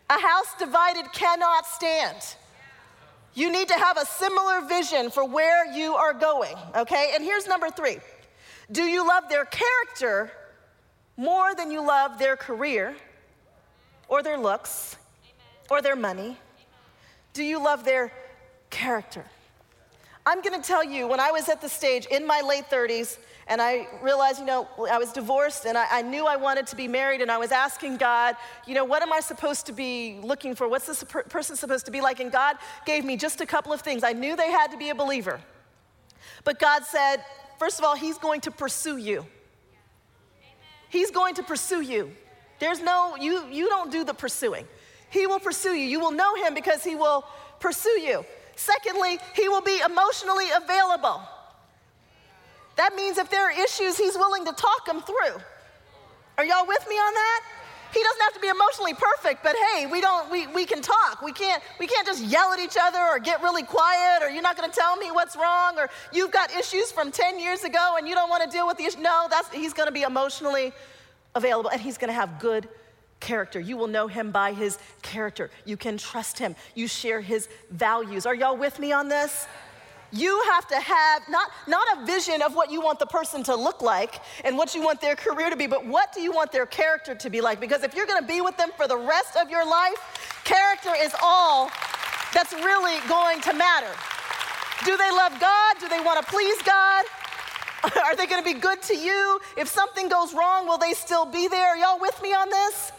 A 0.10 0.18
house 0.18 0.56
divided 0.58 1.12
cannot 1.12 1.66
stand. 1.66 2.18
You 3.34 3.52
need 3.52 3.68
to 3.68 3.74
have 3.74 3.98
a 3.98 4.06
similar 4.06 4.62
vision 4.62 5.10
for 5.10 5.26
where 5.26 5.66
you 5.74 5.96
are 5.96 6.14
going, 6.14 6.56
okay? 6.76 7.12
And 7.14 7.24
here's 7.24 7.48
number 7.48 7.70
three 7.70 7.98
Do 8.72 8.84
you 8.84 9.06
love 9.06 9.28
their 9.28 9.46
character 9.46 10.32
more 11.18 11.54
than 11.54 11.70
you 11.70 11.86
love 11.86 12.18
their 12.18 12.38
career 12.38 12.96
or 14.08 14.24
their 14.24 14.38
looks 14.38 14.96
or 15.70 15.82
their 15.82 15.98
money? 15.98 16.38
Do 17.34 17.44
you 17.44 17.64
love 17.64 17.86
their 17.86 18.12
character? 18.82 19.26
I'm 20.26 20.42
gonna 20.42 20.62
tell 20.62 20.84
you, 20.84 21.08
when 21.08 21.20
I 21.20 21.32
was 21.32 21.50
at 21.50 21.62
the 21.62 21.70
stage 21.70 22.06
in 22.08 22.26
my 22.26 22.42
late 22.42 22.66
30s, 22.70 23.18
and 23.48 23.62
I 23.62 23.88
realized, 24.02 24.40
you 24.40 24.46
know, 24.46 24.68
I 24.90 24.98
was 24.98 25.12
divorced 25.12 25.66
and 25.66 25.78
I, 25.78 25.86
I, 26.00 26.02
knew 26.04 26.26
I 26.26 26.36
wanted 26.36 26.68
to 26.68 26.76
be 26.76 26.88
married, 26.88 27.22
and 27.22 27.32
I 27.32 27.38
was 27.38 27.52
asking 27.52 27.98
God, 27.98 28.36
you 28.68 28.74
know, 28.74 28.86
what 28.86 29.02
am 29.02 29.12
I 29.12 29.20
supposed 29.20 29.66
to 29.68 29.74
be 29.74 30.20
looking 30.24 30.56
for? 30.56 30.68
What's 30.68 30.88
this 30.88 31.04
per- 31.04 31.24
person 31.24 31.56
supposed 31.56 31.86
to 31.86 31.92
be 31.92 32.02
like? 32.02 32.20
And 32.20 32.32
God 32.32 32.56
gave 32.86 33.04
me 33.04 33.18
just 33.18 33.42
a 33.42 33.46
couple 33.46 33.74
of 33.74 33.82
things. 33.82 34.04
I 34.04 34.14
knew 34.14 34.36
they 34.36 34.52
had 34.52 34.72
to 34.72 34.78
be 34.78 34.90
a 34.90 34.96
believer. 34.96 35.40
But 36.44 36.60
God 36.60 36.84
said, 36.86 37.18
first 37.60 37.78
of 37.80 37.86
all, 37.86 37.96
He's 37.96 38.18
going 38.18 38.42
to 38.42 38.52
pursue 38.52 38.98
you. 38.98 39.26
He's 40.90 41.12
going 41.12 41.36
to 41.36 41.44
pursue 41.44 41.82
you. 41.82 42.12
There's 42.60 42.82
no, 42.82 43.16
you, 43.16 43.48
you 43.50 43.70
don't 43.70 43.92
do 43.92 44.04
the 44.04 44.14
pursuing. 44.14 44.66
He 45.10 45.28
will 45.28 45.40
pursue 45.40 45.76
you. 45.76 45.88
You 45.94 46.00
will 46.00 46.12
know 46.12 46.36
him 46.36 46.54
because 46.54 46.84
he 46.84 46.96
will 46.96 47.26
pursue 47.60 48.00
you. 48.00 48.26
Secondly, 48.56 49.20
he 49.36 49.50
will 49.50 49.62
be 49.62 49.80
emotionally 49.80 50.48
available. 50.56 51.22
That 52.78 52.96
means 52.96 53.18
if 53.18 53.30
there 53.30 53.48
are 53.48 53.52
issues, 53.52 53.98
he's 53.98 54.16
willing 54.16 54.46
to 54.46 54.54
talk 54.54 54.86
them 54.86 55.02
through. 55.02 55.42
Are 56.38 56.46
y'all 56.46 56.68
with 56.68 56.86
me 56.90 56.96
on 56.96 57.14
that? 57.14 57.42
He 57.94 58.02
doesn't 58.02 58.22
have 58.22 58.34
to 58.34 58.40
be 58.40 58.48
emotionally 58.48 58.94
perfect, 58.94 59.44
but 59.44 59.56
hey, 59.74 59.86
we 59.86 60.00
don't 60.00 60.32
we, 60.32 60.48
we 60.48 60.66
can 60.66 60.82
talk. 60.82 61.22
We 61.22 61.34
can't 61.34 61.62
we 61.78 61.88
can't 61.88 62.08
just 62.08 62.24
yell 62.24 62.54
at 62.54 62.60
each 62.60 62.78
other 62.82 63.00
or 63.00 63.20
get 63.20 63.42
really 63.42 63.64
quiet 63.64 64.24
or 64.24 64.30
you're 64.30 64.42
not 64.42 64.56
gonna 64.56 64.72
tell 64.72 64.96
me 64.96 65.12
what's 65.12 65.36
wrong 65.36 65.78
or 65.78 65.90
you've 66.14 66.32
got 66.32 66.52
issues 66.56 66.92
from 66.92 67.12
10 67.12 67.38
years 67.38 67.66
ago 67.66 67.96
and 67.98 68.08
you 68.08 68.16
don't 68.16 68.30
want 68.30 68.44
to 68.44 68.50
deal 68.50 68.66
with 68.66 68.78
the 68.78 68.86
issue. 68.86 69.02
No, 69.02 69.28
that's 69.30 69.52
he's 69.54 69.74
gonna 69.74 69.92
be 69.92 70.04
emotionally 70.04 70.72
available 71.36 71.70
and 71.70 71.82
he's 71.82 71.98
gonna 71.98 72.14
have 72.14 72.40
good 72.40 72.70
character. 73.22 73.60
You 73.60 73.78
will 73.78 73.88
know 73.88 74.08
him 74.08 74.32
by 74.32 74.52
his 74.52 74.78
character. 75.02 75.50
You 75.64 75.78
can 75.78 75.98
trust 75.98 76.38
him. 76.38 76.56
You 76.76 76.88
share 76.88 77.22
his 77.22 77.48
values. 77.70 78.26
Are 78.26 78.36
y'all 78.36 78.58
with 78.58 78.80
me 78.80 78.92
on 78.92 79.08
this? 79.08 79.48
You 80.14 80.44
have 80.52 80.68
to 80.68 80.76
have 80.76 81.22
not, 81.30 81.50
not 81.68 81.88
a 81.98 82.06
vision 82.06 82.42
of 82.42 82.54
what 82.54 82.70
you 82.70 82.82
want 82.82 83.00
the 83.00 83.06
person 83.06 83.44
to 83.44 83.56
look 83.56 83.82
like 83.82 84.16
and 84.44 84.58
what 84.58 84.76
you 84.76 84.82
want 84.82 85.00
their 85.00 85.16
career 85.16 85.50
to 85.50 85.56
be, 85.56 85.68
but 85.68 85.86
what 85.88 86.12
do 86.12 86.22
you 86.22 86.34
want 86.34 86.52
their 86.52 86.66
character 86.66 87.16
to 87.16 87.30
be 87.30 87.40
like? 87.40 87.62
Because 87.62 87.84
if 87.84 87.96
you're 87.96 88.06
gonna 88.06 88.28
be 88.28 88.42
with 88.42 88.58
them 88.58 88.72
for 88.76 88.90
the 88.90 88.98
rest 88.98 89.38
of 89.38 89.50
your 89.50 89.66
life, 89.66 90.42
character 90.44 90.92
is 90.98 91.16
all 91.24 91.72
that's 92.34 92.52
really 92.52 93.00
going 93.08 93.40
to 93.42 93.54
matter. 93.54 93.92
Do 94.84 94.98
they 94.98 95.12
love 95.12 95.40
God? 95.40 95.76
Do 95.80 95.88
they 95.88 96.02
wanna 96.02 96.24
please 96.24 96.62
God? 96.64 97.06
Are 98.04 98.16
they 98.16 98.28
gonna 98.28 98.44
be 98.44 98.54
good 98.54 98.82
to 98.84 98.98
you? 98.98 99.40
If 99.56 99.70
something 99.70 100.10
goes 100.10 100.34
wrong, 100.34 100.68
will 100.68 100.78
they 100.78 100.92
still 100.92 101.26
be 101.26 101.48
there? 101.48 101.70
Are 101.70 101.78
y'all 101.78 102.00
with 102.02 102.22
me 102.22 102.34
on 102.34 102.50
this? 102.50 102.92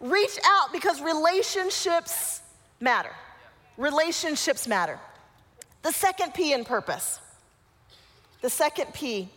Reach 0.00 0.38
out 0.44 0.72
because 0.72 1.00
relationships 1.00 2.42
matter. 2.80 3.12
Relationships 3.76 4.66
matter. 4.68 4.98
The 5.82 5.92
second 5.92 6.34
P 6.34 6.52
in 6.52 6.64
purpose. 6.64 7.20
The 8.42 8.50
second 8.50 8.92
P 8.92 9.28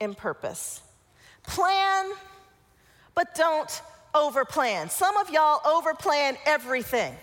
in 0.00 0.14
purpose. 0.14 0.82
Plan, 1.44 2.10
but 3.14 3.34
don't 3.34 3.82
overplan. 4.14 4.90
Some 4.90 5.16
of 5.16 5.30
y'all 5.30 5.60
overplan 5.60 6.36
everything. 6.46 7.14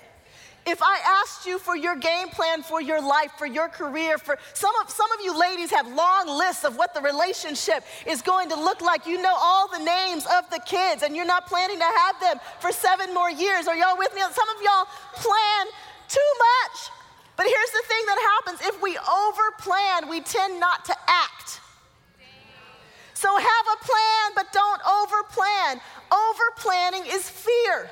If 0.67 0.84
I 0.84 0.99
asked 1.23 1.45
you 1.45 1.60
for 1.60 1.77
your 1.77 1.95
game 1.95 2.27
plan 2.27 2.62
for 2.62 2.82
your 2.82 3.01
life, 3.01 3.32
for 3.38 3.45
your 3.45 3.69
career, 3.69 4.17
for 4.17 4.38
some 4.53 4.73
of, 4.82 4.89
some 4.89 5.10
of 5.13 5.21
you 5.23 5.32
ladies 5.39 5.71
have 5.71 5.88
long 5.88 6.27
lists 6.27 6.65
of 6.65 6.75
what 6.75 6.93
the 6.93 6.99
relationship 6.99 7.86
is 8.06 8.21
going 8.21 8.49
to 8.49 8.56
look 8.56 8.82
like. 8.82 9.08
You 9.08 9.21
know 9.21 9.34
all 9.34 9.69
the 9.69 9.80
names 9.80 10.25
of 10.25 10.49
the 10.49 10.60
kids, 10.65 11.03
and 11.03 11.15
you're 11.15 11.25
not 11.25 11.47
planning 11.47 11.80
to 11.80 11.86
have 11.86 12.19
them 12.19 12.41
for 12.60 12.73
seven 12.73 13.13
more 13.13 13.32
years. 13.32 13.65
Are 13.67 13.77
y'all 13.77 13.97
with 13.97 14.13
me? 14.13 14.19
Some 14.19 14.49
of 14.49 14.62
y'all 14.62 14.88
plan 15.15 15.67
too 16.10 16.32
much. 16.38 16.91
But 17.38 17.45
here's 17.45 17.71
the 17.71 17.84
thing 17.88 18.03
that 18.06 18.41
happens 18.43 18.67
if 18.67 18.82
we 18.82 18.95
overplan, 18.97 20.10
we 20.10 20.19
tend 20.19 20.60
not 20.60 20.84
to 20.84 20.95
act. 21.08 21.62
So 23.13 23.30
have 23.38 23.65
a 23.73 23.86
plan, 23.86 24.32
but 24.36 24.51
don't 24.51 24.82
overplan. 24.82 25.80
Overplanning 26.12 27.15
is 27.15 27.30
fear. 27.30 27.89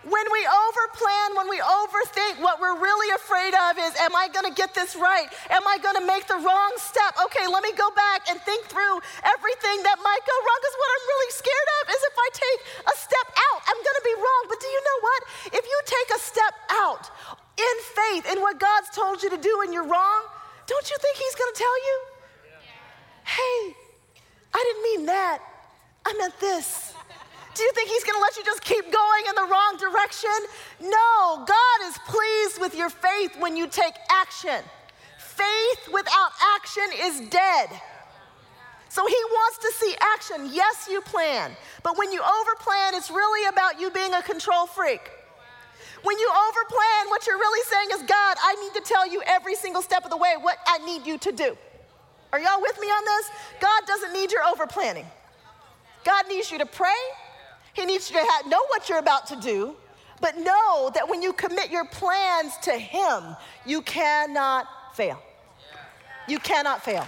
When 0.00 0.26
we 0.32 0.42
overplan, 0.48 1.36
when 1.36 1.48
we 1.52 1.60
overthink, 1.60 2.40
what 2.40 2.56
we're 2.56 2.80
really 2.80 3.12
afraid 3.12 3.52
of 3.52 3.76
is 3.76 3.92
Am 4.00 4.16
I 4.16 4.32
gonna 4.32 4.54
get 4.54 4.72
this 4.72 4.96
right? 4.96 5.28
Am 5.52 5.60
I 5.68 5.76
gonna 5.76 6.00
make 6.00 6.24
the 6.24 6.40
wrong 6.40 6.72
step? 6.80 7.20
Okay, 7.28 7.44
let 7.44 7.60
me 7.60 7.76
go 7.76 7.92
back 7.92 8.24
and 8.32 8.40
think 8.40 8.64
through 8.64 8.96
everything 9.28 9.84
that 9.84 10.00
might 10.00 10.24
go 10.24 10.36
wrong. 10.40 10.58
Because 10.64 10.76
what 10.80 10.88
I'm 10.88 11.04
really 11.04 11.32
scared 11.36 11.68
of 11.76 11.82
is 11.92 12.00
if 12.00 12.16
I 12.16 12.28
take 12.32 12.60
a 12.88 12.94
step 12.96 13.28
out, 13.28 13.60
I'm 13.68 13.76
gonna 13.76 14.06
be 14.08 14.16
wrong. 14.16 14.42
But 14.48 14.58
do 14.64 14.68
you 14.72 14.80
know 14.80 14.98
what? 15.04 15.20
If 15.60 15.64
you 15.68 15.78
take 15.84 16.08
a 16.16 16.20
step 16.24 16.54
out 16.80 17.04
in 17.60 17.76
faith 17.92 18.24
in 18.32 18.40
what 18.40 18.56
God's 18.56 18.88
told 18.96 19.20
you 19.20 19.28
to 19.28 19.36
do 19.36 19.52
and 19.68 19.74
you're 19.74 19.84
wrong, 19.84 20.20
don't 20.64 20.86
you 20.88 20.96
think 20.96 21.14
He's 21.20 21.36
gonna 21.36 21.60
tell 21.60 21.76
you? 21.76 21.96
Hey, 23.28 23.76
I 24.56 24.60
didn't 24.64 24.82
mean 24.82 25.02
that. 25.12 25.44
I 26.08 26.16
meant 26.16 26.40
this. 26.40 26.89
Do 27.54 27.62
you 27.62 27.72
think 27.74 27.88
he's 27.88 28.04
gonna 28.04 28.20
let 28.20 28.36
you 28.36 28.44
just 28.44 28.62
keep 28.62 28.84
going 28.92 29.24
in 29.28 29.34
the 29.34 29.48
wrong 29.50 29.76
direction? 29.78 30.30
No, 30.80 31.44
God 31.46 31.78
is 31.88 31.98
pleased 32.06 32.60
with 32.60 32.74
your 32.74 32.90
faith 32.90 33.36
when 33.38 33.56
you 33.56 33.66
take 33.66 33.94
action. 34.10 34.64
Faith 35.18 35.92
without 35.92 36.30
action 36.56 36.84
is 36.96 37.28
dead. 37.28 37.68
So 38.88 39.06
he 39.06 39.14
wants 39.30 39.58
to 39.58 39.72
see 39.78 39.94
action. 40.00 40.50
Yes, 40.52 40.88
you 40.90 41.00
plan. 41.00 41.52
But 41.82 41.96
when 41.96 42.12
you 42.12 42.20
overplan, 42.20 42.94
it's 42.94 43.10
really 43.10 43.48
about 43.48 43.80
you 43.80 43.90
being 43.90 44.12
a 44.14 44.22
control 44.22 44.66
freak. 44.66 45.00
When 46.02 46.18
you 46.18 46.28
overplan, 46.28 47.08
what 47.08 47.26
you're 47.26 47.38
really 47.38 47.64
saying 47.68 47.88
is, 47.92 48.00
God, 48.08 48.36
I 48.42 48.54
need 48.62 48.74
to 48.74 48.80
tell 48.80 49.06
you 49.06 49.22
every 49.26 49.54
single 49.54 49.82
step 49.82 50.04
of 50.04 50.10
the 50.10 50.16
way 50.16 50.34
what 50.40 50.58
I 50.66 50.78
need 50.78 51.06
you 51.06 51.18
to 51.18 51.32
do. 51.32 51.56
Are 52.32 52.40
y'all 52.40 52.60
with 52.60 52.80
me 52.80 52.86
on 52.86 53.04
this? 53.04 53.30
God 53.60 53.82
doesn't 53.86 54.12
need 54.12 54.32
your 54.32 54.42
overplanning. 54.42 55.06
God 56.04 56.24
needs 56.28 56.50
you 56.50 56.58
to 56.58 56.66
pray, 56.66 57.00
he 57.80 57.86
needs 57.86 58.10
you 58.10 58.16
to 58.16 58.24
have, 58.24 58.46
know 58.46 58.62
what 58.68 58.88
you're 58.88 58.98
about 58.98 59.26
to 59.28 59.36
do, 59.36 59.76
but 60.20 60.36
know 60.36 60.90
that 60.94 61.08
when 61.08 61.22
you 61.22 61.32
commit 61.32 61.70
your 61.70 61.86
plans 61.86 62.52
to 62.62 62.72
Him, 62.72 63.36
you 63.64 63.82
cannot 63.82 64.66
fail. 64.94 65.20
You 66.28 66.38
cannot 66.38 66.84
fail. 66.84 67.06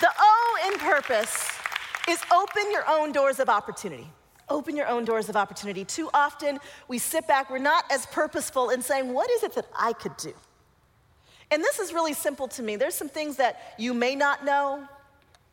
The 0.00 0.08
O 0.18 0.70
in 0.72 0.78
purpose 0.78 1.50
is 2.08 2.20
open 2.32 2.70
your 2.70 2.84
own 2.88 3.12
doors 3.12 3.40
of 3.40 3.48
opportunity. 3.48 4.08
Open 4.48 4.76
your 4.76 4.86
own 4.86 5.04
doors 5.04 5.28
of 5.28 5.36
opportunity. 5.36 5.84
Too 5.84 6.08
often 6.14 6.58
we 6.88 6.98
sit 6.98 7.26
back, 7.26 7.50
we're 7.50 7.58
not 7.58 7.84
as 7.90 8.06
purposeful 8.06 8.70
in 8.70 8.82
saying, 8.82 9.12
What 9.12 9.30
is 9.30 9.42
it 9.42 9.54
that 9.54 9.66
I 9.76 9.92
could 9.92 10.16
do? 10.16 10.32
And 11.50 11.62
this 11.62 11.78
is 11.78 11.92
really 11.92 12.14
simple 12.14 12.48
to 12.48 12.62
me. 12.62 12.76
There's 12.76 12.94
some 12.94 13.08
things 13.08 13.36
that 13.36 13.74
you 13.78 13.92
may 13.92 14.14
not 14.14 14.44
know, 14.44 14.88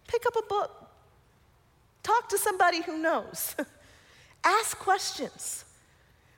Pick 0.10 0.26
up 0.26 0.36
a 0.36 0.42
book. 0.48 0.90
Talk 2.02 2.30
to 2.30 2.38
somebody 2.40 2.82
who 2.82 2.98
knows. 2.98 3.56
Ask 4.44 4.78
questions. 4.78 5.66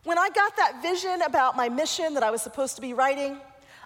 When 0.04 0.18
I 0.18 0.30
got 0.30 0.56
that 0.58 0.82
vision 0.82 1.22
about 1.22 1.56
my 1.56 1.70
mission 1.70 2.16
that 2.16 2.24
I 2.24 2.32
was 2.32 2.42
supposed 2.42 2.76
to 2.76 2.82
be 2.82 2.94
writing, 2.94 3.38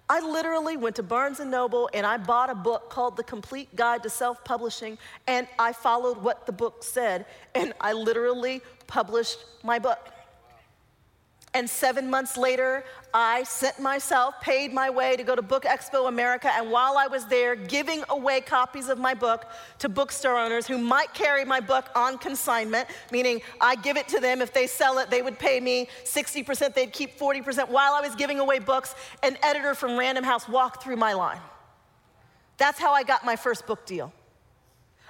I 0.08 0.20
literally 0.20 0.78
went 0.78 0.96
to 0.98 1.04
Barnes 1.04 1.40
and 1.40 1.50
Noble 1.50 1.90
and 1.94 2.06
I 2.06 2.18
bought 2.18 2.50
a 2.50 2.56
book 2.56 2.90
called 2.90 3.18
The 3.18 3.24
Complete 3.24 3.76
Guide 3.76 4.04
to 4.04 4.10
Self 4.10 4.44
Publishing, 4.44 4.98
and 5.28 5.48
I 5.58 5.74
followed 5.74 6.18
what 6.18 6.46
the 6.46 6.52
book 6.52 6.84
said, 6.84 7.26
and 7.56 7.74
I 7.82 7.94
literally 7.94 8.62
published 8.88 9.40
my 9.64 9.80
book. 9.80 10.12
And 11.56 11.70
seven 11.70 12.10
months 12.10 12.36
later, 12.36 12.84
I 13.14 13.44
sent 13.44 13.80
myself, 13.80 14.42
paid 14.42 14.74
my 14.74 14.90
way 14.90 15.16
to 15.16 15.24
go 15.24 15.38
to 15.38 15.42
Book 15.42 15.64
Expo 15.64 16.10
America. 16.10 16.52
And 16.54 16.70
while 16.70 16.98
I 16.98 17.08
was 17.08 17.26
there, 17.28 17.56
giving 17.56 18.04
away 18.10 18.42
copies 18.42 18.90
of 18.90 19.00
my 19.00 19.14
book 19.14 19.46
to 19.80 19.88
bookstore 19.88 20.38
owners 20.38 20.68
who 20.68 20.78
might 20.78 21.14
carry 21.14 21.46
my 21.46 21.62
book 21.62 21.86
on 21.96 22.18
consignment, 22.18 22.90
meaning 23.10 23.42
I 23.62 23.76
give 23.76 23.96
it 23.96 24.10
to 24.10 24.20
them. 24.20 24.42
If 24.42 24.52
they 24.52 24.68
sell 24.68 24.98
it, 24.98 25.10
they 25.10 25.22
would 25.22 25.40
pay 25.40 25.62
me 25.62 25.88
60%, 26.04 26.74
they'd 26.74 26.92
keep 26.92 27.18
40%. 27.18 27.70
While 27.70 27.94
I 27.94 28.02
was 28.02 28.16
giving 28.16 28.42
away 28.42 28.60
books, 28.60 28.94
an 29.24 29.38
editor 29.42 29.76
from 29.76 29.98
Random 29.98 30.26
House 30.26 30.50
walked 30.50 30.84
through 30.84 30.98
my 30.98 31.14
line. 31.14 31.40
That's 32.58 32.80
how 32.80 32.92
I 32.92 33.04
got 33.04 33.24
my 33.24 33.38
first 33.38 33.66
book 33.66 33.86
deal. 33.86 34.12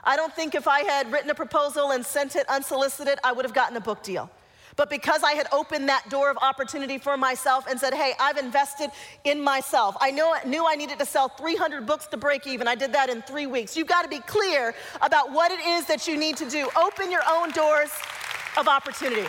I 0.03 0.15
don't 0.15 0.31
think 0.31 0.53
if 0.53 0.67
I 0.67 0.81
had 0.81 1.11
written 1.11 1.31
a 1.31 1.35
proposal 1.35 1.89
and 1.89 2.05
sent 2.05 2.35
it 2.35 2.47
unsolicited, 2.49 3.17
I 3.23 3.31
would 3.31 3.45
have 3.45 3.55
gotten 3.55 3.75
a 3.77 3.81
book 3.81 4.03
deal. 4.03 4.29
But 4.75 4.89
because 4.89 5.23
I 5.23 5.33
had 5.33 5.47
opened 5.51 5.87
that 5.87 6.09
door 6.09 6.29
of 6.29 6.37
opportunity 6.37 6.97
for 6.97 7.15
myself 7.15 7.65
and 7.69 7.79
said, 7.79 7.93
hey, 7.93 8.13
I've 8.19 8.37
invested 8.37 8.91
in 9.23 9.41
myself. 9.41 9.95
I 10.01 10.11
know, 10.11 10.35
knew 10.45 10.67
I 10.67 10.75
needed 10.75 10.99
to 10.99 11.05
sell 11.05 11.29
300 11.29 11.85
books 11.85 12.07
to 12.07 12.17
break 12.17 12.45
even. 12.45 12.67
I 12.67 12.75
did 12.75 12.91
that 12.93 13.09
in 13.09 13.21
three 13.21 13.45
weeks. 13.45 13.77
You've 13.77 13.87
got 13.87 14.01
to 14.01 14.09
be 14.09 14.19
clear 14.19 14.75
about 15.01 15.31
what 15.31 15.51
it 15.51 15.61
is 15.61 15.85
that 15.85 16.07
you 16.07 16.17
need 16.17 16.35
to 16.37 16.49
do. 16.49 16.69
Open 16.75 17.09
your 17.09 17.23
own 17.29 17.51
doors 17.51 17.91
of 18.57 18.67
opportunity. 18.67 19.27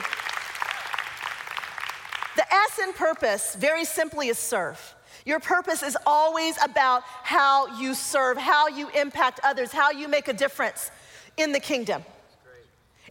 The 2.34 2.55
S 2.55 2.80
in 2.82 2.92
purpose, 2.92 3.55
very 3.55 3.84
simply, 3.84 4.28
is 4.28 4.38
serve. 4.38 4.94
Your 5.24 5.40
purpose 5.40 5.82
is 5.82 5.97
always 6.07 6.57
about 6.62 7.03
how 7.05 7.78
you 7.78 7.94
serve, 7.94 8.36
how 8.36 8.68
you 8.68 8.88
impact 8.90 9.40
others, 9.42 9.72
how 9.72 9.90
you 9.90 10.07
make 10.07 10.28
a 10.28 10.32
difference 10.32 10.90
in 11.36 11.53
the 11.53 11.61
kingdom. 11.61 12.05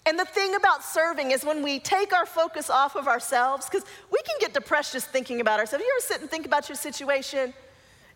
And 0.08 0.20
the 0.20 0.26
thing 0.26 0.54
about 0.54 0.84
serving 0.84 1.32
is 1.32 1.44
when 1.44 1.64
we 1.64 1.80
take 1.80 2.14
our 2.14 2.28
focus 2.28 2.70
off 2.70 2.96
of 2.96 3.08
ourselves, 3.08 3.68
because 3.68 3.88
we 4.12 4.20
can 4.22 4.36
get 4.40 4.54
depressed 4.54 4.94
just 4.94 5.10
thinking 5.10 5.42
about 5.42 5.60
ourselves. 5.60 5.84
You 5.84 5.92
ever 5.98 6.06
sit 6.06 6.22
and 6.22 6.30
think 6.30 6.46
about 6.46 6.70
your 6.70 6.76
situation? 6.76 7.54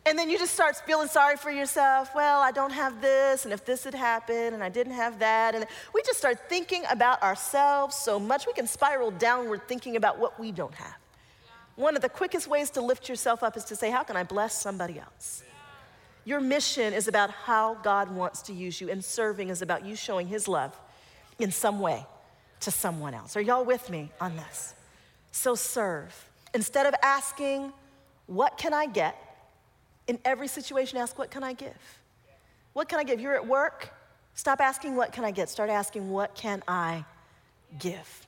And 0.06 0.18
then 0.18 0.30
you 0.30 0.38
just 0.38 0.54
start 0.54 0.78
feeling 0.86 1.08
sorry 1.08 1.36
for 1.36 1.50
yourself. 1.50 2.12
Well, 2.16 2.42
I 2.42 2.52
don't 2.52 2.72
have 2.72 3.02
this, 3.02 3.44
and 3.44 3.54
if 3.54 3.66
this 3.66 3.84
had 3.84 3.96
happened, 3.96 4.54
and 4.54 4.64
I 4.64 4.70
didn't 4.70 4.94
have 4.94 5.20
that. 5.20 5.56
And 5.56 5.66
we 5.94 6.02
just 6.04 6.20
start 6.20 6.48
thinking 6.48 6.84
about 6.92 7.22
ourselves 7.24 7.96
so 7.96 8.20
much, 8.20 8.46
we 8.46 8.54
can 8.54 8.68
spiral 8.68 9.10
downward 9.12 9.68
thinking 9.68 9.96
about 9.96 10.20
what 10.20 10.40
we 10.40 10.52
don't 10.52 10.76
have. 10.76 10.96
One 11.76 11.96
of 11.96 12.02
the 12.02 12.10
quickest 12.10 12.48
ways 12.48 12.70
to 12.72 12.82
lift 12.82 13.10
yourself 13.10 13.42
up 13.42 13.58
is 13.58 13.64
to 13.66 13.76
say, 13.76 13.90
How 13.90 14.04
can 14.04 14.16
I 14.16 14.24
bless 14.24 14.62
somebody 14.62 15.00
else? 15.00 15.44
Your 16.24 16.40
mission 16.40 16.94
is 16.94 17.08
about 17.08 17.32
how 17.32 17.76
God 17.76 18.12
wants 18.12 18.44
to 18.44 18.54
use 18.54 18.80
you, 18.80 18.90
and 18.90 19.04
serving 19.04 19.50
is 19.50 19.62
about 19.62 19.86
you 19.86 19.96
showing 19.96 20.28
His 20.28 20.48
love 20.48 20.78
in 21.40 21.52
some 21.52 21.80
way 21.80 22.06
to 22.62 22.72
someone 22.72 23.14
else. 23.14 23.36
Are 23.38 23.42
y'all 23.42 23.64
with 23.64 23.90
me 23.90 24.12
on 24.20 24.36
this? 24.36 24.74
So 25.32 25.56
serve. 25.56 26.14
Instead 26.54 26.86
of 26.86 26.94
asking, 27.02 27.74
What 28.28 28.58
can 28.58 28.74
I 28.74 28.86
get? 28.86 29.16
In 30.08 30.20
every 30.26 30.48
situation, 30.48 30.98
ask, 30.98 31.18
What 31.18 31.32
can 31.32 31.44
I 31.44 31.54
give? 31.54 32.00
What 32.74 32.90
can 32.90 33.00
I 33.00 33.04
give? 33.04 33.20
You're 33.20 33.36
at 33.36 33.48
work, 33.48 33.94
stop 34.34 34.60
asking, 34.62 34.96
What 34.96 35.12
can 35.12 35.24
I 35.24 35.32
get? 35.32 35.50
Start 35.50 35.70
asking, 35.70 36.10
What 36.10 36.36
can 36.36 36.62
I 36.68 37.06
give? 37.80 38.28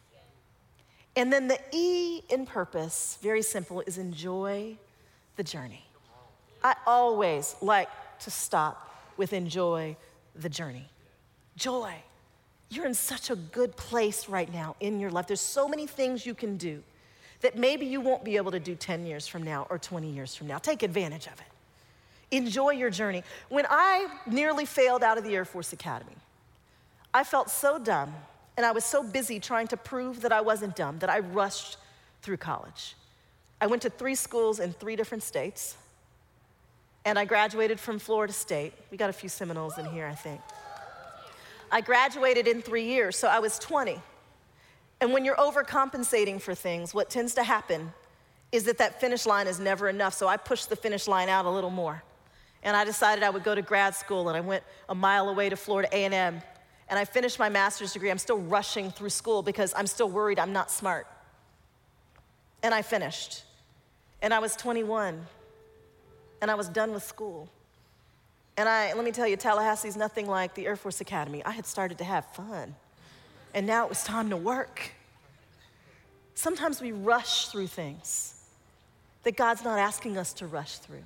And 1.16 1.32
then 1.32 1.48
the 1.48 1.60
E 1.72 2.22
in 2.30 2.46
purpose, 2.46 3.18
very 3.22 3.42
simple, 3.42 3.82
is 3.82 3.98
enjoy 3.98 4.78
the 5.36 5.44
journey. 5.44 5.84
I 6.64 6.76
always 6.86 7.56
like 7.62 7.90
to 8.20 8.32
stop 8.32 8.88
with 9.18 9.34
enjoy 9.34 9.98
the 10.36 10.50
journey. 10.50 10.88
Joy. 11.58 11.94
You're 12.72 12.86
in 12.86 12.94
such 12.94 13.30
a 13.30 13.36
good 13.36 13.76
place 13.76 14.30
right 14.30 14.52
now 14.52 14.78
in 14.80 15.00
your 15.00 15.12
life. 15.12 15.28
There's 15.28 15.42
so 15.42 15.68
many 15.68 15.86
things 15.86 16.26
you 16.26 16.34
can 16.34 16.56
do 16.56 16.82
that 17.42 17.58
maybe 17.58 17.86
you 17.86 18.00
won't 18.00 18.24
be 18.24 18.38
able 18.38 18.52
to 18.52 18.60
do 18.60 18.76
10 18.76 19.06
years 19.06 19.28
from 19.28 19.44
now 19.44 19.68
or 19.70 19.78
20 19.78 20.10
years 20.10 20.34
from 20.36 20.48
now. 20.48 20.58
Take 20.58 20.82
advantage 20.82 21.28
of 21.28 21.34
it. 21.34 22.36
Enjoy 22.36 22.70
your 22.70 22.90
journey. 22.90 23.24
When 23.50 23.66
I 23.70 24.08
nearly 24.26 24.66
failed 24.66 25.04
out 25.04 25.18
of 25.18 25.26
the 25.26 25.36
Air 25.36 25.44
Force 25.44 25.74
Academy, 25.74 26.16
I 27.14 27.26
felt 27.26 27.50
so 27.50 27.78
dumb 27.78 28.14
and 28.56 28.66
I 28.66 28.72
was 28.72 28.86
so 28.86 29.04
busy 29.04 29.40
trying 29.40 29.68
to 29.68 29.78
prove 29.78 30.22
that 30.22 30.32
I 30.32 30.40
wasn't 30.40 30.76
dumb 30.76 31.00
that 31.00 31.10
I 31.10 31.20
rushed 31.20 31.78
through 32.22 32.38
college. 32.38 32.96
I 33.60 33.68
went 33.68 33.82
to 33.82 33.90
three 33.90 34.16
schools 34.16 34.60
in 34.60 34.72
three 34.74 34.96
different 34.96 35.24
states, 35.24 35.76
and 37.06 37.18
I 37.18 37.26
graduated 37.26 37.80
from 37.80 38.00
Florida 38.00 38.34
State. 38.34 38.74
We 38.92 38.98
got 38.98 39.10
a 39.10 39.14
few 39.14 39.30
Seminoles 39.30 39.78
in 39.78 39.86
here, 39.86 40.08
I 40.08 40.16
think. 40.16 40.42
I 41.72 41.82
graduated 41.82 42.48
in 42.48 42.62
three 42.62 42.84
years, 42.84 43.18
so 43.18 43.28
I 43.28 43.40
was 43.40 43.58
20. 43.60 44.00
And 45.00 45.14
when 45.14 45.24
you're 45.24 45.38
overcompensating 45.38 46.42
for 46.42 46.54
things, 46.54 46.94
what 46.94 47.10
tends 47.10 47.34
to 47.36 47.44
happen 47.44 47.94
is 48.52 48.66
that 48.66 48.78
that 48.80 49.00
finish 49.00 49.26
line 49.26 49.48
is 49.48 49.60
never 49.60 49.88
enough. 49.88 50.14
So 50.14 50.28
I 50.28 50.38
pushed 50.38 50.70
the 50.70 50.76
finish 50.76 51.08
line 51.08 51.30
out 51.30 51.46
a 51.46 51.50
little 51.50 51.70
more. 51.70 52.04
And 52.64 52.76
I 52.76 52.84
decided 52.84 53.24
I 53.24 53.30
would 53.30 53.44
go 53.44 53.56
to 53.56 53.62
grad 53.62 53.96
school, 53.96 54.28
and 54.28 54.38
I 54.38 54.42
went 54.42 54.64
a 54.90 54.94
mile 54.94 55.30
away 55.30 55.50
to 55.50 55.56
Florida 55.56 55.90
A&M. 55.92 56.42
And 56.90 57.00
I 57.00 57.06
finished 57.06 57.40
my 57.40 57.50
master's 57.50 57.94
degree. 57.94 58.12
I'm 58.12 58.18
still 58.18 58.38
rushing 58.38 58.92
through 58.92 59.10
school 59.10 59.42
because 59.42 59.74
I'm 59.76 59.88
still 59.88 60.10
worried 60.10 60.38
I'm 60.38 60.54
not 60.54 60.70
smart. 60.70 61.08
And 62.62 62.74
I 62.74 62.82
finished. 62.82 63.44
And 64.22 64.34
I 64.34 64.40
was 64.40 64.56
21. 64.58 65.26
And 66.42 66.52
I 66.52 66.56
was 66.56 66.68
done 66.68 66.92
with 66.92 67.04
school. 67.04 67.50
And 68.58 68.68
I, 68.68 68.94
let 68.94 69.06
me 69.06 69.12
tell 69.12 69.28
you, 69.28 69.38
Tallahassee 69.38 69.88
is 69.88 69.96
nothing 69.96 70.28
like 70.28 70.56
the 70.56 70.66
Air 70.66 70.76
Force 70.76 71.02
Academy. 71.02 71.44
I 71.46 71.52
had 71.52 71.66
started 71.66 71.98
to 72.00 72.04
have 72.04 72.26
fun, 72.34 72.76
and 73.54 73.66
now 73.66 73.86
it 73.86 73.90
was 73.90 74.04
time 74.04 74.30
to 74.30 74.38
work. 74.38 74.92
Sometimes 76.36 76.82
we 76.82 76.92
rush 76.92 77.48
through 77.48 77.68
things 77.68 78.36
that 79.24 79.38
God's 79.38 79.64
not 79.64 79.80
asking 79.80 80.18
us 80.18 80.34
to 80.34 80.48
rush 80.48 80.78
through. 80.78 81.04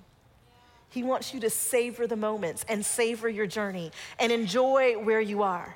He 0.89 1.03
wants 1.03 1.33
you 1.33 1.41
to 1.41 1.49
savor 1.49 2.07
the 2.07 2.15
moments 2.15 2.65
and 2.69 2.85
savor 2.85 3.27
your 3.27 3.47
journey 3.47 3.91
and 4.17 4.31
enjoy 4.31 4.93
where 4.93 5.19
you 5.19 5.43
are. 5.43 5.75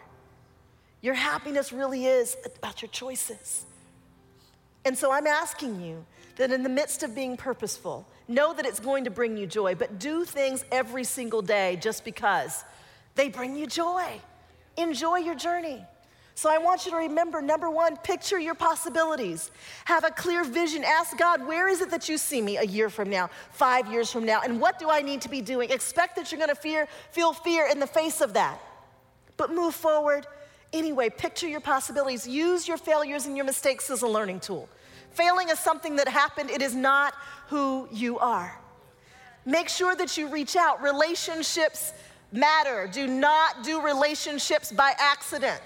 Your 1.01 1.13
happiness 1.13 1.73
really 1.73 2.05
is 2.05 2.37
about 2.45 2.81
your 2.81 2.89
choices. 2.89 3.65
And 4.85 4.97
so 4.97 5.11
I'm 5.11 5.27
asking 5.27 5.81
you 5.81 6.05
that 6.39 6.53
in 6.53 6.63
the 6.63 6.69
midst 6.69 7.03
of 7.03 7.13
being 7.13 7.35
purposeful, 7.35 8.07
know 8.29 8.53
that 8.53 8.65
it's 8.65 8.79
going 8.79 9.03
to 9.03 9.09
bring 9.09 9.35
you 9.35 9.45
joy, 9.45 9.75
but 9.75 9.99
do 9.99 10.23
things 10.23 10.63
every 10.71 11.03
single 11.03 11.41
day 11.41 11.77
just 11.81 12.05
because 12.05 12.63
they 13.15 13.27
bring 13.27 13.57
you 13.57 13.67
joy. 13.67 14.21
Enjoy 14.77 15.17
your 15.17 15.35
journey. 15.35 15.83
So 16.35 16.49
I 16.49 16.57
want 16.57 16.85
you 16.85 16.91
to 16.91 16.97
remember 16.97 17.41
number 17.41 17.69
one, 17.69 17.97
picture 17.97 18.39
your 18.39 18.55
possibilities. 18.55 19.51
Have 19.83 20.05
a 20.05 20.11
clear 20.11 20.45
vision. 20.45 20.85
Ask 20.85 21.17
God, 21.17 21.45
where 21.45 21.67
is 21.67 21.81
it 21.81 21.91
that 21.91 22.07
you 22.07 22.17
see 22.17 22.41
me 22.41 22.55
a 22.55 22.63
year 22.63 22.89
from 22.89 23.09
now, 23.09 23.29
five 23.51 23.91
years 23.91 24.09
from 24.09 24.25
now, 24.25 24.39
and 24.41 24.61
what 24.61 24.79
do 24.79 24.89
I 24.89 25.01
need 25.01 25.19
to 25.23 25.29
be 25.29 25.41
doing? 25.41 25.69
Expect 25.71 26.15
that 26.15 26.31
you're 26.31 26.39
gonna 26.39 26.55
fear, 26.55 26.87
feel 27.11 27.33
fear 27.33 27.67
in 27.67 27.81
the 27.81 27.87
face 27.87 28.21
of 28.21 28.35
that. 28.35 28.57
But 29.35 29.53
move 29.53 29.75
forward 29.75 30.25
anyway. 30.71 31.09
Picture 31.09 31.49
your 31.49 31.59
possibilities. 31.59 32.25
Use 32.25 32.65
your 32.65 32.77
failures 32.77 33.25
and 33.25 33.35
your 33.35 33.45
mistakes 33.45 33.89
as 33.89 34.03
a 34.03 34.07
learning 34.07 34.39
tool. 34.39 34.69
Failing 35.11 35.49
is 35.49 35.59
something 35.59 35.95
that 35.97 36.07
happened, 36.07 36.49
it 36.49 36.61
is 36.61 36.75
not 36.75 37.13
who 37.47 37.87
you 37.91 38.19
are. 38.19 38.59
Make 39.45 39.69
sure 39.69 39.95
that 39.95 40.17
you 40.17 40.27
reach 40.27 40.55
out. 40.55 40.81
Relationships 40.81 41.93
matter. 42.31 42.89
Do 42.91 43.07
not 43.07 43.63
do 43.63 43.81
relationships 43.81 44.71
by 44.71 44.93
accident. 44.97 45.61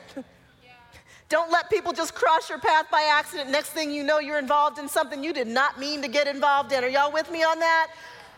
Don't 1.30 1.52
let 1.52 1.70
people 1.70 1.94
just 1.94 2.14
cross 2.14 2.50
your 2.50 2.60
path 2.60 2.86
by 2.92 3.10
accident. 3.12 3.50
Next 3.50 3.70
thing 3.70 3.92
you 3.92 4.04
know, 4.04 4.20
you're 4.20 4.38
involved 4.38 4.78
in 4.78 4.88
something 4.88 5.24
you 5.24 5.34
did 5.34 5.48
not 5.48 5.80
mean 5.80 6.02
to 6.04 6.08
get 6.08 6.28
involved 6.28 6.72
in. 6.72 6.84
Are 6.84 6.88
y'all 6.88 7.12
with 7.12 7.32
me 7.32 7.44
on 7.44 7.60
that? 7.60 7.88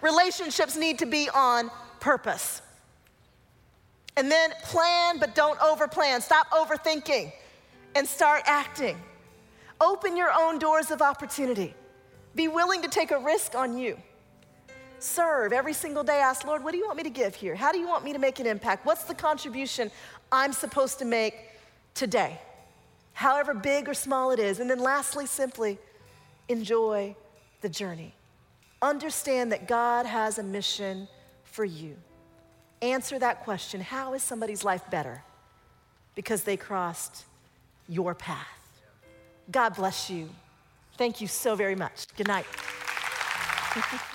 Relationships 0.02 0.78
need 0.78 1.00
to 1.00 1.06
be 1.06 1.30
on 1.30 1.70
purpose. 2.00 2.62
And 4.18 4.32
then 4.32 4.52
plan, 4.64 5.20
but 5.20 5.36
don't 5.36 5.60
overplan. 5.60 6.22
Stop 6.22 6.50
overthinking 6.52 7.34
and 7.96 8.08
start 8.08 8.44
acting. 8.46 8.98
Open 9.80 10.16
your 10.16 10.32
own 10.32 10.60
doors 10.60 10.92
of 10.92 11.02
opportunity. 11.02 11.74
Be 12.34 12.48
willing 12.48 12.82
to 12.82 12.88
take 12.88 13.12
a 13.12 13.20
risk 13.20 13.56
on 13.56 13.78
you. 13.78 13.98
Serve 15.00 15.54
every 15.54 15.74
single 15.74 16.04
day. 16.04 16.20
Ask, 16.20 16.46
Lord, 16.46 16.64
what 16.64 16.72
do 16.72 16.78
you 16.78 16.86
want 16.86 16.98
me 16.98 17.04
to 17.04 17.10
give 17.10 17.36
here? 17.36 17.56
How 17.56 17.72
do 17.72 17.78
you 17.78 17.88
want 17.88 18.04
me 18.04 18.14
to 18.14 18.20
make 18.20 18.40
an 18.40 18.48
impact? 18.48 18.86
What's 18.86 19.04
the 19.04 19.14
contribution 19.14 19.92
I'm 20.32 20.54
supposed 20.54 21.00
to 21.00 21.06
make 21.06 21.36
today? 21.94 22.40
However 23.14 23.54
big 23.54 23.88
or 23.88 23.94
small 23.94 24.32
it 24.32 24.40
is. 24.40 24.60
And 24.60 24.70
then 24.70 24.80
lastly, 24.80 25.26
simply 25.26 25.78
enjoy 26.50 27.16
the 27.62 27.70
journey. 27.70 28.14
Understand 28.82 29.52
that 29.52 29.68
God 29.68 30.06
has 30.06 30.38
a 30.38 30.44
mission 30.44 31.08
for 31.44 31.66
you 31.66 31.96
answer 32.82 33.20
that 33.20 33.44
question 33.44 33.82
how 33.82 34.14
is 34.14 34.24
somebody's 34.24 34.64
life 34.64 34.90
better? 34.90 35.24
Because 36.14 36.44
they 36.44 36.58
crossed 36.58 37.26
your 37.88 38.16
path. 38.16 38.55
God 39.52 39.76
bless 39.76 40.10
you. 40.10 40.30
Thank 40.98 41.22
you 41.22 41.28
so 41.28 41.56
very 41.56 41.76
much. 41.76 42.08
Good 42.16 42.28
night. 42.28 42.46